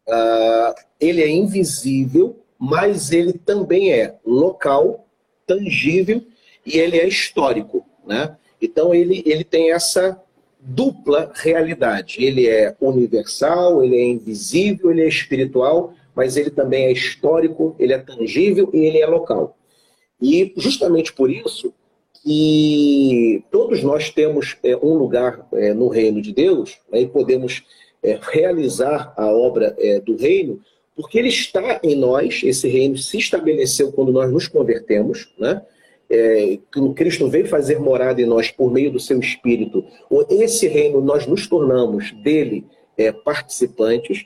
uh, 0.07 0.75
ele 0.99 1.21
é 1.21 1.29
invisível, 1.29 2.37
mas 2.59 3.11
ele 3.11 3.33
também 3.33 3.93
é 3.93 4.15
local 4.25 5.07
tangível 5.47 6.21
e 6.65 6.77
ele 6.77 6.97
é 6.99 7.07
histórico, 7.07 7.85
né? 8.05 8.35
Então 8.61 8.93
ele, 8.93 9.23
ele 9.25 9.43
tem 9.43 9.71
essa 9.71 10.21
dupla 10.61 11.31
realidade. 11.33 12.23
Ele 12.23 12.47
é 12.47 12.75
universal, 12.79 13.83
ele 13.83 13.95
é 13.95 14.05
invisível, 14.05 14.91
ele 14.91 15.01
é 15.01 15.07
espiritual, 15.07 15.93
mas 16.15 16.37
ele 16.37 16.49
também 16.49 16.85
é 16.85 16.91
histórico, 16.91 17.75
ele 17.79 17.93
é 17.93 17.97
tangível 17.97 18.69
e 18.73 18.79
ele 18.79 18.99
é 18.99 19.07
local. 19.07 19.57
E 20.21 20.53
justamente 20.55 21.11
por 21.13 21.31
isso 21.31 21.73
que 22.23 23.43
todos 23.51 23.81
nós 23.81 24.11
temos 24.11 24.55
é, 24.63 24.75
um 24.77 24.93
lugar 24.93 25.47
é, 25.53 25.73
no 25.73 25.87
reino 25.87 26.21
de 26.21 26.31
Deus 26.31 26.77
né, 26.91 27.01
e 27.01 27.07
podemos 27.07 27.63
é, 28.03 28.19
realizar 28.21 29.13
a 29.17 29.25
obra 29.31 29.75
é, 29.79 29.99
do 29.99 30.15
reino 30.15 30.61
porque 30.95 31.17
ele 31.17 31.29
está 31.29 31.79
em 31.83 31.95
nós, 31.95 32.41
esse 32.43 32.67
reino 32.67 32.97
se 32.97 33.17
estabeleceu 33.17 33.91
quando 33.91 34.11
nós 34.11 34.31
nos 34.31 34.47
convertemos, 34.47 35.33
né? 35.37 35.61
É, 36.11 36.59
Cristo 36.93 37.29
veio 37.29 37.47
fazer 37.47 37.79
morada 37.79 38.21
em 38.21 38.25
nós 38.25 38.51
por 38.51 38.69
meio 38.69 38.91
do 38.91 38.99
seu 38.99 39.17
Espírito, 39.17 39.85
esse 40.29 40.67
reino 40.67 40.99
nós 40.99 41.25
nos 41.25 41.47
tornamos 41.47 42.11
dele 42.11 42.65
é, 42.97 43.13
participantes 43.13 44.25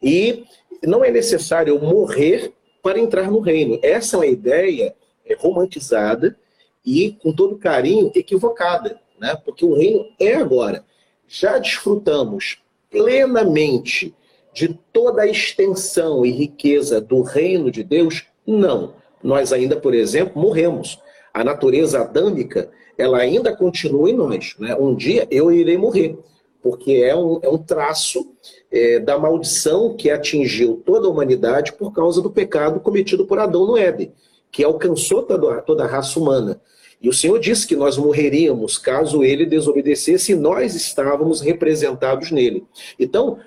e 0.00 0.44
não 0.86 1.04
é 1.04 1.10
necessário 1.10 1.80
morrer 1.80 2.52
para 2.80 3.00
entrar 3.00 3.30
no 3.30 3.40
reino. 3.40 3.80
Essa 3.82 4.16
é 4.16 4.18
uma 4.20 4.26
ideia 4.26 4.94
é, 5.26 5.34
romantizada 5.34 6.38
e, 6.86 7.16
com 7.20 7.32
todo 7.32 7.58
carinho, 7.58 8.12
equivocada, 8.14 9.00
né? 9.18 9.36
porque 9.44 9.64
o 9.64 9.74
reino 9.74 10.06
é 10.20 10.34
agora. 10.34 10.84
Já 11.26 11.58
desfrutamos 11.58 12.62
plenamente 12.90 14.14
de 14.52 14.78
toda 14.92 15.22
a 15.22 15.26
extensão 15.26 16.24
e 16.24 16.30
riqueza 16.30 17.00
do 17.00 17.22
reino 17.22 17.72
de 17.72 17.82
Deus? 17.82 18.24
Não. 18.46 18.94
Nós 19.20 19.52
ainda, 19.52 19.74
por 19.74 19.94
exemplo, 19.94 20.40
morremos. 20.40 21.02
A 21.34 21.42
natureza 21.42 22.00
adâmica, 22.00 22.70
ela 22.96 23.18
ainda 23.18 23.54
continua 23.54 24.08
em 24.08 24.14
nós. 24.14 24.54
Né? 24.58 24.74
Um 24.76 24.94
dia 24.94 25.26
eu 25.30 25.50
irei 25.50 25.76
morrer, 25.76 26.16
porque 26.62 26.92
é 26.92 27.14
um, 27.14 27.40
é 27.42 27.48
um 27.48 27.58
traço 27.58 28.32
é, 28.70 29.00
da 29.00 29.18
maldição 29.18 29.96
que 29.96 30.08
atingiu 30.08 30.80
toda 30.86 31.08
a 31.08 31.10
humanidade 31.10 31.72
por 31.72 31.92
causa 31.92 32.22
do 32.22 32.30
pecado 32.30 32.78
cometido 32.78 33.26
por 33.26 33.40
Adão 33.40 33.66
no 33.66 33.76
Éden, 33.76 34.12
que 34.50 34.62
alcançou 34.62 35.24
toda, 35.24 35.60
toda 35.62 35.84
a 35.84 35.88
raça 35.88 36.18
humana. 36.20 36.60
E 37.02 37.08
o 37.08 37.12
Senhor 37.12 37.38
disse 37.38 37.66
que 37.66 37.76
nós 37.76 37.98
morreríamos 37.98 38.78
caso 38.78 39.22
ele 39.22 39.44
desobedecesse 39.44 40.32
e 40.32 40.36
nós 40.36 40.74
estávamos 40.74 41.40
representados 41.40 42.30
nele. 42.30 42.64
Então, 42.98 43.38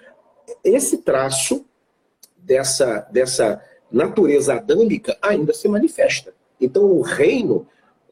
esse 0.64 1.00
traço 1.00 1.66
dessa, 2.38 3.08
dessa 3.12 3.60
natureza 3.92 4.54
adâmica 4.54 5.18
ainda 5.22 5.54
se 5.54 5.68
manifesta. 5.68 6.34
Então, 6.62 6.84
o 6.84 7.02
reino, 7.02 7.68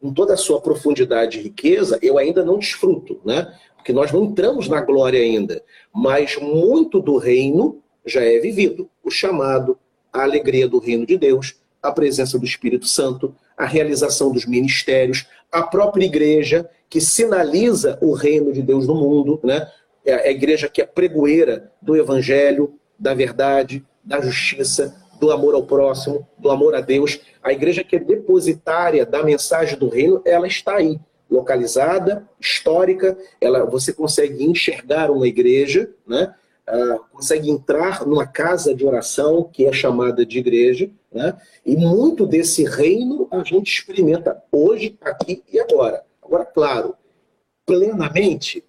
com 0.05 0.13
toda 0.13 0.35
a 0.35 0.37
sua 0.37 0.61
profundidade 0.61 1.39
e 1.39 1.41
riqueza, 1.41 1.97
eu 1.99 2.19
ainda 2.19 2.45
não 2.45 2.59
desfruto, 2.59 3.19
né? 3.25 3.51
Porque 3.75 3.91
nós 3.91 4.11
não 4.11 4.25
entramos 4.25 4.69
na 4.69 4.79
glória 4.79 5.19
ainda. 5.19 5.63
Mas 5.91 6.37
muito 6.37 7.01
do 7.01 7.17
reino 7.17 7.81
já 8.05 8.23
é 8.23 8.37
vivido. 8.37 8.87
O 9.03 9.09
chamado, 9.09 9.79
a 10.13 10.21
alegria 10.21 10.67
do 10.67 10.77
reino 10.77 11.07
de 11.07 11.17
Deus, 11.17 11.55
a 11.81 11.91
presença 11.91 12.37
do 12.37 12.45
Espírito 12.45 12.87
Santo, 12.87 13.35
a 13.57 13.65
realização 13.65 14.31
dos 14.31 14.45
ministérios, 14.45 15.25
a 15.51 15.63
própria 15.63 16.05
igreja 16.05 16.69
que 16.87 17.01
sinaliza 17.01 17.97
o 17.99 18.13
reino 18.13 18.53
de 18.53 18.61
Deus 18.61 18.85
no 18.85 18.93
mundo, 18.93 19.39
né? 19.43 19.67
É 20.05 20.13
a 20.13 20.31
igreja 20.31 20.69
que 20.69 20.83
é 20.83 20.85
pregoeira 20.85 21.71
do 21.81 21.95
evangelho, 21.95 22.75
da 22.99 23.15
verdade, 23.15 23.83
da 24.03 24.21
justiça, 24.21 25.03
do 25.25 25.31
amor 25.31 25.55
ao 25.55 25.63
próximo, 25.63 26.27
do 26.37 26.51
amor 26.51 26.75
a 26.75 26.81
Deus. 26.81 27.19
A 27.41 27.51
igreja 27.51 27.83
que 27.83 27.95
é 27.95 27.99
depositária 27.99 29.05
da 29.05 29.23
mensagem 29.23 29.77
do 29.77 29.89
reino, 29.89 30.21
ela 30.23 30.45
está 30.45 30.75
aí, 30.75 30.99
localizada, 31.29 32.29
histórica. 32.39 33.17
Ela, 33.41 33.65
você 33.65 33.91
consegue 33.91 34.43
enxergar 34.43 35.09
uma 35.09 35.27
igreja, 35.27 35.89
né? 36.07 36.33
Uh, 36.67 36.99
consegue 37.11 37.49
entrar 37.49 38.05
numa 38.05 38.25
casa 38.25 38.73
de 38.73 38.85
oração 38.85 39.49
que 39.51 39.65
é 39.65 39.73
chamada 39.73 40.25
de 40.25 40.39
igreja, 40.39 40.89
né? 41.11 41.37
e 41.63 41.77
muito 41.77 42.25
desse 42.25 42.63
reino 42.63 43.27
a 43.29 43.43
gente 43.43 43.71
experimenta 43.71 44.41
hoje, 44.51 44.97
aqui 44.99 45.43
e 45.53 45.59
agora. 45.59 46.03
Agora, 46.23 46.43
claro, 46.43 46.95
plenamente, 47.67 48.63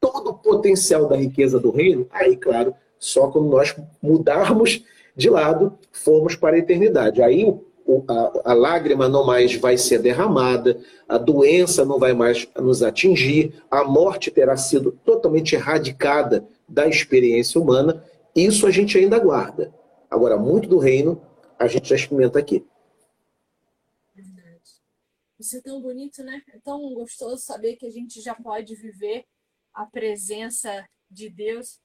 todo 0.00 0.30
o 0.30 0.34
potencial 0.34 1.06
da 1.06 1.14
riqueza 1.14 1.60
do 1.60 1.70
reino, 1.70 2.08
aí, 2.10 2.36
claro, 2.36 2.74
só 2.98 3.28
quando 3.28 3.48
nós 3.48 3.76
mudarmos 4.02 4.84
de 5.20 5.30
lado, 5.30 5.78
formos 5.92 6.34
para 6.34 6.56
a 6.56 6.58
eternidade. 6.58 7.22
Aí 7.22 7.44
o, 7.44 8.04
a, 8.08 8.52
a, 8.52 8.54
lágrima 8.54 9.08
não 9.08 9.24
mais 9.24 9.54
vai 9.54 9.76
ser 9.76 9.98
derramada, 9.98 10.80
a 11.08 11.18
doença 11.18 11.84
não 11.84 11.98
vai 11.98 12.12
mais 12.12 12.48
nos 12.56 12.82
atingir, 12.82 13.62
a 13.70 13.84
morte 13.84 14.30
terá 14.30 14.56
sido 14.56 14.92
totalmente 15.04 15.54
erradicada 15.54 16.46
da 16.68 16.88
experiência 16.88 17.60
humana. 17.60 18.02
Isso 18.34 18.66
a 18.66 18.70
gente 18.70 18.96
ainda 18.96 19.18
guarda. 19.18 19.74
Agora, 20.10 20.36
muito 20.36 20.68
do 20.68 20.78
reino 20.78 21.20
a 21.58 21.66
gente 21.66 21.88
já 21.88 21.96
experimenta 21.96 22.38
aqui. 22.38 22.64
Verdade. 24.14 24.70
Isso 25.38 25.58
é 25.58 25.60
tão 25.60 25.82
bonito, 25.82 26.22
né? 26.22 26.40
É 26.54 26.58
tão 26.60 26.94
gostoso 26.94 27.42
saber 27.42 27.76
que 27.76 27.86
a 27.86 27.90
gente 27.90 28.20
já 28.22 28.34
pode 28.34 28.74
viver 28.74 29.24
a 29.74 29.84
presença 29.84 30.86
de 31.10 31.28
Deus. 31.28 31.78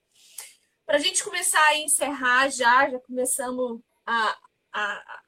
Para 0.86 0.98
a 0.98 1.00
gente 1.00 1.24
começar 1.24 1.64
a 1.68 1.78
encerrar 1.78 2.50
já, 2.50 2.90
já 2.90 3.00
começamos 3.00 3.82
a, 4.06 4.38
a, 4.72 5.22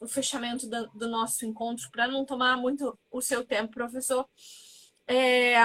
o 0.00 0.08
fechamento 0.08 0.68
do, 0.68 0.88
do 0.88 1.08
nosso 1.08 1.46
encontro, 1.46 1.90
para 1.90 2.08
não 2.08 2.24
tomar 2.24 2.56
muito 2.56 2.98
o 3.10 3.20
seu 3.20 3.44
tempo, 3.44 3.72
professor. 3.72 4.28
É, 5.06 5.56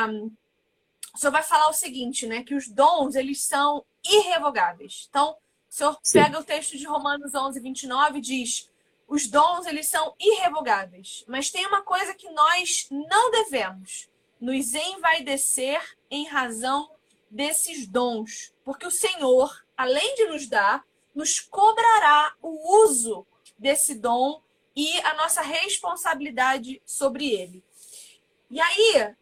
o 1.13 1.17
senhor 1.17 1.31
vai 1.31 1.43
falar 1.43 1.69
o 1.69 1.73
seguinte, 1.73 2.27
né? 2.27 2.43
Que 2.43 2.53
os 2.53 2.67
dons, 2.67 3.15
eles 3.15 3.43
são 3.43 3.83
irrevogáveis. 4.05 5.07
Então, 5.09 5.31
o 5.31 5.37
senhor 5.67 5.97
Sim. 6.03 6.21
pega 6.21 6.39
o 6.39 6.43
texto 6.43 6.77
de 6.77 6.85
Romanos 6.85 7.33
11, 7.33 7.59
29 7.59 8.19
e 8.19 8.21
diz 8.21 8.69
os 9.07 9.25
dons, 9.25 9.65
eles 9.65 9.87
são 9.87 10.13
irrevogáveis. 10.19 11.23
Mas 11.27 11.49
tem 11.49 11.65
uma 11.65 11.81
coisa 11.81 12.13
que 12.13 12.29
nós 12.29 12.87
não 12.91 13.31
devemos 13.31 14.09
nos 14.39 14.75
envaidecer 14.75 15.81
em 16.11 16.27
razão 16.27 16.91
desses 17.31 17.87
dons, 17.87 18.53
porque 18.67 18.85
o 18.85 18.91
Senhor, 18.91 19.65
além 19.77 20.13
de 20.15 20.25
nos 20.25 20.45
dar, 20.45 20.83
nos 21.15 21.39
cobrará 21.39 22.35
o 22.41 22.83
uso 22.83 23.25
desse 23.57 23.95
dom 23.95 24.41
e 24.75 24.99
a 25.03 25.13
nossa 25.13 25.41
responsabilidade 25.41 26.81
sobre 26.85 27.31
ele. 27.31 27.63
E 28.51 28.59
aí, 28.59 29.15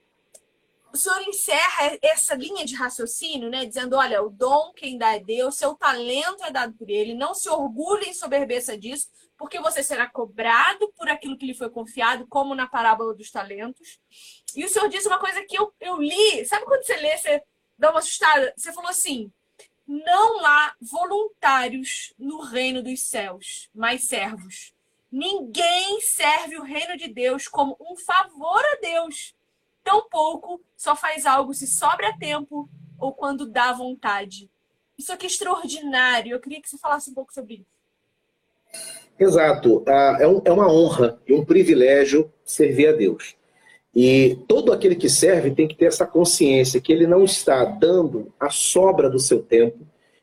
o 0.91 0.97
senhor 0.97 1.21
encerra 1.21 1.95
essa 2.01 2.33
linha 2.33 2.65
de 2.65 2.73
raciocínio, 2.73 3.51
né, 3.51 3.67
dizendo: 3.67 3.95
olha, 3.95 4.23
o 4.23 4.31
dom 4.31 4.73
quem 4.73 4.97
dá 4.97 5.15
é 5.15 5.19
Deus, 5.19 5.57
seu 5.57 5.75
talento 5.75 6.43
é 6.43 6.49
dado 6.49 6.73
por 6.73 6.89
ele, 6.89 7.13
não 7.13 7.35
se 7.35 7.47
orgulhe 7.47 8.07
em 8.07 8.15
soberbeça 8.15 8.75
disso, 8.75 9.09
porque 9.37 9.59
você 9.59 9.83
será 9.83 10.09
cobrado 10.09 10.91
por 10.97 11.07
aquilo 11.07 11.37
que 11.37 11.45
lhe 11.45 11.53
foi 11.53 11.69
confiado, 11.69 12.25
como 12.27 12.55
na 12.55 12.65
parábola 12.65 13.13
dos 13.13 13.29
talentos. 13.29 13.99
E 14.55 14.65
o 14.65 14.69
senhor 14.69 14.89
disse 14.89 15.07
uma 15.07 15.19
coisa 15.19 15.45
que 15.45 15.55
eu, 15.55 15.71
eu 15.79 16.01
li, 16.01 16.43
sabe 16.47 16.65
quando 16.65 16.83
você 16.83 16.97
lê, 16.97 17.15
você 17.15 17.43
dá 17.77 17.91
uma 17.91 17.99
assustada? 17.99 18.53
Você 18.55 18.71
falou 18.73 18.89
assim: 18.89 19.31
não 19.87 20.45
há 20.45 20.73
voluntários 20.81 22.13
no 22.17 22.41
reino 22.41 22.81
dos 22.81 23.03
céus, 23.03 23.69
mas 23.73 24.07
servos. 24.07 24.73
Ninguém 25.11 26.01
serve 26.01 26.57
o 26.57 26.63
reino 26.63 26.97
de 26.97 27.07
Deus 27.07 27.47
como 27.47 27.77
um 27.79 27.95
favor 27.95 28.59
a 28.59 28.79
Deus. 28.81 29.35
Tampouco 29.83 30.59
só 30.75 30.95
faz 30.95 31.25
algo 31.25 31.53
se 31.53 31.67
sobra 31.67 32.17
tempo 32.17 32.67
ou 32.99 33.13
quando 33.13 33.45
dá 33.45 33.71
vontade. 33.71 34.49
Isso 34.97 35.13
aqui 35.13 35.25
é 35.25 35.29
extraordinário. 35.29 36.33
Eu 36.33 36.39
queria 36.39 36.61
que 36.61 36.69
você 36.69 36.77
falasse 36.77 37.11
um 37.11 37.13
pouco 37.13 37.33
sobre 37.33 37.55
isso. 37.55 37.75
Exato. 39.19 39.83
Ah, 39.87 40.17
é, 40.19 40.23
é 40.23 40.51
uma 40.51 40.69
honra 40.71 41.21
e 41.27 41.33
um 41.33 41.45
privilégio 41.45 42.31
servir 42.43 42.87
a 42.87 42.91
Deus. 42.91 43.35
E 43.95 44.37
todo 44.47 44.73
aquele 44.73 44.95
que 44.95 45.09
serve 45.09 45.51
tem 45.51 45.67
que 45.67 45.75
ter 45.75 45.85
essa 45.85 46.05
consciência 46.05 46.81
que 46.81 46.91
ele 46.91 47.07
não 47.07 47.23
está 47.23 47.63
dando 47.63 48.33
a 48.37 48.49
sobra 48.49 49.09
do 49.09 49.19
seu 49.19 49.41
tempo, 49.41 49.79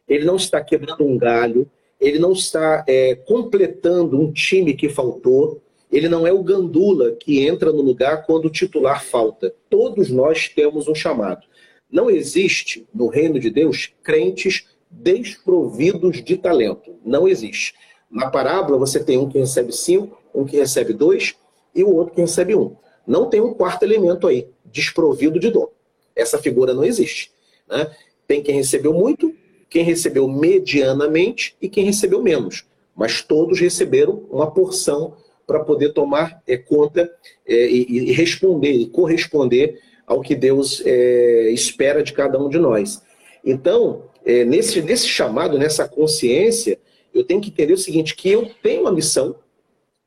ele 0.07 0.27
não 0.27 0.37
está 0.37 0.61
quebrando 0.61 1.05
um 1.05 1.17
galho, 1.17 1.71
ele 1.99 2.19
não 2.19 2.33
está 2.33 2.85
é, 2.87 3.15
completando 3.15 4.21
um 4.21 4.31
time 4.31 4.75
que 4.75 4.91
faltou, 4.91 5.63
ele 5.91 6.09
não 6.09 6.27
é 6.27 6.33
o 6.33 6.43
gandula 6.43 7.13
que 7.13 7.47
entra 7.47 7.73
no 7.73 7.81
lugar 7.81 8.27
quando 8.27 8.47
o 8.47 8.51
titular 8.51 9.03
falta. 9.03 9.55
Todos 9.71 10.11
nós 10.11 10.49
temos 10.49 10.89
um 10.89 10.95
chamado. 10.95 11.47
Não 11.91 12.11
existe 12.11 12.87
no 12.95 13.09
reino 13.09 13.39
de 13.39 13.51
Deus 13.51 13.93
crentes 14.03 14.67
desprovidos 14.91 16.23
de 16.23 16.37
talento. 16.37 16.95
Não 17.05 17.27
existe. 17.27 17.75
Na 18.11 18.31
parábola 18.31 18.79
você 18.79 19.03
tem 19.03 19.17
um 19.17 19.29
que 19.29 19.39
recebe 19.39 19.73
cinco, 19.73 20.19
um 20.35 20.45
que 20.45 20.57
recebe 20.57 20.93
dois 20.93 21.35
e 21.75 21.83
o 21.83 21.95
outro 21.95 22.15
que 22.15 22.21
recebe 22.21 22.55
um. 22.55 22.77
Não 23.07 23.29
tem 23.29 23.41
um 23.41 23.55
quarto 23.55 23.83
elemento 23.83 24.27
aí, 24.27 24.49
desprovido 24.65 25.39
de 25.39 25.51
dom. 25.51 25.69
Essa 26.15 26.39
figura 26.39 26.75
não 26.75 26.85
existe. 26.85 27.31
Né? 27.69 27.91
Tem 28.27 28.43
quem 28.43 28.55
recebeu 28.55 28.93
muito, 28.93 29.35
quem 29.69 29.85
recebeu 29.85 30.29
medianamente 30.29 31.57
e 31.61 31.69
quem 31.69 31.85
recebeu 31.85 32.23
menos. 32.23 32.65
Mas 32.95 33.23
todos 33.23 33.59
receberam 33.59 34.25
uma 34.31 34.51
porção 34.51 35.17
para 35.47 35.61
poder 35.61 35.93
tomar 35.93 36.43
é, 36.47 36.57
conta 36.57 37.11
é, 37.47 37.67
e, 37.69 37.87
e, 37.89 38.13
responder 38.13 38.73
e 38.73 38.87
corresponder 38.87 39.81
ao 40.07 40.21
que 40.21 40.35
Deus 40.35 40.83
é, 40.85 41.51
espera 41.51 42.03
de 42.03 42.13
cada 42.13 42.39
um 42.39 42.49
de 42.49 42.59
nós. 42.59 43.03
Então, 43.45 44.05
é, 44.25 44.45
nesse, 44.45 44.81
nesse 44.83 45.09
chamado, 45.09 45.59
nessa 45.59 45.89
consciência, 45.89 46.79
eu 47.13 47.25
tenho 47.25 47.41
que 47.41 47.49
entender 47.49 47.73
o 47.73 47.79
seguinte: 47.79 48.15
que 48.15 48.31
eu 48.31 48.51
tenho 48.63 48.83
uma 48.83 48.93
missão, 48.93 49.35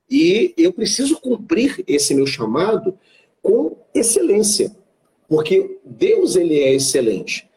e 0.10 0.54
eu 0.58 0.72
preciso 0.72 1.20
cumprir 1.20 1.84
esse 1.88 2.14
meu 2.14 2.28
chamado 2.28 2.98
com 3.42 3.78
excelência, 3.94 4.76
porque 5.28 5.80
Deus 5.84 6.36
ele 6.36 6.60
é 6.60 6.74
excelente. 6.74 7.50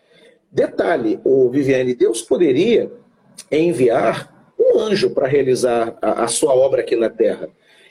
Detalhe, 0.51 1.21
o 1.25 1.49
Viviane, 1.51 1.95
Deus 1.95 2.23
poderia 2.23 2.91
enviar 3.51 4.53
um 4.59 4.79
anjo 4.79 5.11
para 5.11 5.27
realizar 5.27 5.97
a, 6.01 6.25
a, 6.25 6.29
sua 6.29 6.55
obra 6.55 6.81
aqui 6.81 6.97
na 6.97 7.11
Terra. 7.11 7.49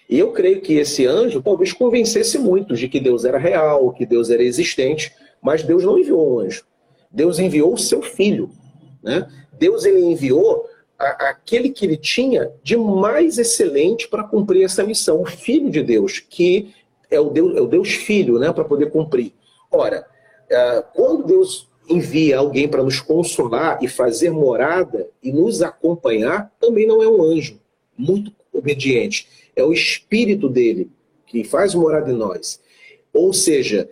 E 0.09 0.17
eu 0.17 0.31
creio 0.31 0.61
que 0.61 0.73
esse 0.73 1.05
anjo 1.05 1.41
talvez 1.41 1.71
convencesse 1.71 2.37
muitos 2.37 2.79
de 2.79 2.87
que 2.87 2.99
Deus 2.99 3.25
era 3.25 3.37
real, 3.37 3.91
que 3.93 4.05
Deus 4.05 4.29
era 4.29 4.43
existente, 4.43 5.13
mas 5.41 5.63
Deus 5.63 5.83
não 5.83 5.99
enviou 5.99 6.35
um 6.35 6.39
anjo. 6.39 6.65
Deus 7.11 7.39
enviou 7.39 7.73
o 7.73 7.77
seu 7.77 8.01
filho. 8.01 8.49
Né? 9.03 9.27
Deus 9.57 9.85
ele 9.85 10.01
enviou 10.01 10.66
a, 10.97 11.29
aquele 11.29 11.69
que 11.69 11.85
ele 11.85 11.97
tinha 11.97 12.51
de 12.63 12.75
mais 12.75 13.37
excelente 13.37 14.07
para 14.07 14.23
cumprir 14.23 14.63
essa 14.63 14.83
missão, 14.83 15.21
o 15.21 15.25
Filho 15.25 15.69
de 15.69 15.83
Deus, 15.83 16.19
que 16.19 16.73
é 17.09 17.19
o 17.19 17.29
Deus, 17.29 17.55
é 17.55 17.61
o 17.61 17.67
Deus 17.67 17.89
Filho, 17.93 18.39
né, 18.39 18.51
para 18.51 18.65
poder 18.65 18.91
cumprir. 18.91 19.33
Ora, 19.71 20.05
é, 20.49 20.83
quando 20.93 21.25
Deus 21.25 21.67
envia 21.89 22.37
alguém 22.37 22.67
para 22.67 22.83
nos 22.83 22.99
consolar 22.99 23.79
e 23.81 23.87
fazer 23.87 24.29
morada 24.29 25.07
e 25.23 25.31
nos 25.31 25.61
acompanhar, 25.61 26.51
também 26.59 26.85
não 26.85 27.01
é 27.01 27.07
um 27.07 27.21
anjo 27.21 27.59
muito 27.97 28.31
obediente. 28.51 29.27
É 29.55 29.63
o 29.63 29.71
Espírito 29.71 30.49
dele 30.49 30.91
que 31.25 31.43
faz 31.43 31.73
morada 31.73 32.11
em 32.11 32.15
nós. 32.15 32.59
Ou 33.13 33.31
seja, 33.33 33.89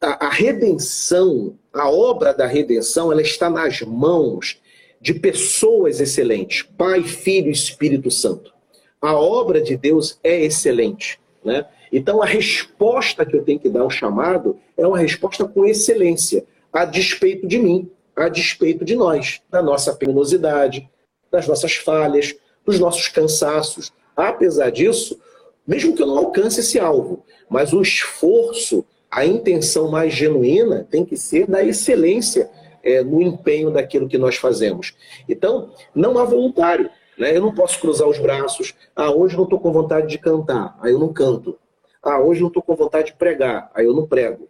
a 0.00 0.28
redenção, 0.28 1.58
a 1.72 1.90
obra 1.90 2.32
da 2.32 2.46
redenção, 2.46 3.12
ela 3.12 3.22
está 3.22 3.50
nas 3.50 3.80
mãos 3.82 4.59
de 5.00 5.14
pessoas 5.14 6.00
excelentes, 6.00 6.62
Pai, 6.62 7.02
Filho 7.02 7.48
e 7.48 7.52
Espírito 7.52 8.10
Santo. 8.10 8.52
A 9.00 9.14
obra 9.14 9.60
de 9.62 9.76
Deus 9.76 10.18
é 10.22 10.44
excelente, 10.44 11.18
né? 11.42 11.66
Então 11.90 12.22
a 12.22 12.26
resposta 12.26 13.24
que 13.24 13.34
eu 13.34 13.42
tenho 13.42 13.58
que 13.58 13.68
dar 13.68 13.80
ao 13.80 13.90
chamado 13.90 14.58
é 14.76 14.86
uma 14.86 14.98
resposta 14.98 15.44
com 15.44 15.64
excelência, 15.64 16.44
a 16.72 16.84
despeito 16.84 17.46
de 17.46 17.58
mim, 17.58 17.90
a 18.14 18.28
despeito 18.28 18.84
de 18.84 18.94
nós, 18.94 19.40
da 19.50 19.62
nossa 19.62 19.94
penosidade, 19.94 20.88
das 21.30 21.48
nossas 21.48 21.74
falhas, 21.74 22.34
dos 22.64 22.78
nossos 22.78 23.08
cansaços. 23.08 23.90
Apesar 24.14 24.70
disso, 24.70 25.18
mesmo 25.66 25.94
que 25.94 26.02
eu 26.02 26.06
não 26.06 26.18
alcance 26.18 26.60
esse 26.60 26.78
alvo, 26.78 27.24
mas 27.48 27.72
o 27.72 27.80
esforço, 27.80 28.84
a 29.10 29.24
intenção 29.24 29.90
mais 29.90 30.12
genuína 30.12 30.86
tem 30.90 31.04
que 31.04 31.16
ser 31.16 31.46
da 31.46 31.64
excelência 31.64 32.50
é, 32.82 33.02
no 33.02 33.20
empenho 33.20 33.70
daquilo 33.70 34.08
que 34.08 34.18
nós 34.18 34.36
fazemos. 34.36 34.94
Então, 35.28 35.72
não 35.94 36.18
há 36.18 36.24
voluntário. 36.24 36.90
Né? 37.18 37.36
Eu 37.36 37.42
não 37.42 37.54
posso 37.54 37.78
cruzar 37.78 38.08
os 38.08 38.18
braços. 38.18 38.74
Ah, 38.96 39.10
hoje 39.10 39.36
não 39.36 39.44
estou 39.44 39.60
com 39.60 39.70
vontade 39.70 40.08
de 40.08 40.18
cantar, 40.18 40.78
aí 40.80 40.92
eu 40.92 40.98
não 40.98 41.12
canto. 41.12 41.58
Ah, 42.02 42.18
hoje 42.18 42.40
não 42.40 42.48
estou 42.48 42.62
com 42.62 42.74
vontade 42.74 43.08
de 43.08 43.16
pregar, 43.16 43.70
aí 43.74 43.84
eu 43.84 43.94
não 43.94 44.06
prego. 44.06 44.48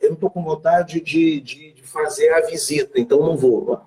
Eu 0.00 0.10
não 0.10 0.14
estou 0.14 0.30
com 0.30 0.42
vontade 0.42 1.00
de, 1.00 1.40
de, 1.40 1.72
de, 1.72 1.82
fazer 1.82 2.30
a 2.30 2.46
visita, 2.46 3.00
então 3.00 3.18
não 3.18 3.36
vou. 3.36 3.80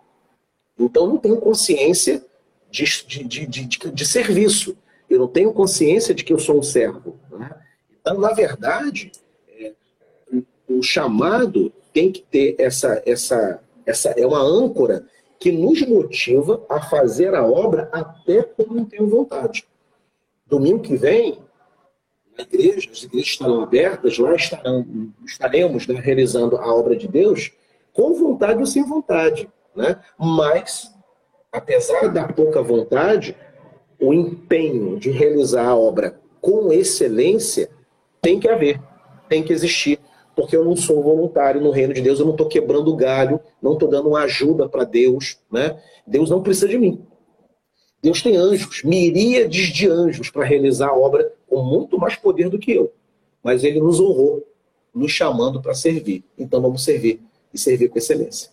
Então 0.77 1.07
não 1.07 1.17
tenho 1.17 1.37
consciência 1.37 2.23
de, 2.69 2.83
de, 3.05 3.47
de, 3.47 3.65
de, 3.67 4.05
serviço. 4.05 4.77
Eu 5.09 5.19
não 5.19 5.27
tenho 5.27 5.53
consciência 5.53 6.13
de 6.13 6.23
que 6.23 6.33
eu 6.33 6.39
sou 6.39 6.59
um 6.59 6.63
servo. 6.63 7.17
Né? 7.31 7.49
Então, 8.01 8.19
na 8.19 8.33
verdade, 8.33 9.11
é, 9.57 9.73
o 10.67 10.81
chamado 10.81 11.71
tem 11.93 12.11
que 12.11 12.21
ter 12.21 12.55
essa, 12.59 13.01
essa, 13.05 13.63
essa 13.86 14.09
é 14.09 14.25
uma 14.25 14.41
âncora 14.41 15.05
que 15.39 15.51
nos 15.51 15.81
motiva 15.81 16.65
a 16.69 16.81
fazer 16.81 17.36
a 17.36 17.45
obra 17.45 17.89
até 17.91 18.43
quando 18.43 18.73
não 18.73 18.86
tenho 18.86 19.07
vontade. 19.07 19.67
Domingo 20.47 20.79
que 20.79 20.95
vem, 20.95 21.39
na 22.38 22.43
igreja, 22.43 22.89
as 22.91 23.03
igrejas 23.03 23.29
estarão 23.29 23.61
abertas, 23.61 24.17
lá 24.17 24.36
estarão, 24.36 24.86
estaremos 25.25 25.88
né, 25.88 25.99
realizando 25.99 26.57
a 26.57 26.73
obra 26.73 26.95
de 26.95 27.07
Deus 27.07 27.51
com 27.93 28.13
vontade 28.13 28.59
ou 28.59 28.65
sem 28.65 28.83
vontade. 28.83 29.49
Né? 29.75 29.99
Mas, 30.17 30.93
apesar 31.51 32.09
da 32.09 32.27
pouca 32.27 32.61
vontade, 32.61 33.36
o 33.99 34.13
empenho 34.13 34.99
de 34.99 35.09
realizar 35.09 35.67
a 35.67 35.75
obra 35.75 36.19
com 36.41 36.71
excelência 36.71 37.69
tem 38.21 38.39
que 38.39 38.49
haver, 38.49 38.81
tem 39.27 39.43
que 39.43 39.53
existir. 39.53 39.99
Porque 40.36 40.55
eu 40.55 40.65
não 40.65 40.75
sou 40.75 41.01
voluntário 41.01 41.61
no 41.61 41.71
reino 41.71 41.93
de 41.93 42.01
Deus, 42.01 42.19
eu 42.19 42.25
não 42.25 42.33
estou 42.33 42.47
quebrando 42.47 42.95
galho, 42.95 43.39
não 43.61 43.73
estou 43.73 43.88
dando 43.88 44.09
uma 44.09 44.23
ajuda 44.23 44.67
para 44.67 44.83
Deus. 44.83 45.39
Né? 45.51 45.81
Deus 46.05 46.29
não 46.29 46.43
precisa 46.43 46.67
de 46.67 46.77
mim. 46.77 47.05
Deus 48.01 48.21
tem 48.21 48.36
anjos, 48.36 48.83
miríades 48.83 49.67
de 49.67 49.89
anjos 49.89 50.29
para 50.29 50.45
realizar 50.45 50.89
a 50.89 50.95
obra 50.95 51.33
com 51.47 51.63
muito 51.63 51.97
mais 51.97 52.15
poder 52.15 52.49
do 52.49 52.59
que 52.59 52.71
eu. 52.71 52.93
Mas 53.41 53.63
ele 53.63 53.79
nos 53.79 53.99
honrou, 53.99 54.45
nos 54.93 55.11
chamando 55.11 55.61
para 55.61 55.73
servir. 55.73 56.23
Então 56.38 56.61
vamos 56.61 56.83
servir 56.83 57.21
e 57.53 57.57
servir 57.57 57.89
com 57.89 57.97
excelência. 57.97 58.51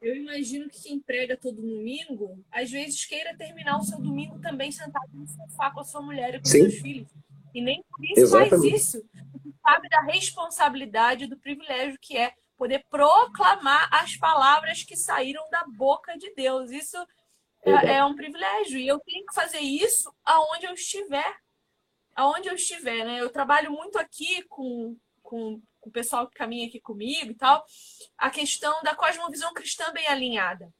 Eu 0.00 0.14
imagino 0.14 0.68
que 0.68 0.82
quem 0.84 1.00
prega 1.00 1.36
todo 1.36 1.60
domingo, 1.60 2.38
às 2.52 2.70
vezes 2.70 3.04
queira 3.04 3.36
terminar 3.36 3.78
o 3.78 3.82
seu 3.82 3.98
domingo 3.98 4.38
também 4.38 4.70
sentado 4.70 5.10
no 5.12 5.26
sofá 5.26 5.70
com 5.72 5.80
a 5.80 5.84
sua 5.84 6.00
mulher 6.00 6.36
e 6.36 6.38
com 6.38 6.44
Sim. 6.44 6.70
seus 6.70 6.74
filhos. 6.76 7.08
E 7.52 7.60
nem 7.60 7.82
por 7.90 8.04
isso 8.04 8.20
Exatamente. 8.20 8.50
faz 8.50 8.64
isso. 8.64 9.04
Sabe 9.66 9.88
da 9.88 10.00
responsabilidade, 10.02 11.26
do 11.26 11.36
privilégio 11.36 11.98
que 12.00 12.16
é 12.16 12.32
poder 12.56 12.84
proclamar 12.88 13.88
as 13.92 14.16
palavras 14.16 14.84
que 14.84 14.96
saíram 14.96 15.42
da 15.50 15.64
boca 15.64 16.16
de 16.16 16.32
Deus. 16.34 16.70
Isso 16.70 16.96
é, 17.64 17.96
é, 17.96 18.04
um 18.04 18.14
privilégio. 18.14 18.78
E 18.78 18.86
eu 18.86 19.00
tenho 19.00 19.26
que 19.26 19.34
fazer 19.34 19.58
isso 19.58 20.14
aonde 20.24 20.66
eu 20.66 20.74
estiver. 20.74 21.36
Aonde 22.14 22.48
eu 22.48 22.54
estiver, 22.54 23.04
né? 23.04 23.20
Eu 23.20 23.28
trabalho 23.28 23.72
muito 23.72 23.98
aqui 23.98 24.42
com, 24.44 24.96
com, 25.20 25.60
com 25.80 25.88
o 25.90 25.92
pessoal 25.92 26.28
que 26.28 26.36
caminha 26.36 26.68
aqui 26.68 26.80
comigo 26.80 27.32
e 27.32 27.34
tal, 27.34 27.64
a 28.16 28.30
questão 28.30 28.80
da 28.82 28.94
cosmovisão 28.94 29.52
cristã 29.52 29.92
bem 29.92 30.06
alinhada. 30.06 30.72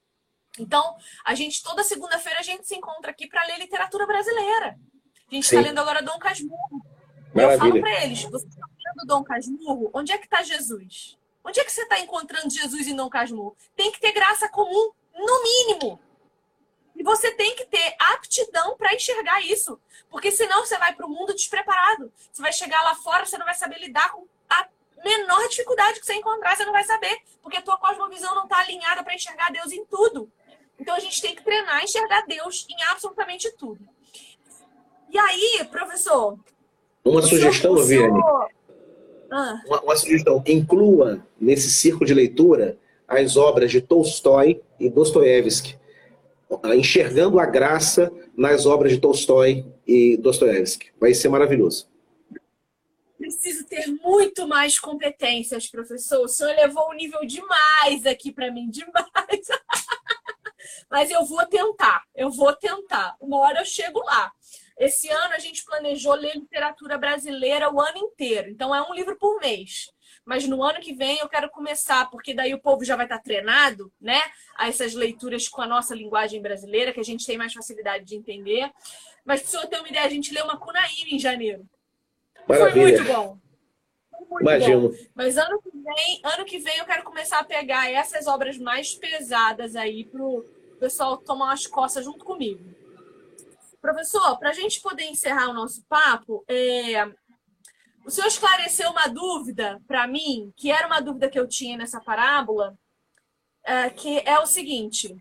Então, 0.58 0.96
a 1.24 1.34
gente, 1.34 1.62
toda 1.62 1.84
segunda-feira, 1.84 2.38
a 2.38 2.42
gente 2.42 2.66
se 2.66 2.74
encontra 2.74 3.10
aqui 3.10 3.28
para 3.28 3.44
ler 3.44 3.58
literatura 3.58 4.06
brasileira. 4.06 4.78
A 5.30 5.34
gente 5.34 5.44
está 5.44 5.60
lendo 5.60 5.78
agora 5.78 6.02
Dom 6.02 6.18
Casmurro. 6.18 6.80
Eu 7.34 7.58
falo 7.58 7.80
para 7.80 8.04
eles: 8.04 8.22
você 8.22 8.46
está 8.46 8.66
lendo 8.86 9.06
Dom 9.06 9.24
Casmurro? 9.24 9.90
Onde 9.92 10.12
é 10.12 10.18
que 10.18 10.26
está 10.26 10.42
Jesus? 10.42 11.18
Onde 11.44 11.60
é 11.60 11.64
que 11.64 11.72
você 11.72 11.82
está 11.82 11.98
encontrando 12.00 12.50
Jesus 12.50 12.86
em 12.86 12.94
Dom 12.94 13.08
Casmurro? 13.08 13.56
Tem 13.74 13.90
que 13.92 14.00
ter 14.00 14.12
graça 14.12 14.48
comum, 14.48 14.92
no 15.14 15.42
mínimo. 15.42 16.00
E 16.94 17.02
você 17.02 17.30
tem 17.32 17.54
que 17.54 17.66
ter 17.66 17.94
aptidão 17.98 18.76
para 18.76 18.94
enxergar 18.94 19.40
isso. 19.42 19.78
Porque 20.10 20.30
senão 20.30 20.64
você 20.64 20.78
vai 20.78 20.94
para 20.94 21.06
o 21.06 21.10
mundo 21.10 21.34
despreparado. 21.34 22.12
Você 22.32 22.40
vai 22.40 22.52
chegar 22.52 22.82
lá 22.82 22.94
fora, 22.94 23.26
você 23.26 23.36
não 23.36 23.44
vai 23.44 23.54
saber 23.54 23.78
lidar 23.78 24.12
com 24.12 24.26
a 24.48 24.66
menor 25.04 25.48
dificuldade 25.48 26.00
que 26.00 26.06
você 26.06 26.14
encontrar, 26.14 26.56
você 26.56 26.64
não 26.64 26.72
vai 26.72 26.84
saber. 26.84 27.18
Porque 27.42 27.58
a 27.58 27.62
tua 27.62 27.78
cosmovisão 27.78 28.34
não 28.34 28.44
está 28.44 28.58
alinhada 28.58 29.04
para 29.04 29.14
enxergar 29.14 29.52
Deus 29.52 29.72
em 29.72 29.84
tudo. 29.84 30.30
Então 30.78 30.94
a 30.94 31.00
gente 31.00 31.20
tem 31.20 31.34
que 31.34 31.42
treinar 31.42 31.82
enxergar 31.82 32.22
Deus 32.26 32.66
em 32.68 32.82
absolutamente 32.84 33.50
tudo. 33.52 33.86
E 35.10 35.18
aí, 35.18 35.66
professor? 35.70 36.38
Uma 37.04 37.22
sugestão, 37.22 37.76
Viane. 37.76 38.20
Ah. 39.30 39.60
Uma, 39.66 39.80
uma 39.82 39.96
sugestão. 39.96 40.42
Inclua 40.46 41.24
nesse 41.40 41.70
circo 41.70 42.04
de 42.04 42.14
leitura 42.14 42.78
as 43.06 43.36
obras 43.36 43.70
de 43.70 43.80
Tolstói 43.80 44.60
e 44.80 44.90
Dostoiévski 44.90 45.76
enxergando 46.76 47.40
a 47.40 47.46
graça 47.46 48.12
nas 48.36 48.66
obras 48.66 48.92
de 48.92 48.98
Tolstói 48.98 49.66
e 49.86 50.16
Dostoiévski. 50.16 50.90
Vai 51.00 51.14
ser 51.14 51.28
maravilhoso. 51.28 51.88
Preciso 53.18 53.64
ter 53.66 53.86
muito 53.86 54.46
mais 54.46 54.78
competências, 54.78 55.68
professor. 55.68 56.24
O 56.24 56.28
senhor 56.28 56.54
levou 56.54 56.90
um 56.90 56.94
nível 56.94 57.24
demais 57.24 58.06
aqui 58.06 58.30
para 58.30 58.52
mim, 58.52 58.70
demais. 58.70 59.46
Mas 60.90 61.10
eu 61.10 61.24
vou 61.24 61.44
tentar, 61.46 62.04
eu 62.14 62.30
vou 62.30 62.54
tentar. 62.54 63.16
Uma 63.20 63.38
hora 63.38 63.60
eu 63.60 63.64
chego 63.64 63.98
lá. 64.00 64.32
Esse 64.78 65.08
ano 65.08 65.34
a 65.34 65.38
gente 65.38 65.64
planejou 65.64 66.14
ler 66.14 66.34
literatura 66.34 66.98
brasileira 66.98 67.72
o 67.72 67.80
ano 67.80 67.98
inteiro. 67.98 68.50
Então 68.50 68.74
é 68.74 68.82
um 68.82 68.94
livro 68.94 69.16
por 69.16 69.40
mês 69.40 69.90
mas 70.26 70.44
no 70.48 70.60
ano 70.60 70.80
que 70.80 70.92
vem 70.92 71.18
eu 71.20 71.28
quero 71.28 71.48
começar, 71.48 72.10
porque 72.10 72.34
daí 72.34 72.52
o 72.52 72.60
povo 72.60 72.84
já 72.84 72.96
vai 72.96 73.06
estar 73.06 73.20
treinado, 73.20 73.92
né? 74.00 74.20
A 74.56 74.68
essas 74.68 74.92
leituras 74.92 75.46
com 75.46 75.62
a 75.62 75.68
nossa 75.68 75.94
linguagem 75.94 76.42
brasileira, 76.42 76.92
que 76.92 76.98
a 76.98 77.04
gente 77.04 77.24
tem 77.24 77.38
mais 77.38 77.52
facilidade 77.52 78.04
de 78.04 78.16
entender. 78.16 78.68
Mas, 79.24 79.40
para 79.40 79.46
o 79.46 79.50
senhor 79.52 79.66
ter 79.68 79.78
uma 79.78 79.88
ideia, 79.88 80.04
a 80.04 80.10
gente 80.10 80.34
leu 80.34 80.44
uma 80.44 80.58
Cunaíma 80.58 81.10
em 81.12 81.18
janeiro. 81.18 81.64
Maravilha. 82.48 82.72
Foi 82.72 82.82
muito 82.82 83.04
bom. 83.04 83.38
muito 84.28 84.42
Imagino. 84.42 84.88
Bom. 84.88 84.96
Mas 85.14 85.38
ano 85.38 85.62
que, 85.62 85.70
vem, 85.70 86.20
ano 86.24 86.44
que 86.44 86.58
vem 86.58 86.78
eu 86.78 86.84
quero 86.84 87.04
começar 87.04 87.38
a 87.38 87.44
pegar 87.44 87.88
essas 87.88 88.26
obras 88.26 88.58
mais 88.58 88.96
pesadas 88.96 89.76
aí 89.76 90.04
para 90.04 90.24
o 90.24 90.42
pessoal 90.80 91.18
tomar 91.18 91.46
umas 91.46 91.68
costas 91.68 92.04
junto 92.04 92.24
comigo. 92.24 92.64
Professor, 93.86 94.36
para 94.36 94.50
a 94.50 94.52
gente 94.52 94.80
poder 94.80 95.04
encerrar 95.04 95.48
o 95.48 95.54
nosso 95.54 95.84
papo, 95.84 96.44
é, 96.48 97.06
o 98.04 98.10
senhor 98.10 98.26
esclareceu 98.26 98.90
uma 98.90 99.06
dúvida 99.06 99.80
para 99.86 100.08
mim, 100.08 100.52
que 100.56 100.72
era 100.72 100.88
uma 100.88 101.00
dúvida 101.00 101.30
que 101.30 101.38
eu 101.38 101.46
tinha 101.46 101.76
nessa 101.76 102.00
parábola, 102.00 102.76
é, 103.64 103.88
que 103.88 104.18
é 104.26 104.40
o 104.40 104.46
seguinte: 104.46 105.14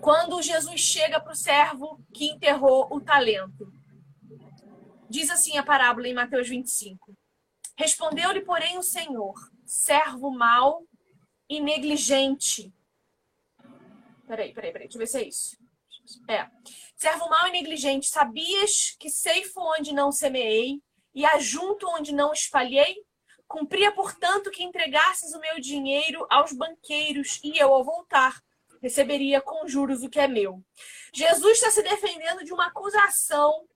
quando 0.00 0.40
Jesus 0.40 0.80
chega 0.80 1.20
para 1.20 1.34
o 1.34 1.36
servo 1.36 2.02
que 2.14 2.30
enterrou 2.30 2.88
o 2.90 2.98
talento, 2.98 3.70
diz 5.10 5.28
assim 5.28 5.58
a 5.58 5.62
parábola 5.62 6.08
em 6.08 6.14
Mateus 6.14 6.48
25: 6.48 7.14
Respondeu-lhe, 7.76 8.40
porém, 8.40 8.78
o 8.78 8.82
Senhor, 8.82 9.34
servo 9.66 10.30
mau 10.30 10.86
e 11.46 11.60
negligente. 11.60 12.72
Peraí, 14.26 14.54
peraí, 14.54 14.72
peraí, 14.72 14.88
deixa 14.88 14.96
eu 14.96 15.00
ver 15.00 15.06
se 15.06 15.18
é 15.18 15.28
isso. 15.28 15.58
É. 16.26 16.48
Servo 17.00 17.30
mau 17.30 17.48
e 17.48 17.50
negligente, 17.50 18.10
sabias 18.10 18.94
que 19.00 19.08
ceifo 19.08 19.58
onde 19.58 19.90
não 19.90 20.12
semeei 20.12 20.82
e 21.14 21.24
ajunto 21.24 21.88
onde 21.88 22.12
não 22.12 22.30
espalhei? 22.30 22.94
Cumpria, 23.48 23.90
portanto, 23.90 24.50
que 24.50 24.62
entregasses 24.62 25.32
o 25.32 25.40
meu 25.40 25.58
dinheiro 25.58 26.26
aos 26.28 26.52
banqueiros 26.52 27.40
e 27.42 27.58
eu, 27.58 27.72
ao 27.72 27.82
voltar, 27.82 28.38
receberia 28.82 29.40
com 29.40 29.66
juros 29.66 30.02
o 30.02 30.10
que 30.10 30.20
é 30.20 30.28
meu. 30.28 30.62
Jesus 31.10 31.54
está 31.54 31.70
se 31.70 31.82
defendendo 31.82 32.44
de 32.44 32.52
uma 32.52 32.66
acusação 32.66 33.66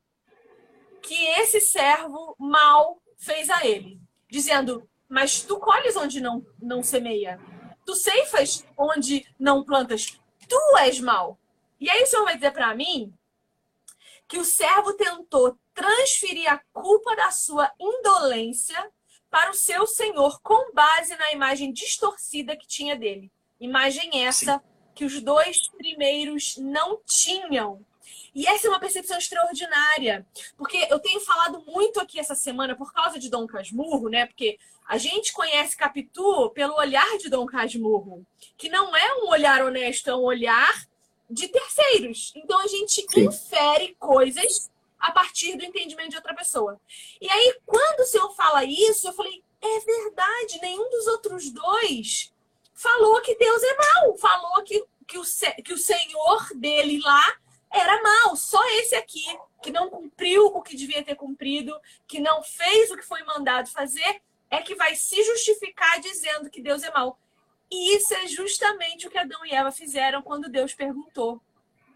que 1.00 1.24
esse 1.38 1.62
servo 1.62 2.36
mal 2.38 3.00
fez 3.16 3.48
a 3.48 3.64
ele, 3.64 3.98
dizendo: 4.28 4.86
Mas 5.08 5.40
tu 5.40 5.58
colhes 5.58 5.96
onde 5.96 6.20
não, 6.20 6.44
não 6.60 6.82
semeia, 6.82 7.40
tu 7.86 7.94
ceifas 7.94 8.66
onde 8.76 9.26
não 9.40 9.64
plantas, 9.64 10.20
tu 10.46 10.76
és 10.76 11.00
mal. 11.00 11.38
E 11.84 11.90
aí 11.90 12.02
o 12.02 12.06
Senhor 12.06 12.24
vai 12.24 12.34
dizer 12.34 12.50
para 12.50 12.74
mim 12.74 13.12
que 14.26 14.38
o 14.38 14.44
servo 14.44 14.94
tentou 14.94 15.58
transferir 15.74 16.50
a 16.50 16.58
culpa 16.72 17.14
da 17.14 17.30
sua 17.30 17.70
indolência 17.78 18.90
para 19.28 19.50
o 19.50 19.54
seu 19.54 19.86
senhor 19.86 20.40
com 20.40 20.72
base 20.72 21.14
na 21.14 21.30
imagem 21.32 21.74
distorcida 21.74 22.56
que 22.56 22.66
tinha 22.66 22.96
dele. 22.96 23.30
Imagem 23.60 24.24
essa 24.24 24.54
Sim. 24.54 24.60
que 24.94 25.04
os 25.04 25.20
dois 25.20 25.68
primeiros 25.76 26.56
não 26.56 27.02
tinham. 27.04 27.84
E 28.34 28.46
essa 28.46 28.66
é 28.66 28.70
uma 28.70 28.80
percepção 28.80 29.18
extraordinária, 29.18 30.26
porque 30.56 30.88
eu 30.88 30.98
tenho 30.98 31.20
falado 31.20 31.62
muito 31.66 32.00
aqui 32.00 32.18
essa 32.18 32.34
semana 32.34 32.74
por 32.74 32.94
causa 32.94 33.18
de 33.18 33.28
Dom 33.28 33.46
Casmurro, 33.46 34.08
né? 34.08 34.24
Porque 34.24 34.58
a 34.88 34.96
gente 34.96 35.34
conhece 35.34 35.76
Capitu 35.76 36.50
pelo 36.54 36.76
olhar 36.76 37.18
de 37.18 37.28
Dom 37.28 37.44
Casmurro, 37.44 38.26
que 38.56 38.70
não 38.70 38.96
é 38.96 39.16
um 39.16 39.28
olhar 39.28 39.62
honesto, 39.62 40.08
é 40.08 40.16
um 40.16 40.22
olhar 40.22 40.72
de 41.30 41.48
terceiros. 41.48 42.32
Então 42.34 42.58
a 42.60 42.66
gente 42.66 43.06
Sim. 43.08 43.26
infere 43.26 43.96
coisas 43.98 44.70
a 44.98 45.12
partir 45.12 45.56
do 45.56 45.64
entendimento 45.64 46.10
de 46.10 46.16
outra 46.16 46.34
pessoa. 46.34 46.80
E 47.20 47.28
aí, 47.28 47.58
quando 47.66 48.00
o 48.00 48.06
senhor 48.06 48.34
fala 48.34 48.64
isso, 48.64 49.08
eu 49.08 49.12
falei: 49.12 49.42
é 49.60 49.80
verdade, 49.80 50.60
nenhum 50.60 50.88
dos 50.90 51.06
outros 51.06 51.50
dois 51.50 52.32
falou 52.74 53.20
que 53.22 53.36
Deus 53.36 53.62
é 53.62 53.76
mau, 53.76 54.18
falou 54.18 54.62
que, 54.62 54.84
que, 55.06 55.18
o, 55.18 55.22
que 55.64 55.72
o 55.72 55.78
Senhor 55.78 56.48
dele 56.56 57.00
lá 57.00 57.36
era 57.70 58.02
mau. 58.02 58.36
Só 58.36 58.62
esse 58.78 58.94
aqui, 58.94 59.24
que 59.62 59.70
não 59.70 59.88
cumpriu 59.88 60.46
o 60.46 60.62
que 60.62 60.76
devia 60.76 61.02
ter 61.02 61.14
cumprido, 61.14 61.74
que 62.06 62.20
não 62.20 62.42
fez 62.42 62.90
o 62.90 62.96
que 62.96 63.02
foi 63.02 63.22
mandado 63.22 63.70
fazer, 63.70 64.20
é 64.50 64.60
que 64.60 64.74
vai 64.74 64.94
se 64.94 65.22
justificar 65.22 66.00
dizendo 66.00 66.50
que 66.50 66.60
Deus 66.60 66.82
é 66.82 66.92
mau. 66.92 67.18
E 67.70 67.96
isso 67.96 68.14
é 68.14 68.26
justamente 68.26 69.06
o 69.06 69.10
que 69.10 69.18
Adão 69.18 69.44
e 69.44 69.54
Eva 69.54 69.72
fizeram 69.72 70.22
quando 70.22 70.50
Deus 70.50 70.74
perguntou: 70.74 71.40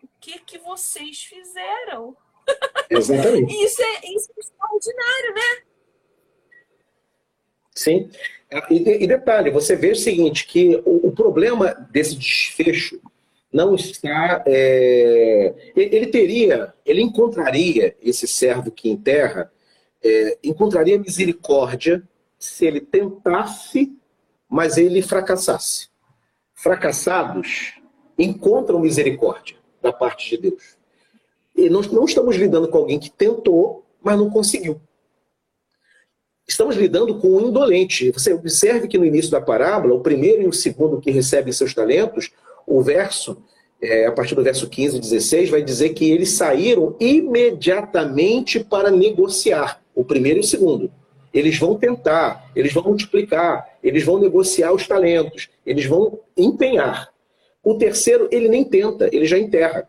o 0.03 0.09
que 0.21 0.39
que 0.41 0.59
vocês 0.59 1.23
fizeram? 1.23 2.16
Exatamente. 2.91 3.55
isso, 3.64 3.83
é, 3.83 4.01
isso 4.14 4.31
é 4.37 4.41
extraordinário, 4.41 5.35
né? 5.35 5.62
Sim. 7.75 8.11
E, 8.71 9.05
e, 9.05 9.07
detalhe, 9.07 9.51
você 9.51 9.77
vê 9.77 9.93
o 9.93 9.97
seguinte, 9.97 10.47
que 10.47 10.83
o, 10.85 11.09
o 11.09 11.12
problema 11.12 11.75
desse 11.91 12.16
desfecho 12.16 13.01
não 13.53 13.75
está. 13.75 14.43
É, 14.47 15.55
ele 15.77 16.07
teria, 16.07 16.73
ele 16.85 17.03
encontraria 17.03 17.95
esse 18.03 18.27
servo 18.27 18.71
que 18.71 18.89
enterra, 18.89 19.53
é, 20.03 20.39
encontraria 20.43 20.99
misericórdia 20.99 22.03
se 22.39 22.66
ele 22.66 22.81
tentasse 22.81 23.93
mas 24.49 24.77
ele 24.77 25.03
fracassasse. 25.03 25.89
Fracassados 26.55 27.75
encontram 28.19 28.81
misericórdia 28.81 29.57
da 29.81 29.93
parte 29.93 30.31
de 30.31 30.51
Deus. 30.51 30.77
E 31.57 31.69
nós 31.69 31.89
não 31.89 32.05
estamos 32.05 32.37
lidando 32.37 32.69
com 32.69 32.79
alguém 32.79 32.99
que 32.99 33.11
tentou, 33.11 33.85
mas 34.03 34.17
não 34.17 34.31
conseguiu. 34.31 34.81
Estamos 36.47 36.77
lidando 36.77 37.19
com 37.19 37.29
um 37.29 37.49
indolente. 37.49 38.11
Você 38.11 38.33
observe 38.33 38.89
que 38.89 38.97
no 38.97 39.05
início 39.05 39.31
da 39.31 39.41
parábola, 39.41 39.95
o 39.95 40.01
primeiro 40.01 40.43
e 40.43 40.47
o 40.47 40.53
segundo 40.53 41.01
que 41.01 41.11
recebem 41.11 41.53
seus 41.53 41.75
talentos, 41.75 42.31
o 42.67 42.81
verso, 42.83 43.43
é, 43.83 44.07
a 44.07 44.13
partir 44.13 44.35
do 44.35 44.43
verso 44.43 44.69
15 44.69 44.97
e 44.97 45.01
16, 45.01 45.51
vai 45.51 45.63
dizer 45.63 45.91
que 45.91 46.11
eles 46.11 46.31
saíram 46.31 46.97
imediatamente 46.99 48.65
para 48.65 48.91
negociar, 48.91 49.83
o 49.95 50.03
primeiro 50.03 50.39
e 50.39 50.41
o 50.41 50.45
segundo. 50.45 50.91
Eles 51.35 51.59
vão 51.59 51.77
tentar, 51.77 52.51
eles 52.57 52.73
vão 52.73 52.85
multiplicar, 52.85 53.69
eles 53.89 54.05
vão 54.05 54.18
negociar 54.18 54.72
os 54.72 54.86
talentos, 54.86 55.49
eles 55.64 55.86
vão 55.86 56.20
empenhar. 56.36 57.12
O 57.62 57.74
terceiro, 57.74 58.28
ele 58.30 58.49
nem 58.49 58.64
tenta, 58.64 59.09
ele 59.12 59.26
já 59.26 59.39
enterra. 59.39 59.89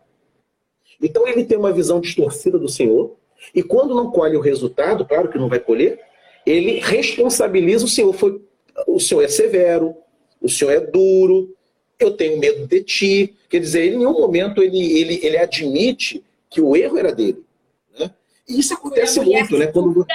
Então 1.00 1.26
ele 1.26 1.44
tem 1.44 1.56
uma 1.56 1.72
visão 1.72 2.00
distorcida 2.00 2.58
do 2.58 2.68
Senhor, 2.68 3.16
e 3.54 3.62
quando 3.62 3.94
não 3.94 4.10
colhe 4.10 4.36
o 4.36 4.40
resultado, 4.40 5.04
claro 5.04 5.28
que 5.28 5.38
não 5.38 5.48
vai 5.48 5.60
colher, 5.60 5.98
ele 6.44 6.80
responsabiliza 6.80 7.84
o 7.84 7.88
Senhor. 7.88 8.12
Foi, 8.12 8.40
o 8.86 9.00
Senhor 9.00 9.22
é 9.22 9.28
severo, 9.28 9.94
o 10.40 10.48
Senhor 10.48 10.70
é 10.72 10.80
duro, 10.80 11.54
eu 11.98 12.12
tenho 12.12 12.38
medo 12.38 12.66
de 12.66 12.82
ti. 12.82 13.34
Quer 13.48 13.60
dizer, 13.60 13.82
ele, 13.82 13.96
em 13.96 13.98
nenhum 13.98 14.12
momento 14.12 14.62
ele, 14.62 14.98
ele, 14.98 15.20
ele 15.22 15.36
admite 15.36 16.22
que 16.48 16.60
o 16.60 16.76
erro 16.76 16.98
era 16.98 17.12
dele. 17.12 17.42
Né? 17.98 18.10
E 18.48 18.58
isso 18.58 18.74
acontece 18.74 19.20
muito, 19.20 19.56
né? 19.56 19.66
Quando 19.68 20.06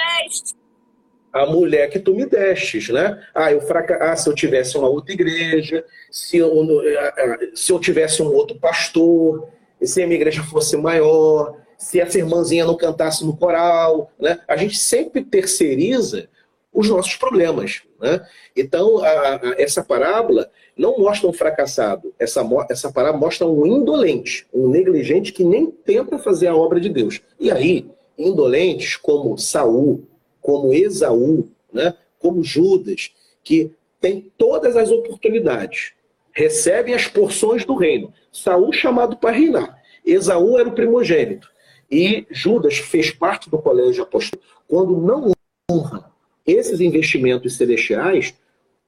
a 1.42 1.46
mulher 1.46 1.88
que 1.88 1.98
tu 1.98 2.14
me 2.14 2.26
destes, 2.26 2.88
né? 2.88 3.22
Ah, 3.34 3.52
eu 3.52 3.60
fraca... 3.60 3.98
ah, 4.00 4.16
se 4.16 4.28
eu 4.28 4.34
tivesse 4.34 4.76
uma 4.76 4.88
outra 4.88 5.12
igreja, 5.12 5.84
se 6.10 6.36
eu, 6.38 6.50
ah, 6.98 7.14
ah, 7.18 7.38
se 7.54 7.72
eu 7.72 7.78
tivesse 7.78 8.22
um 8.22 8.32
outro 8.32 8.58
pastor, 8.58 9.48
se 9.82 10.02
a 10.02 10.06
minha 10.06 10.18
igreja 10.18 10.42
fosse 10.42 10.76
maior, 10.76 11.56
se 11.78 12.00
essa 12.00 12.18
irmãzinha 12.18 12.64
não 12.64 12.76
cantasse 12.76 13.24
no 13.24 13.36
coral, 13.36 14.10
né? 14.18 14.40
A 14.48 14.56
gente 14.56 14.78
sempre 14.78 15.22
terceiriza 15.22 16.28
os 16.72 16.88
nossos 16.88 17.16
problemas, 17.16 17.82
né? 18.00 18.26
Então, 18.54 18.98
a, 18.98 19.08
a, 19.08 19.40
essa 19.58 19.82
parábola 19.82 20.50
não 20.76 20.98
mostra 20.98 21.28
um 21.28 21.32
fracassado, 21.32 22.14
essa, 22.18 22.46
essa 22.70 22.92
parábola 22.92 23.24
mostra 23.24 23.46
um 23.46 23.66
indolente, 23.66 24.46
um 24.52 24.68
negligente 24.68 25.32
que 25.32 25.42
nem 25.42 25.70
tenta 25.70 26.18
fazer 26.18 26.48
a 26.48 26.56
obra 26.56 26.78
de 26.78 26.90
Deus. 26.90 27.20
E 27.40 27.50
aí, 27.50 27.88
indolentes 28.18 28.96
como 28.96 29.38
Saul, 29.38 30.04
como 30.46 30.72
Esaú, 30.72 31.50
né, 31.72 31.92
como 32.20 32.44
Judas, 32.44 33.12
que 33.42 33.72
tem 34.00 34.32
todas 34.38 34.76
as 34.76 34.92
oportunidades, 34.92 35.92
recebem 36.30 36.94
as 36.94 37.08
porções 37.08 37.64
do 37.64 37.74
reino. 37.74 38.14
Saul 38.30 38.72
chamado 38.72 39.16
para 39.16 39.34
reinar. 39.36 39.82
Esaú 40.04 40.56
era 40.56 40.68
o 40.68 40.74
primogênito. 40.74 41.50
E 41.90 42.24
Judas 42.30 42.78
fez 42.78 43.10
parte 43.10 43.50
do 43.50 43.58
colégio 43.58 44.04
apostólico. 44.04 44.46
Quando 44.68 44.96
não 44.96 45.32
honra 45.68 46.12
esses 46.46 46.78
investimentos 46.80 47.56
celestiais, 47.56 48.32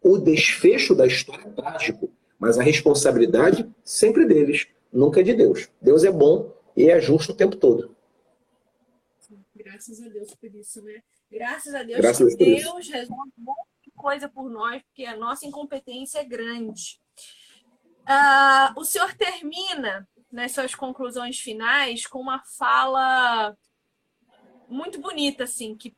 o 0.01 0.17
desfecho 0.17 0.95
da 0.95 1.09
história 1.09 1.45
é 1.45 1.51
trágico. 1.51 2.09
Mas 2.39 2.57
a 2.57 2.63
responsabilidade 2.63 3.69
sempre 3.83 4.25
deles, 4.25 4.69
nunca 4.93 5.19
é 5.19 5.25
de 5.25 5.35
Deus. 5.35 5.69
Deus 5.83 6.05
é 6.05 6.13
bom 6.13 6.55
e 6.77 6.89
é 6.89 7.01
justo 7.01 7.33
o 7.33 7.37
tempo 7.37 7.57
todo. 7.57 7.97
Graças 9.57 10.01
a 10.01 10.09
Deus 10.09 10.33
por 10.37 10.55
isso, 10.55 10.81
né? 10.83 11.03
Graças 11.31 11.75
a 11.75 11.83
Deus 11.83 12.01
Graças 12.01 12.35
que 12.35 12.45
Deus 12.45 12.89
resolve 12.89 13.33
muita 13.37 13.63
coisa 13.97 14.29
por 14.29 14.49
nós, 14.49 14.83
porque 14.83 15.05
a 15.05 15.17
nossa 15.17 15.47
incompetência 15.47 16.21
é 16.21 16.25
grande. 16.25 17.01
Uh, 18.09 18.81
o 18.81 18.85
senhor 18.85 19.15
termina 19.15 20.09
nas 20.33 20.53
suas 20.53 20.75
conclusões 20.75 21.39
finais 21.39 22.07
com 22.07 22.21
uma 22.21 22.43
fala 22.57 23.57
muito 24.69 25.01
bonita, 25.01 25.45
assim, 25.45 25.77
que 25.77 25.95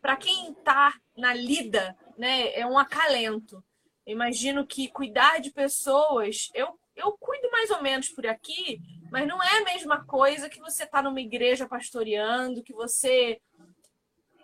para 0.00 0.16
quem 0.16 0.52
está 0.52 0.94
na 1.16 1.34
lida, 1.34 1.96
né, 2.16 2.52
é 2.52 2.66
um 2.66 2.78
acalento. 2.78 3.62
Imagino 4.06 4.66
que 4.66 4.88
cuidar 4.88 5.40
de 5.40 5.50
pessoas, 5.50 6.48
eu, 6.54 6.78
eu 6.94 7.12
cuido 7.18 7.50
mais 7.50 7.70
ou 7.70 7.82
menos 7.82 8.08
por 8.08 8.26
aqui, 8.26 8.80
mas 9.10 9.26
não 9.26 9.42
é 9.42 9.58
a 9.58 9.64
mesma 9.64 10.04
coisa 10.04 10.48
que 10.48 10.60
você 10.60 10.86
tá 10.86 11.02
numa 11.02 11.20
igreja 11.20 11.68
pastoreando, 11.68 12.62
que 12.62 12.72
você 12.72 13.40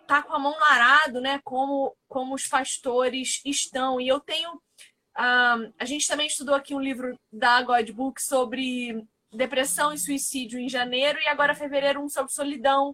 tá 0.07 0.21
com 0.21 0.33
a 0.33 0.39
mão 0.39 0.57
no 0.57 0.65
arado, 0.65 1.21
né? 1.21 1.39
Como, 1.43 1.95
como 2.07 2.35
os 2.35 2.47
pastores 2.47 3.41
estão. 3.45 3.99
E 3.99 4.07
eu 4.07 4.19
tenho. 4.19 4.51
Um, 4.51 5.73
a 5.79 5.85
gente 5.85 6.07
também 6.07 6.27
estudou 6.27 6.55
aqui 6.55 6.73
um 6.73 6.81
livro 6.81 7.17
da 7.31 7.61
God 7.61 7.89
Book 7.91 8.21
sobre 8.21 9.05
depressão 9.31 9.93
e 9.93 9.97
suicídio 9.97 10.59
em 10.59 10.69
janeiro, 10.69 11.19
e 11.19 11.27
agora 11.27 11.55
fevereiro 11.55 12.01
um 12.01 12.09
sobre 12.09 12.31
solidão. 12.31 12.93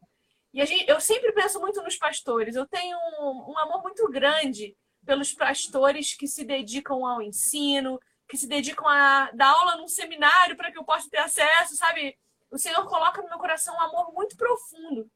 E 0.53 0.65
gente, 0.65 0.89
eu 0.89 0.99
sempre 0.99 1.31
penso 1.31 1.59
muito 1.59 1.81
nos 1.81 1.95
pastores. 1.95 2.55
Eu 2.55 2.67
tenho 2.67 2.97
um, 3.19 3.51
um 3.51 3.57
amor 3.57 3.83
muito 3.83 4.07
grande 4.09 4.75
pelos 5.05 5.33
pastores 5.33 6.13
que 6.13 6.27
se 6.27 6.43
dedicam 6.43 7.05
ao 7.05 7.21
ensino, 7.21 7.99
que 8.27 8.37
se 8.37 8.47
dedicam 8.47 8.87
a 8.87 9.31
dar 9.31 9.49
aula 9.49 9.77
num 9.77 9.87
seminário 9.87 10.55
para 10.55 10.71
que 10.71 10.77
eu 10.77 10.83
possa 10.83 11.09
ter 11.09 11.17
acesso, 11.17 11.75
sabe? 11.75 12.17
O 12.51 12.57
Senhor 12.57 12.83
coloca 12.85 13.21
no 13.21 13.29
meu 13.29 13.37
coração 13.37 13.75
um 13.75 13.81
amor 13.81 14.13
muito 14.13 14.35
profundo. 14.35 15.09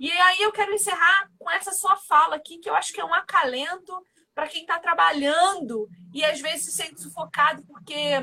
E 0.00 0.10
aí 0.10 0.40
eu 0.40 0.50
quero 0.50 0.72
encerrar 0.72 1.30
com 1.38 1.50
essa 1.50 1.72
sua 1.72 1.94
fala 1.94 2.36
aqui, 2.36 2.56
que 2.56 2.70
eu 2.70 2.74
acho 2.74 2.90
que 2.90 3.02
é 3.02 3.04
um 3.04 3.12
acalento 3.12 3.92
para 4.34 4.48
quem 4.48 4.62
está 4.62 4.78
trabalhando 4.78 5.86
e 6.14 6.24
às 6.24 6.40
vezes 6.40 6.64
se 6.64 6.72
sente 6.72 7.02
sufocado 7.02 7.62
porque 7.66 8.18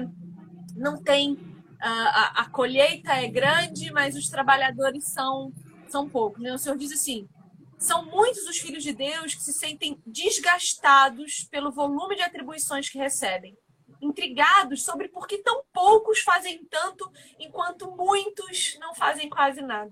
não 0.76 0.98
tem 0.98 1.38
a, 1.80 2.42
a, 2.42 2.50
colheita 2.50 3.14
é 3.14 3.28
grande, 3.28 3.92
mas 3.92 4.16
os 4.16 4.28
trabalhadores 4.28 5.06
são, 5.06 5.54
são 5.88 6.10
poucos. 6.10 6.42
Né? 6.42 6.52
O 6.52 6.58
Senhor 6.58 6.76
diz 6.80 6.92
assim: 6.92 7.30
são 7.78 8.04
muitos 8.06 8.48
os 8.48 8.58
filhos 8.58 8.82
de 8.84 8.94
Deus 8.94 9.36
que 9.36 9.44
se 9.44 9.54
sentem 9.54 10.02
desgastados 10.04 11.48
pelo 11.52 11.72
volume 11.72 12.16
de 12.16 12.24
atribuições 12.24 12.90
que 12.90 12.98
recebem, 12.98 13.56
intrigados 14.02 14.84
sobre 14.84 15.10
por 15.10 15.28
que 15.28 15.38
tão 15.44 15.64
poucos 15.72 16.22
fazem 16.22 16.66
tanto 16.66 17.08
enquanto 17.40 17.92
muitos 17.92 18.76
não 18.80 18.96
fazem 18.96 19.30
quase 19.30 19.62
nada. 19.62 19.92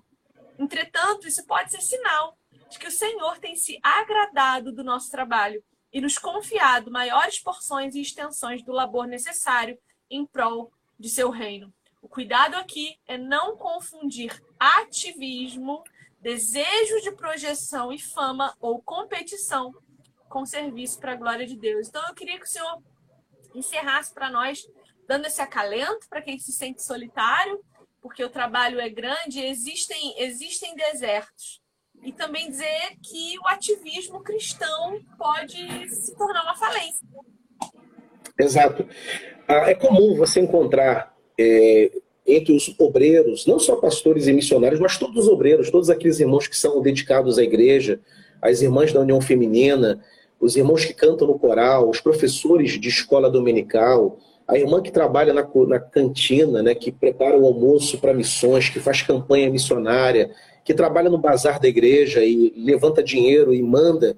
Entretanto, 0.58 1.28
isso 1.28 1.45
pode 1.45 1.72
ser 1.72 1.82
sinal 1.82 2.38
de 2.70 2.80
que 2.80 2.88
o 2.88 2.91
Senhor 2.91 3.38
tem 3.39 3.56
se 3.56 3.80
agradado 3.84 4.72
do 4.72 4.84
nosso 4.84 5.12
trabalho 5.12 5.64
e 5.91 6.01
nos 6.01 6.18
confiado 6.18 6.91
maiores 6.91 7.39
porções 7.39 7.95
e 7.95 8.01
extensões 8.01 8.64
do 8.64 8.72
labor 8.72 9.08
necessário 9.08 9.78
em 10.10 10.26
prol 10.26 10.72
de 10.99 11.10
seu 11.10 11.30
reino. 11.30 11.74
O 12.01 12.08
cuidado 12.08 12.56
aqui 12.56 12.99
é 13.08 13.18
não 13.18 13.58
confundir 13.58 14.41
ativismo, 14.60 15.84
desejo 16.20 17.01
de 17.01 17.12
projeção 17.12 17.91
e 17.91 17.99
fama 17.99 18.56
ou 18.60 18.82
competição 18.82 19.74
com 20.30 20.45
serviço 20.45 20.99
para 20.99 21.14
a 21.14 21.16
glória 21.16 21.47
de 21.47 21.56
Deus. 21.56 21.88
Então 21.88 22.06
eu 22.08 22.14
queria 22.14 22.38
que 22.38 22.45
o 22.45 22.49
senhor 22.49 22.82
encerrasse 23.53 24.14
para 24.14 24.30
nós, 24.30 24.68
dando 25.08 25.26
esse 25.28 25.41
acalento 25.41 26.08
para 26.10 26.22
quem 26.22 26.38
se 26.38 26.51
sente 26.51 26.84
solitário, 26.84 27.64
porque 28.06 28.24
o 28.24 28.30
trabalho 28.30 28.80
é 28.80 28.88
grande, 28.88 29.43
existem 29.43 30.14
existem 30.20 30.76
desertos. 30.76 31.60
E 32.03 32.12
também 32.12 32.51
dizer 32.51 32.99
que 33.01 33.36
o 33.39 33.47
ativismo 33.47 34.22
cristão 34.22 34.99
pode 35.18 35.58
se 35.89 36.16
tornar 36.16 36.43
uma 36.43 36.56
falência. 36.56 37.08
Exato. 38.39 38.88
Ah, 39.47 39.72
é 39.72 39.74
comum 39.74 40.16
você 40.16 40.39
encontrar 40.39 41.18
é, 41.36 41.91
entre 42.28 42.56
os 42.56 42.76
obreiros, 42.78 43.47
não 43.47 43.58
só 43.58 43.76
pastores 43.78 44.28
e 44.28 44.34
missionários, 44.34 44.80
mas 44.80 44.99
todos 44.99 45.24
os 45.24 45.28
obreiros, 45.28 45.72
todos 45.72 45.89
aqueles 45.89 46.20
irmãos 46.20 46.47
que 46.47 46.56
são 46.56 46.84
dedicados 46.84 47.39
à 47.39 47.43
igreja, 47.43 47.99
as 48.39 48.62
irmãs 48.62 48.93
da 48.93 48.99
União 48.99 49.20
Feminina, 49.20 49.99
os 50.39 50.56
irmãos 50.56 50.86
que 50.86 50.93
cantam 50.93 51.28
no 51.28 51.39
coral, 51.39 51.89
os 51.89 51.99
professores 51.99 52.80
de 52.80 52.88
escola 52.88 53.32
dominical, 53.32 54.20
a 54.48 54.58
irmã 54.58 54.82
que 54.82 54.91
trabalha 54.91 55.34
na, 55.34 55.48
na 55.68 55.80
cantina, 55.80 56.62
né, 56.62 56.76
que 56.76 56.91
prepara 56.91 57.38
o 57.38 57.46
almoço 57.46 57.98
para 57.98 58.14
missões, 58.14 58.70
que 58.70 58.80
faz 58.80 59.02
campanha 59.02 59.50
missionária, 59.50 60.32
que 60.64 60.74
trabalha 60.74 61.10
no 61.10 61.18
bazar 61.18 61.60
da 61.60 61.68
igreja 61.68 62.24
e 62.24 62.54
levanta 62.58 63.04
dinheiro 63.04 63.54
e 63.54 63.62
manda 63.62 64.16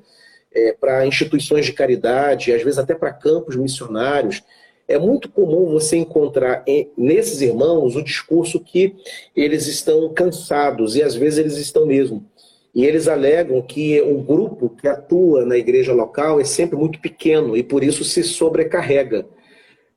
é, 0.53 0.73
para 0.73 1.05
instituições 1.05 1.65
de 1.65 1.73
caridade, 1.73 2.53
às 2.53 2.63
vezes 2.63 2.79
até 2.79 2.93
para 2.93 3.13
campos 3.13 3.55
missionários. 3.55 4.43
É 4.87 4.97
muito 4.97 5.29
comum 5.29 5.69
você 5.71 5.97
encontrar 5.97 6.63
em, 6.65 6.89
nesses 6.97 7.41
irmãos 7.41 7.95
o 7.95 8.03
discurso 8.03 8.59
que 8.59 8.95
eles 9.35 9.67
estão 9.67 10.13
cansados, 10.13 10.95
e 10.95 11.03
às 11.03 11.15
vezes 11.15 11.39
eles 11.39 11.57
estão 11.57 11.85
mesmo. 11.85 12.25
E 12.73 12.85
eles 12.85 13.07
alegam 13.07 13.61
que 13.61 13.99
o 14.01 14.21
grupo 14.21 14.69
que 14.69 14.87
atua 14.87 15.45
na 15.45 15.57
igreja 15.57 15.93
local 15.93 16.39
é 16.39 16.43
sempre 16.43 16.77
muito 16.77 16.99
pequeno 17.01 17.57
e 17.57 17.63
por 17.63 17.83
isso 17.83 18.03
se 18.03 18.23
sobrecarrega. 18.23 19.25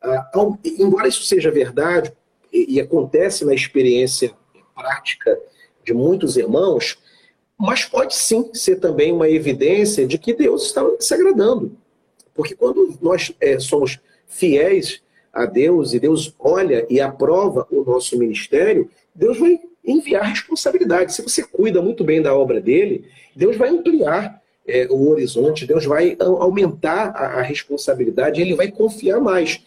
Ah, 0.02 0.30
embora 0.78 1.08
isso 1.08 1.22
seja 1.22 1.50
verdade, 1.50 2.12
e, 2.52 2.76
e 2.76 2.80
acontece 2.80 3.44
na 3.44 3.54
experiência 3.54 4.32
prática 4.74 5.38
de 5.84 5.92
muitos 5.92 6.36
irmãos, 6.36 6.98
mas 7.58 7.84
pode 7.84 8.14
sim 8.14 8.50
ser 8.54 8.76
também 8.76 9.12
uma 9.12 9.28
evidência 9.28 10.06
de 10.06 10.16
que 10.18 10.32
Deus 10.32 10.66
está 10.66 10.82
se 10.98 11.12
agradando. 11.12 11.76
Porque 12.34 12.54
quando 12.54 12.98
nós 13.02 13.34
é, 13.40 13.58
somos 13.58 13.98
fiéis 14.26 15.02
a 15.32 15.44
Deus 15.44 15.92
e 15.92 16.00
Deus 16.00 16.34
olha 16.38 16.86
e 16.88 17.00
aprova 17.00 17.66
o 17.70 17.84
nosso 17.84 18.18
ministério, 18.18 18.90
Deus 19.14 19.38
vai 19.38 19.60
enviar 19.84 20.24
responsabilidade. 20.24 21.12
Se 21.12 21.22
você 21.22 21.42
cuida 21.42 21.82
muito 21.82 22.02
bem 22.04 22.22
da 22.22 22.34
obra 22.34 22.60
dele, 22.60 23.04
Deus 23.34 23.56
vai 23.56 23.68
ampliar 23.68 24.40
é, 24.66 24.86
o 24.90 25.10
horizonte, 25.10 25.66
Deus 25.66 25.84
vai 25.84 26.16
aumentar 26.18 27.10
a, 27.10 27.40
a 27.40 27.42
responsabilidade, 27.42 28.40
ele 28.40 28.54
vai 28.54 28.70
confiar 28.70 29.20
mais. 29.20 29.62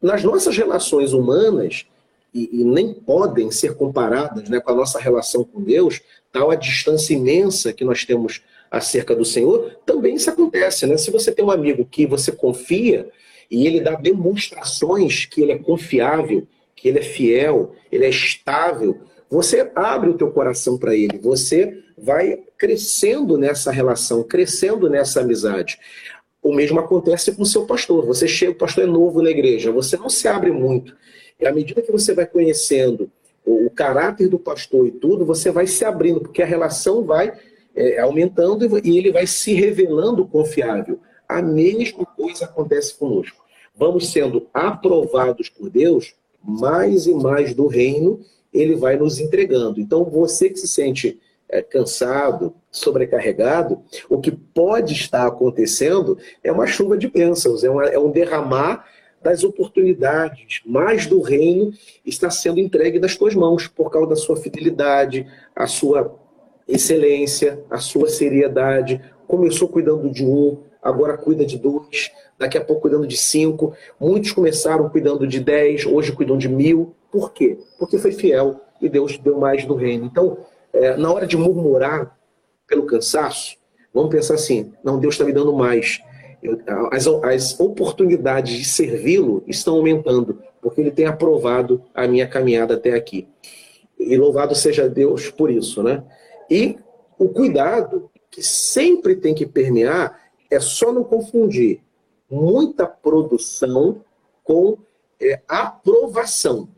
Nas 0.00 0.22
nossas 0.24 0.56
relações 0.56 1.12
humanas, 1.12 1.86
e, 2.32 2.60
e, 2.60 2.64
nem 2.64 2.94
podem 2.94 3.50
ser 3.50 3.74
comparadas 3.74 4.48
né, 4.48 4.60
com 4.60 4.70
a 4.70 4.74
nossa 4.74 5.00
relação 5.00 5.42
com 5.44 5.62
Deus, 5.62 6.00
tal 6.32 6.50
a 6.50 6.54
distância 6.54 7.14
imensa 7.14 7.72
que 7.72 7.84
nós 7.84 8.04
temos 8.04 8.40
acerca 8.70 9.16
do 9.16 9.24
Senhor, 9.24 9.76
também 9.84 10.14
isso 10.14 10.30
acontece. 10.30 10.86
Né? 10.86 10.96
Se 10.96 11.10
você 11.10 11.32
tem 11.32 11.44
um 11.44 11.50
amigo 11.50 11.84
que 11.84 12.06
você 12.06 12.30
confia 12.30 13.10
e 13.50 13.66
ele 13.66 13.80
dá 13.80 13.96
demonstrações 13.96 15.24
que 15.24 15.42
ele 15.42 15.52
é 15.52 15.58
confiável, 15.58 16.46
que 16.76 16.88
ele 16.88 17.00
é 17.00 17.02
fiel, 17.02 17.74
ele 17.90 18.04
é 18.04 18.10
estável, 18.10 19.00
você 19.28 19.70
abre 19.74 20.10
o 20.10 20.16
teu 20.16 20.30
coração 20.30 20.78
para 20.78 20.94
ele, 20.94 21.18
você 21.18 21.82
vai 21.98 22.38
crescendo 22.56 23.36
nessa 23.36 23.70
relação, 23.70 24.22
crescendo 24.22 24.88
nessa 24.88 25.20
amizade. 25.20 25.78
O 26.42 26.54
mesmo 26.54 26.80
acontece 26.80 27.32
com 27.32 27.42
o 27.42 27.46
seu 27.46 27.66
pastor. 27.66 28.06
Você 28.06 28.26
chega, 28.26 28.52
o 28.52 28.56
pastor 28.56 28.84
é 28.84 28.86
novo 28.86 29.22
na 29.22 29.30
igreja, 29.30 29.70
você 29.70 29.96
não 29.96 30.08
se 30.08 30.26
abre 30.26 30.50
muito. 30.50 30.96
E 31.38 31.46
à 31.46 31.52
medida 31.52 31.82
que 31.82 31.92
você 31.92 32.14
vai 32.14 32.26
conhecendo 32.26 33.10
o, 33.44 33.70
caráter 33.70 34.28
do 34.28 34.38
pastor 34.38 34.86
e 34.86 34.90
tudo, 34.90 35.24
você 35.24 35.50
vai 35.50 35.66
se 35.66 35.84
abrindo, 35.84 36.20
porque 36.20 36.42
a 36.42 36.46
relação 36.46 37.04
vai 37.04 37.32
é, 37.74 38.00
aumentando 38.00 38.78
e 38.84 38.98
ele 38.98 39.10
vai 39.10 39.26
se 39.26 39.54
revelando 39.54 40.26
confiável. 40.26 40.98
A 41.28 41.40
mesma 41.40 42.04
coisa 42.04 42.44
acontece 42.44 42.94
conosco. 42.98 43.42
Vamos 43.74 44.10
sendo 44.10 44.48
aprovados 44.52 45.48
por 45.48 45.70
Deus, 45.70 46.14
mais 46.42 47.06
e 47.06 47.14
mais 47.14 47.54
do 47.54 47.66
reino 47.66 48.20
ele 48.52 48.74
vai 48.74 48.96
nos 48.96 49.18
entregando. 49.18 49.80
Então, 49.80 50.04
você 50.04 50.50
que 50.50 50.58
se 50.58 50.68
sente 50.68 51.20
é, 51.50 51.60
cansado, 51.60 52.54
sobrecarregado, 52.70 53.82
o 54.08 54.20
que 54.20 54.30
pode 54.30 54.94
estar 54.94 55.26
acontecendo 55.26 56.16
é 56.42 56.52
uma 56.52 56.66
chuva 56.66 56.96
de 56.96 57.08
bênçãos, 57.08 57.64
é, 57.64 57.70
uma, 57.70 57.86
é 57.86 57.98
um 57.98 58.10
derramar 58.10 58.86
das 59.20 59.44
oportunidades, 59.44 60.62
mais 60.64 61.06
do 61.06 61.20
reino 61.20 61.72
está 62.06 62.30
sendo 62.30 62.58
entregue 62.58 62.98
nas 62.98 63.16
tuas 63.16 63.34
mãos 63.34 63.66
por 63.66 63.90
causa 63.90 64.08
da 64.08 64.16
sua 64.16 64.36
fidelidade, 64.36 65.26
a 65.54 65.66
sua 65.66 66.16
excelência, 66.66 67.62
a 67.68 67.78
sua 67.78 68.08
seriedade. 68.08 69.00
Começou 69.26 69.68
cuidando 69.68 70.08
de 70.08 70.24
um, 70.24 70.58
agora 70.82 71.18
cuida 71.18 71.44
de 71.44 71.58
dois, 71.58 72.10
daqui 72.38 72.56
a 72.56 72.64
pouco 72.64 72.82
cuidando 72.82 73.06
de 73.06 73.16
cinco. 73.16 73.74
Muitos 74.00 74.32
começaram 74.32 74.88
cuidando 74.88 75.26
de 75.26 75.38
dez, 75.38 75.84
hoje 75.84 76.12
cuidam 76.12 76.38
de 76.38 76.48
mil. 76.48 76.94
Por 77.12 77.32
quê? 77.32 77.58
Porque 77.78 77.98
foi 77.98 78.12
fiel 78.12 78.58
e 78.80 78.88
Deus 78.88 79.18
deu 79.18 79.38
mais 79.38 79.66
do 79.66 79.74
reino. 79.74 80.06
Então, 80.06 80.38
é, 80.72 80.96
na 80.96 81.12
hora 81.12 81.26
de 81.26 81.36
murmurar 81.36 82.16
pelo 82.66 82.86
cansaço, 82.86 83.56
vamos 83.92 84.10
pensar 84.10 84.34
assim: 84.34 84.72
não, 84.82 84.98
Deus 84.98 85.14
está 85.14 85.24
me 85.24 85.32
dando 85.32 85.52
mais 85.52 86.00
as, 86.90 87.06
as 87.06 87.60
oportunidades 87.60 88.56
de 88.56 88.64
servi-lo 88.64 89.42
estão 89.46 89.76
aumentando, 89.76 90.42
porque 90.60 90.80
ele 90.80 90.90
tem 90.90 91.06
aprovado 91.06 91.82
a 91.94 92.06
minha 92.06 92.26
caminhada 92.26 92.74
até 92.74 92.94
aqui. 92.94 93.28
E 93.98 94.16
louvado 94.16 94.54
seja 94.54 94.88
Deus 94.88 95.30
por 95.30 95.50
isso, 95.50 95.82
né? 95.82 96.02
E 96.48 96.78
o 97.18 97.28
cuidado 97.28 98.10
que 98.30 98.42
sempre 98.42 99.16
tem 99.16 99.34
que 99.34 99.46
permear 99.46 100.18
é 100.50 100.58
só 100.58 100.92
não 100.92 101.04
confundir 101.04 101.80
muita 102.30 102.86
produção 102.86 104.02
com 104.42 104.78
é, 105.20 105.40
aprovação. 105.46 106.68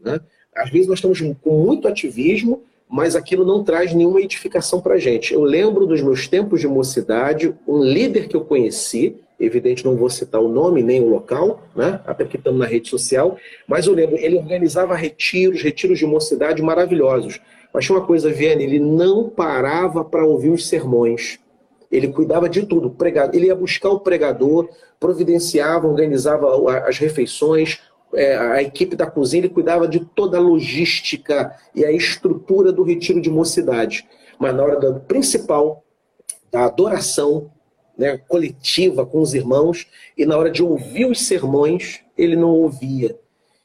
Né? 0.00 0.18
Às 0.54 0.70
vezes 0.70 0.88
nós 0.88 0.98
estamos 0.98 1.20
com 1.42 1.50
muito 1.50 1.86
ativismo, 1.86 2.62
mas 2.92 3.16
aquilo 3.16 3.42
não 3.42 3.64
traz 3.64 3.94
nenhuma 3.94 4.20
edificação 4.20 4.78
para 4.78 4.96
a 4.96 4.98
gente. 4.98 5.32
Eu 5.32 5.42
lembro 5.42 5.86
dos 5.86 6.02
meus 6.02 6.28
tempos 6.28 6.60
de 6.60 6.68
mocidade, 6.68 7.54
um 7.66 7.82
líder 7.82 8.28
que 8.28 8.36
eu 8.36 8.44
conheci, 8.44 9.16
evidente 9.40 9.82
não 9.82 9.96
vou 9.96 10.10
citar 10.10 10.42
o 10.42 10.48
nome 10.48 10.82
nem 10.82 11.00
o 11.02 11.08
local, 11.08 11.62
né? 11.74 12.02
até 12.06 12.22
porque 12.22 12.36
estamos 12.36 12.60
na 12.60 12.66
rede 12.66 12.90
social, 12.90 13.38
mas 13.66 13.86
eu 13.86 13.94
lembro, 13.94 14.18
ele 14.18 14.36
organizava 14.36 14.94
retiros, 14.94 15.62
retiros 15.62 15.98
de 15.98 16.04
mocidade 16.04 16.60
maravilhosos. 16.60 17.40
Mas 17.72 17.86
tinha 17.86 17.96
uma 17.96 18.06
coisa, 18.06 18.30
Viane, 18.30 18.62
ele 18.62 18.78
não 18.78 19.26
parava 19.26 20.04
para 20.04 20.26
ouvir 20.26 20.50
os 20.50 20.68
sermões. 20.68 21.38
Ele 21.90 22.08
cuidava 22.08 22.46
de 22.46 22.66
tudo, 22.66 22.90
pregado. 22.90 23.34
Ele 23.34 23.46
ia 23.46 23.54
buscar 23.54 23.88
o 23.88 24.00
pregador, 24.00 24.68
providenciava, 25.00 25.88
organizava 25.88 26.46
as 26.86 26.98
refeições, 26.98 27.80
é, 28.14 28.36
a 28.36 28.62
equipe 28.62 28.94
da 28.94 29.06
cozinha 29.06 29.42
ele 29.42 29.48
cuidava 29.52 29.88
de 29.88 30.00
toda 30.00 30.36
a 30.36 30.40
logística 30.40 31.56
e 31.74 31.84
a 31.84 31.92
estrutura 31.92 32.72
do 32.72 32.82
retiro 32.82 33.20
de 33.20 33.30
mocidade. 33.30 34.06
Mas 34.38 34.54
na 34.54 34.62
hora 34.62 34.78
do 34.78 35.00
principal, 35.00 35.84
da 36.50 36.66
adoração 36.66 37.50
né, 37.96 38.18
coletiva 38.18 39.06
com 39.06 39.20
os 39.20 39.34
irmãos, 39.34 39.86
e 40.16 40.26
na 40.26 40.36
hora 40.36 40.50
de 40.50 40.62
ouvir 40.62 41.06
os 41.06 41.20
sermões, 41.26 42.00
ele 42.16 42.36
não 42.36 42.50
ouvia. 42.50 43.18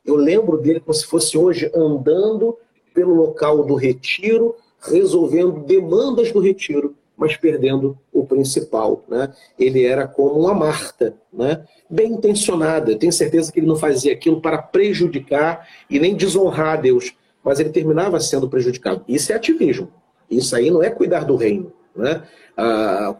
Eu 0.05 0.15
lembro 0.15 0.57
dele 0.57 0.79
como 0.79 0.93
se 0.93 1.05
fosse 1.05 1.37
hoje 1.37 1.69
andando 1.75 2.57
pelo 2.93 3.13
local 3.13 3.63
do 3.63 3.75
retiro, 3.75 4.55
resolvendo 4.79 5.63
demandas 5.65 6.31
do 6.31 6.39
retiro, 6.39 6.95
mas 7.17 7.35
perdendo 7.35 7.97
o 8.13 8.25
principal. 8.25 9.03
Né? 9.07 9.33
Ele 9.57 9.83
era 9.83 10.07
como 10.07 10.39
uma 10.39 10.53
Marta, 10.53 11.15
né? 11.33 11.65
bem 11.89 12.13
intencionada. 12.13 12.95
Tenho 12.95 13.11
certeza 13.11 13.51
que 13.51 13.59
ele 13.59 13.67
não 13.67 13.75
fazia 13.75 14.13
aquilo 14.13 14.39
para 14.39 14.59
prejudicar 14.59 15.67
e 15.89 15.99
nem 15.99 16.15
desonrar 16.15 16.79
Deus, 16.79 17.13
mas 17.43 17.59
ele 17.59 17.69
terminava 17.69 18.19
sendo 18.19 18.47
prejudicado. 18.47 19.03
Isso 19.07 19.31
é 19.31 19.35
ativismo. 19.35 19.91
Isso 20.29 20.55
aí 20.55 20.69
não 20.69 20.83
é 20.83 20.89
cuidar 20.91 21.23
do 21.23 21.35
reino. 21.35 21.73
Né? 21.95 22.21
Ah, 22.55 23.15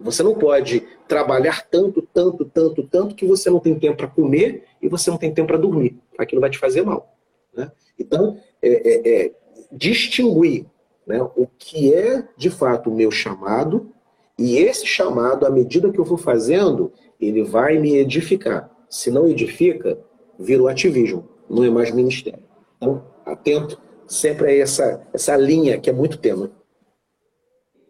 você 0.00 0.22
não 0.22 0.34
pode 0.34 0.82
trabalhar 1.06 1.66
tanto, 1.68 2.00
tanto, 2.00 2.46
tanto, 2.46 2.82
tanto 2.84 3.14
que 3.14 3.26
você 3.26 3.50
não 3.50 3.60
tem 3.60 3.78
tempo 3.78 3.98
para 3.98 4.06
comer 4.06 4.64
e 4.80 4.88
você 4.88 5.10
não 5.10 5.18
tem 5.18 5.32
tempo 5.32 5.48
para 5.48 5.58
dormir. 5.58 5.98
Aquilo 6.16 6.40
vai 6.40 6.48
te 6.48 6.58
fazer 6.58 6.82
mal. 6.82 7.14
Né? 7.54 7.70
Então, 7.98 8.38
é, 8.62 8.70
é, 8.70 9.24
é, 9.24 9.32
distinguir 9.70 10.66
né, 11.06 11.22
o 11.36 11.46
que 11.46 11.92
é 11.92 12.26
de 12.36 12.50
fato 12.50 12.90
o 12.90 12.94
meu 12.94 13.10
chamado 13.10 13.92
e 14.38 14.56
esse 14.56 14.86
chamado, 14.86 15.46
à 15.46 15.50
medida 15.50 15.90
que 15.92 15.98
eu 15.98 16.04
vou 16.04 16.18
fazendo, 16.18 16.92
ele 17.20 17.42
vai 17.44 17.78
me 17.78 17.96
edificar. 17.96 18.70
Se 18.88 19.10
não 19.10 19.28
edifica, 19.28 19.98
vira 20.38 20.62
o 20.62 20.68
ativismo, 20.68 21.28
não 21.48 21.64
é 21.64 21.70
mais 21.70 21.92
ministério. 21.92 22.42
Então, 22.76 23.06
atento 23.24 23.80
sempre 24.06 24.48
a 24.48 24.56
essa, 24.56 25.06
essa 25.12 25.36
linha 25.36 25.80
que 25.80 25.88
é 25.88 25.92
muito 25.92 26.18
tema. 26.18 26.50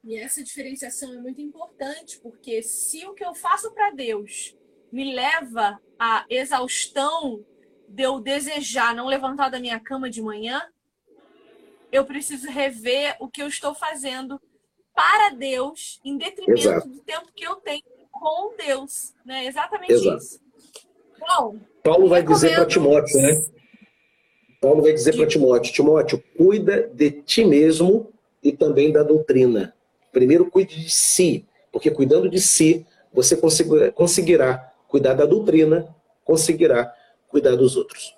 E 0.05 0.17
essa 0.17 0.43
diferenciação 0.43 1.15
é 1.15 1.19
muito 1.19 1.41
importante, 1.41 2.21
porque 2.21 2.63
se 2.63 3.07
o 3.07 3.15
que 3.15 3.25
eu 3.25 3.35
faço 3.35 3.73
para 3.73 3.91
Deus 3.91 4.57
me 4.93 5.15
leva 5.15 5.81
à 5.99 6.27
exaustão 6.29 7.45
de 7.89 8.03
eu 8.03 8.21
desejar 8.21 8.95
não 8.95 9.07
levantar 9.07 9.49
da 9.49 9.61
minha 9.61 9.79
cama 9.79 10.11
de 10.11 10.21
manhã, 10.21 10.61
eu 11.93 12.05
preciso 12.07 12.51
rever 12.51 13.17
o 13.21 13.29
que 13.29 13.43
eu 13.43 13.47
estou 13.47 13.75
fazendo 13.75 14.41
para 14.95 15.31
Deus, 15.37 16.01
em 16.05 16.17
detrimento 16.17 16.61
Exato. 16.61 16.89
do 16.89 17.01
tempo 17.01 17.29
que 17.35 17.45
eu 17.45 17.57
tenho 17.57 17.83
com 18.11 18.55
Deus. 18.57 19.15
Né? 19.25 19.47
Exatamente 19.47 19.93
Exato. 19.93 20.17
isso. 20.17 20.41
Bom, 21.21 21.57
Paulo 21.83 22.09
vai 22.09 22.21
recomendo... 22.21 22.41
dizer 22.41 22.55
para 22.57 22.67
Timóteo, 22.67 23.21
né? 23.21 23.45
Paulo 24.61 24.83
vai 24.83 24.93
dizer 24.93 25.17
para 25.17 25.27
Timóteo: 25.27 25.73
Timóteo, 25.73 26.25
cuida 26.37 26.89
de 26.89 27.11
ti 27.11 27.45
mesmo 27.45 28.13
e 28.43 28.53
também 28.53 28.91
da 28.91 29.03
doutrina. 29.03 29.75
Primeiro, 30.11 30.51
cuide 30.51 30.83
de 30.83 30.91
si, 30.91 31.47
porque 31.71 31.91
cuidando 31.91 32.29
de 32.29 32.41
si, 32.41 32.87
você 33.13 33.37
conseguirá 33.95 34.73
cuidar 34.89 35.15
da 35.15 35.25
doutrina, 35.25 35.95
conseguirá 36.25 36.93
cuidar 37.29 37.57
dos 37.57 37.77
outros. 37.77 38.17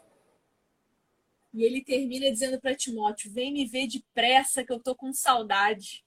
E 1.54 1.62
ele 1.62 1.84
termina 1.84 2.28
dizendo 2.30 2.60
para 2.60 2.74
Timóteo: 2.74 3.32
vem 3.32 3.52
me 3.52 3.64
ver 3.64 3.86
depressa, 3.86 4.64
que 4.64 4.72
eu 4.72 4.80
tô 4.80 4.94
com 4.94 5.12
saudade. 5.12 6.04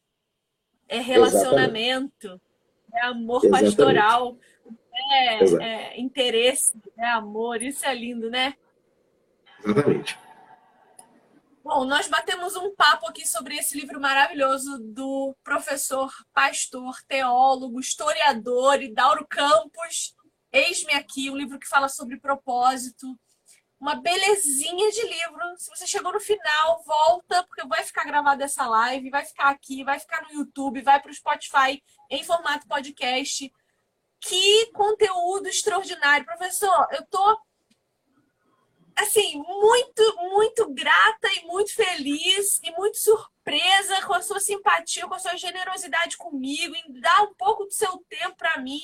É 0.89 0.99
relacionamento, 0.99 2.27
Exatamente. 2.27 2.41
é 2.93 3.05
amor 3.05 3.45
Exatamente. 3.45 3.75
pastoral, 3.75 4.37
é, 4.93 5.43
é, 5.63 5.99
interesse, 5.99 6.77
é 6.97 7.07
amor. 7.07 7.61
Isso 7.61 7.85
é 7.85 7.95
lindo, 7.95 8.29
né? 8.29 8.55
Exatamente. 9.63 10.19
Bom, 11.63 11.83
nós 11.83 12.07
batemos 12.07 12.55
um 12.55 12.73
papo 12.73 13.07
aqui 13.07 13.27
sobre 13.27 13.55
esse 13.57 13.77
livro 13.77 13.99
maravilhoso 13.99 14.79
do 14.79 15.35
professor, 15.43 16.09
pastor, 16.33 16.95
teólogo, 17.07 17.79
historiador 17.79 18.81
Idauro 18.81 19.27
Campos. 19.27 20.15
Eis-me 20.51 20.93
aqui, 20.93 21.29
um 21.29 21.35
livro 21.35 21.59
que 21.59 21.67
fala 21.67 21.89
sobre 21.89 22.19
propósito. 22.19 23.17
Uma 23.80 23.95
belezinha 23.95 24.91
de 24.91 25.01
livro. 25.01 25.57
Se 25.57 25.69
você 25.69 25.86
chegou 25.86 26.11
no 26.11 26.19
final, 26.19 26.84
volta, 26.84 27.43
porque 27.43 27.67
vai 27.67 27.84
ficar 27.84 28.05
gravada 28.05 28.43
essa 28.43 28.67
live, 28.67 29.09
vai 29.09 29.23
ficar 29.23 29.49
aqui, 29.49 29.84
vai 29.84 29.99
ficar 29.99 30.23
no 30.23 30.39
YouTube, 30.39 30.82
vai 30.82 30.99
para 30.99 31.11
o 31.11 31.13
Spotify 31.13 31.82
em 32.09 32.23
formato 32.23 32.67
podcast. 32.67 33.51
Que 34.19 34.71
conteúdo 34.73 35.47
extraordinário. 35.47 36.25
Professor, 36.25 36.88
eu 36.91 37.05
tô 37.05 37.39
assim, 38.97 39.38
muito, 39.38 40.15
muito 40.32 40.73
grata 40.73 41.28
e 41.36 41.45
muito 41.45 41.73
feliz 41.73 42.59
e 42.63 42.71
muito 42.71 42.97
surpresa 42.97 44.01
com 44.05 44.13
a 44.13 44.21
sua 44.23 44.39
simpatia, 44.39 45.05
com 45.07 45.13
a 45.13 45.19
sua 45.19 45.38
generosidade 45.38 46.17
comigo, 46.17 46.75
em 46.75 46.99
dar 46.99 47.21
um 47.21 47.34
pouco 47.36 47.65
do 47.65 47.71
seu 47.71 48.03
tempo 48.09 48.36
para 48.36 48.57
mim, 48.59 48.82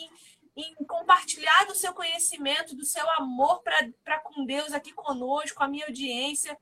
em 0.55 0.75
compartilhar 0.85 1.65
do 1.65 1.75
seu 1.75 1.93
conhecimento, 1.93 2.75
do 2.75 2.85
seu 2.85 3.09
amor 3.11 3.61
para 3.63 4.19
com 4.19 4.45
Deus 4.45 4.71
aqui 4.71 4.93
conosco, 4.93 5.57
com 5.57 5.63
a 5.63 5.67
minha 5.67 5.85
audiência. 5.85 6.57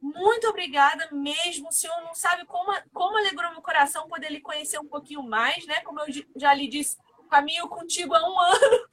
Muito 0.00 0.48
obrigada 0.48 1.08
mesmo. 1.12 1.68
O 1.68 1.72
senhor 1.72 2.00
não 2.02 2.14
sabe 2.14 2.44
como, 2.46 2.72
como 2.92 3.18
alegrou 3.18 3.50
meu 3.52 3.62
coração 3.62 4.08
poder 4.08 4.30
lhe 4.30 4.40
conhecer 4.40 4.78
um 4.78 4.86
pouquinho 4.86 5.22
mais, 5.22 5.66
né? 5.66 5.80
Como 5.80 6.00
eu 6.00 6.06
já 6.36 6.52
lhe 6.54 6.68
disse, 6.68 6.96
caminho 7.30 7.68
contigo 7.68 8.14
há 8.14 8.28
um 8.28 8.38
ano 8.40 8.88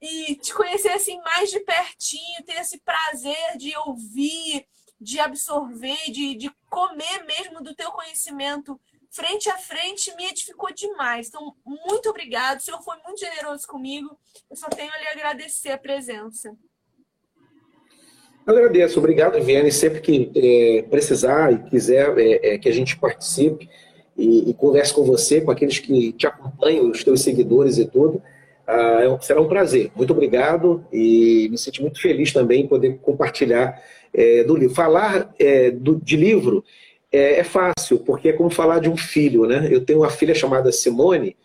e 0.00 0.36
te 0.36 0.54
conhecer 0.54 0.92
assim 0.92 1.18
mais 1.22 1.50
de 1.50 1.60
pertinho, 1.60 2.44
ter 2.44 2.60
esse 2.60 2.78
prazer 2.78 3.56
de 3.56 3.76
ouvir, 3.78 4.66
de 5.00 5.18
absorver, 5.18 6.10
de, 6.10 6.34
de 6.34 6.50
comer 6.68 7.24
mesmo 7.24 7.62
do 7.62 7.74
teu 7.74 7.90
conhecimento 7.90 8.78
frente 9.10 9.50
a 9.50 9.58
frente 9.58 10.14
me 10.16 10.26
edificou 10.26 10.72
demais. 10.72 11.28
Então, 11.28 11.54
muito 11.64 12.08
obrigado. 12.08 12.58
O 12.58 12.62
senhor 12.62 12.82
foi 12.82 12.96
muito 13.04 13.20
generoso 13.20 13.66
comigo. 13.66 14.16
Eu 14.50 14.56
só 14.56 14.68
tenho 14.68 14.92
a 14.92 14.98
lhe 14.98 15.08
agradecer 15.08 15.70
a 15.70 15.78
presença. 15.78 16.54
Eu 18.46 18.56
agradeço. 18.56 18.98
Obrigado, 18.98 19.40
Viane. 19.42 19.70
Sempre 19.70 20.00
que 20.00 20.30
é, 20.34 20.82
precisar 20.82 21.52
e 21.52 21.70
quiser 21.70 22.18
é, 22.18 22.54
é, 22.54 22.58
que 22.58 22.68
a 22.68 22.72
gente 22.72 22.96
participe, 22.96 23.68
e, 24.20 24.50
e 24.50 24.54
converse 24.54 24.92
com 24.92 25.02
você, 25.04 25.40
com 25.40 25.50
aqueles 25.50 25.78
que 25.78 26.12
te 26.12 26.26
acompanham, 26.26 26.90
os 26.90 27.02
teus 27.02 27.22
seguidores 27.22 27.78
e 27.78 27.86
tudo. 27.86 28.22
Ah, 28.66 29.00
é 29.02 29.20
será 29.22 29.40
um 29.40 29.48
prazer. 29.48 29.90
Muito 29.96 30.12
obrigado 30.12 30.84
e 30.92 31.48
me 31.50 31.58
sinto 31.58 31.80
muito 31.82 32.00
feliz 32.00 32.32
também 32.32 32.62
em 32.62 32.68
poder 32.68 32.98
compartilhar 32.98 33.82
é, 34.12 34.44
do 34.44 34.54
livro. 34.54 34.74
Falar 34.74 35.34
é, 35.38 35.70
do, 35.70 35.96
de 35.96 36.16
livro 36.16 36.62
é, 37.12 37.40
é, 37.40 37.44
fácil, 37.44 37.98
porque 38.00 38.28
é 38.28 38.32
como 38.32 38.50
falar 38.50 38.80
de 38.80 38.88
um 38.88 38.96
filho, 38.96 39.46
né? 39.46 39.68
Eu 39.70 39.84
tenho 39.84 40.00
uma 40.00 40.10
filha 40.10 40.34
chamada 40.34 40.70
Simone 40.72 41.36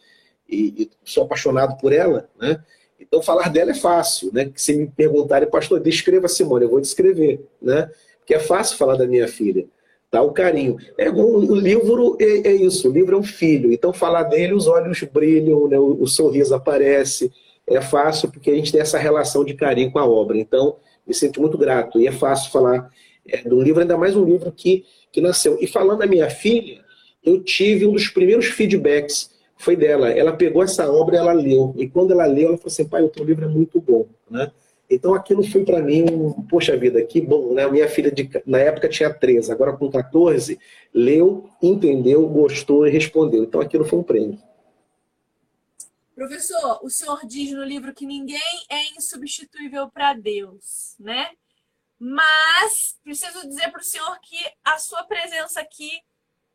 e, 0.48 0.84
e 0.84 0.92
sou 1.04 1.24
apaixonado 1.24 1.78
por 1.78 1.92
ela, 1.92 2.30
né? 2.40 2.62
Então 3.00 3.22
falar 3.22 3.50
dela 3.50 3.72
é 3.72 3.76
fácil, 3.76 4.32
né? 4.34 4.52
Se 4.56 4.76
me 4.76 4.88
perguntarem, 4.88 5.50
pastor, 5.50 5.80
descreva 5.80 6.28
Simone, 6.28 6.66
eu 6.66 6.70
vou 6.70 6.82
descrever, 6.82 7.46
né? 7.62 7.90
Porque 8.20 8.34
é 8.34 8.40
fácil 8.40 8.78
falar 8.78 8.96
da 8.96 9.08
minha 9.08 9.28
filha 9.28 9.68
tá? 10.16 10.22
o 10.22 10.32
carinho. 10.32 10.78
É, 10.98 11.10
o 11.10 11.56
livro 11.56 12.18
é, 12.20 12.50
é, 12.50 12.54
isso, 12.54 12.90
o 12.90 12.92
livro 12.92 13.16
é 13.16 13.20
um 13.20 13.24
filho, 13.24 13.72
então 13.72 13.92
falar 13.92 14.24
dele, 14.24 14.54
os 14.54 14.68
olhos 14.68 15.04
brilham, 15.04 15.68
né? 15.68 15.78
o, 15.78 16.02
o, 16.02 16.08
sorriso 16.08 16.56
aparece, 16.56 17.32
é 17.68 17.82
fácil 17.82 18.32
porque 18.32 18.50
a 18.52 18.56
gente 18.56 18.72
tem 18.72 18.82
essa 18.82 18.98
relação 18.98 19.44
de 19.44 19.54
carinho 19.54 19.92
com 19.92 20.00
a 20.00 20.08
obra, 20.08 20.38
então 20.38 20.78
me 21.06 21.14
sinto 21.14 21.42
muito 21.42 21.58
grato, 21.58 22.00
e 22.00 22.08
é 22.08 22.12
fácil 22.12 22.52
falar 22.52 22.90
é, 23.28 23.48
do 23.48 23.62
livro, 23.62 23.82
ainda 23.82 23.98
mais 23.98 24.16
um 24.16 24.24
livro 24.24 24.52
que, 24.52 24.86
que 25.16 25.22
nasceu. 25.22 25.58
E 25.62 25.66
falando 25.66 26.00
da 26.00 26.06
minha 26.06 26.30
filha, 26.30 26.84
eu 27.24 27.42
tive 27.42 27.88
um 27.88 27.94
dos 27.94 28.10
primeiros 28.10 28.48
feedbacks, 28.48 29.34
foi 29.56 29.78
dela, 29.78 30.12
ela 30.12 30.34
pegou 30.34 30.62
essa 30.62 30.92
obra 30.92 31.16
ela 31.16 31.32
leu, 31.32 31.74
e 31.78 31.88
quando 31.88 32.12
ela 32.12 32.26
leu, 32.26 32.50
ela 32.50 32.58
falou 32.58 32.68
assim, 32.68 32.86
pai, 32.86 33.02
o 33.02 33.08
teu 33.08 33.24
livro 33.24 33.46
é 33.46 33.48
muito 33.48 33.80
bom, 33.80 34.06
né? 34.30 34.52
Então 34.90 35.16
aquilo 35.16 35.42
foi 35.42 35.64
para 35.64 35.82
mim 35.82 36.04
um, 36.04 36.34
poxa 36.44 36.76
vida, 36.76 37.02
que 37.02 37.22
bom, 37.22 37.54
né? 37.54 37.66
Minha 37.72 37.88
filha 37.88 38.12
de, 38.12 38.30
na 38.46 38.60
época 38.60 38.90
tinha 38.90 39.12
13, 39.12 39.50
agora 39.54 39.72
com 39.72 39.90
14, 39.90 40.60
leu, 40.94 41.50
entendeu, 41.64 42.28
gostou 42.28 42.86
e 42.86 42.92
respondeu. 42.92 43.44
Então 43.44 43.62
aquilo 43.62 43.86
foi 43.86 43.98
um 43.98 44.04
prêmio. 44.04 44.38
Professor, 46.14 46.80
o 46.84 46.90
senhor 46.90 47.26
diz 47.26 47.54
no 47.54 47.64
livro 47.64 47.94
que 47.94 48.06
ninguém 48.06 48.38
é 48.70 48.98
insubstituível 48.98 49.90
para 49.90 50.14
Deus, 50.14 50.96
né? 51.00 51.30
Mas 51.98 52.98
preciso 53.04 53.48
dizer 53.48 53.72
para 53.72 53.82
o 53.82 53.84
senhor 53.84 54.20
que 54.20 54.38
a 54.64 54.78
sua 54.78 55.04
presença 55.04 55.62
aqui 55.62 56.02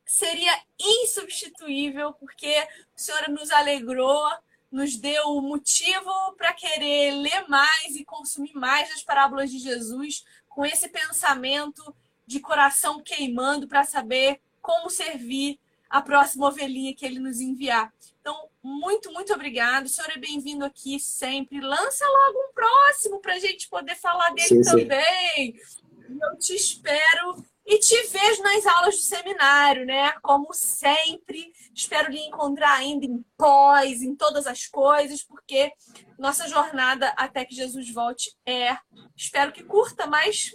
seria 0.05 0.53
insubstituível, 0.79 2.13
porque 2.15 2.67
o 2.97 3.01
senhor 3.01 3.29
nos 3.29 3.51
alegrou, 3.51 4.29
nos 4.71 4.97
deu 4.97 5.41
motivo 5.41 6.35
para 6.37 6.53
querer 6.53 7.13
ler 7.13 7.49
mais 7.49 7.95
e 7.95 8.05
consumir 8.05 8.53
mais 8.55 8.89
das 8.89 9.03
parábolas 9.03 9.51
de 9.51 9.59
Jesus, 9.59 10.25
com 10.49 10.67
esse 10.67 10.89
pensamento 10.89 11.95
de 12.27 12.41
coração 12.41 13.01
queimando 13.01 13.67
para 13.67 13.85
saber 13.85 14.41
como 14.61 14.91
servir 14.91 15.59
a 15.89 16.03
próxima 16.03 16.49
ovelhinha 16.49 16.95
que 16.95 17.07
ele 17.07 17.19
nos 17.19 17.41
enviar. 17.41 17.93
Então, 18.21 18.50
muito, 18.63 19.11
muito 19.13 19.33
obrigado. 19.33 19.87
O 19.87 19.89
senhor 19.89 20.11
é 20.11 20.19
bem-vindo 20.19 20.65
aqui 20.65 21.01
sempre. 21.01 21.61
Lança 21.61 22.05
logo 22.07 22.39
um 22.39 22.53
próximo 22.53 23.21
para 23.21 23.35
a 23.35 23.39
gente 23.39 23.69
poder 23.69 23.97
falar 23.97 24.31
dele 24.35 24.49
sim, 24.49 24.63
também. 24.63 25.59
Sim. 25.65 26.19
Eu 26.21 26.39
te 26.39 26.55
espero 26.55 27.45
e 27.65 27.79
te 27.79 27.95
vejo 28.09 28.43
nas 28.43 28.67
aulas 28.67 28.97
do 28.97 29.03
seminário, 29.03 29.87
né? 29.87 30.13
Como 30.23 30.53
sempre, 30.53 31.53
espero 31.75 32.11
lhe 32.11 32.19
encontrar 32.19 32.75
ainda 32.75 33.07
em 33.07 33.25
pós, 33.37 34.03
em 34.03 34.15
todas 34.15 34.47
as 34.47 34.67
coisas, 34.67 35.23
porque 35.23 35.73
nossa 36.19 36.49
jornada 36.49 37.15
até 37.17 37.45
que 37.45 37.55
Jesus 37.55 37.91
volte 37.93 38.37
é, 38.45 38.77
espero 39.17 39.53
que 39.53 39.63
curta, 39.63 40.07
mas 40.07 40.53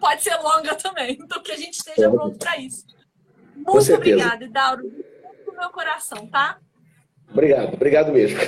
pode 0.00 0.22
ser 0.22 0.36
longa 0.36 0.74
também. 0.76 1.18
Então 1.20 1.42
que 1.42 1.52
a 1.52 1.56
gente 1.56 1.74
esteja 1.74 2.10
pronto 2.10 2.38
para 2.38 2.56
isso. 2.56 2.86
Muito 3.54 3.92
obrigada, 3.92 4.48
Dauro. 4.48 4.84
Muito 4.84 5.52
meu 5.52 5.70
coração, 5.70 6.26
tá? 6.28 6.58
Obrigado, 7.30 7.74
obrigado 7.74 8.12
mesmo. 8.12 8.38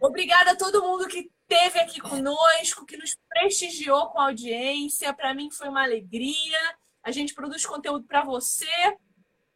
Obrigada 0.00 0.50
a 0.50 0.56
todo 0.56 0.82
mundo 0.82 1.08
que 1.08 1.30
esteve 1.40 1.78
aqui 1.80 2.00
conosco, 2.00 2.84
que 2.84 2.96
nos 2.96 3.16
prestigiou 3.28 4.08
com 4.08 4.20
a 4.20 4.26
audiência. 4.26 5.12
Para 5.12 5.34
mim 5.34 5.50
foi 5.50 5.68
uma 5.68 5.82
alegria. 5.82 6.58
A 7.02 7.10
gente 7.10 7.34
produz 7.34 7.64
conteúdo 7.64 8.04
para 8.06 8.24
você, 8.24 8.66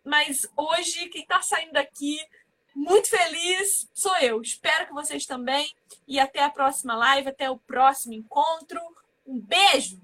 mas 0.05 0.47
hoje 0.57 1.09
quem 1.09 1.23
está 1.23 1.43
saindo 1.43 1.73
daqui 1.73 2.19
muito 2.75 3.09
feliz 3.09 3.89
sou 3.93 4.17
eu. 4.19 4.41
Espero 4.41 4.87
que 4.87 4.93
vocês 4.93 5.27
também. 5.27 5.69
E 6.07 6.21
até 6.21 6.43
a 6.45 6.51
próxima 6.51 6.95
live, 6.97 7.29
até 7.29 7.51
o 7.51 7.59
próximo 7.59 8.15
encontro. 8.15 8.81
Um 9.27 9.41
beijo! 9.41 10.01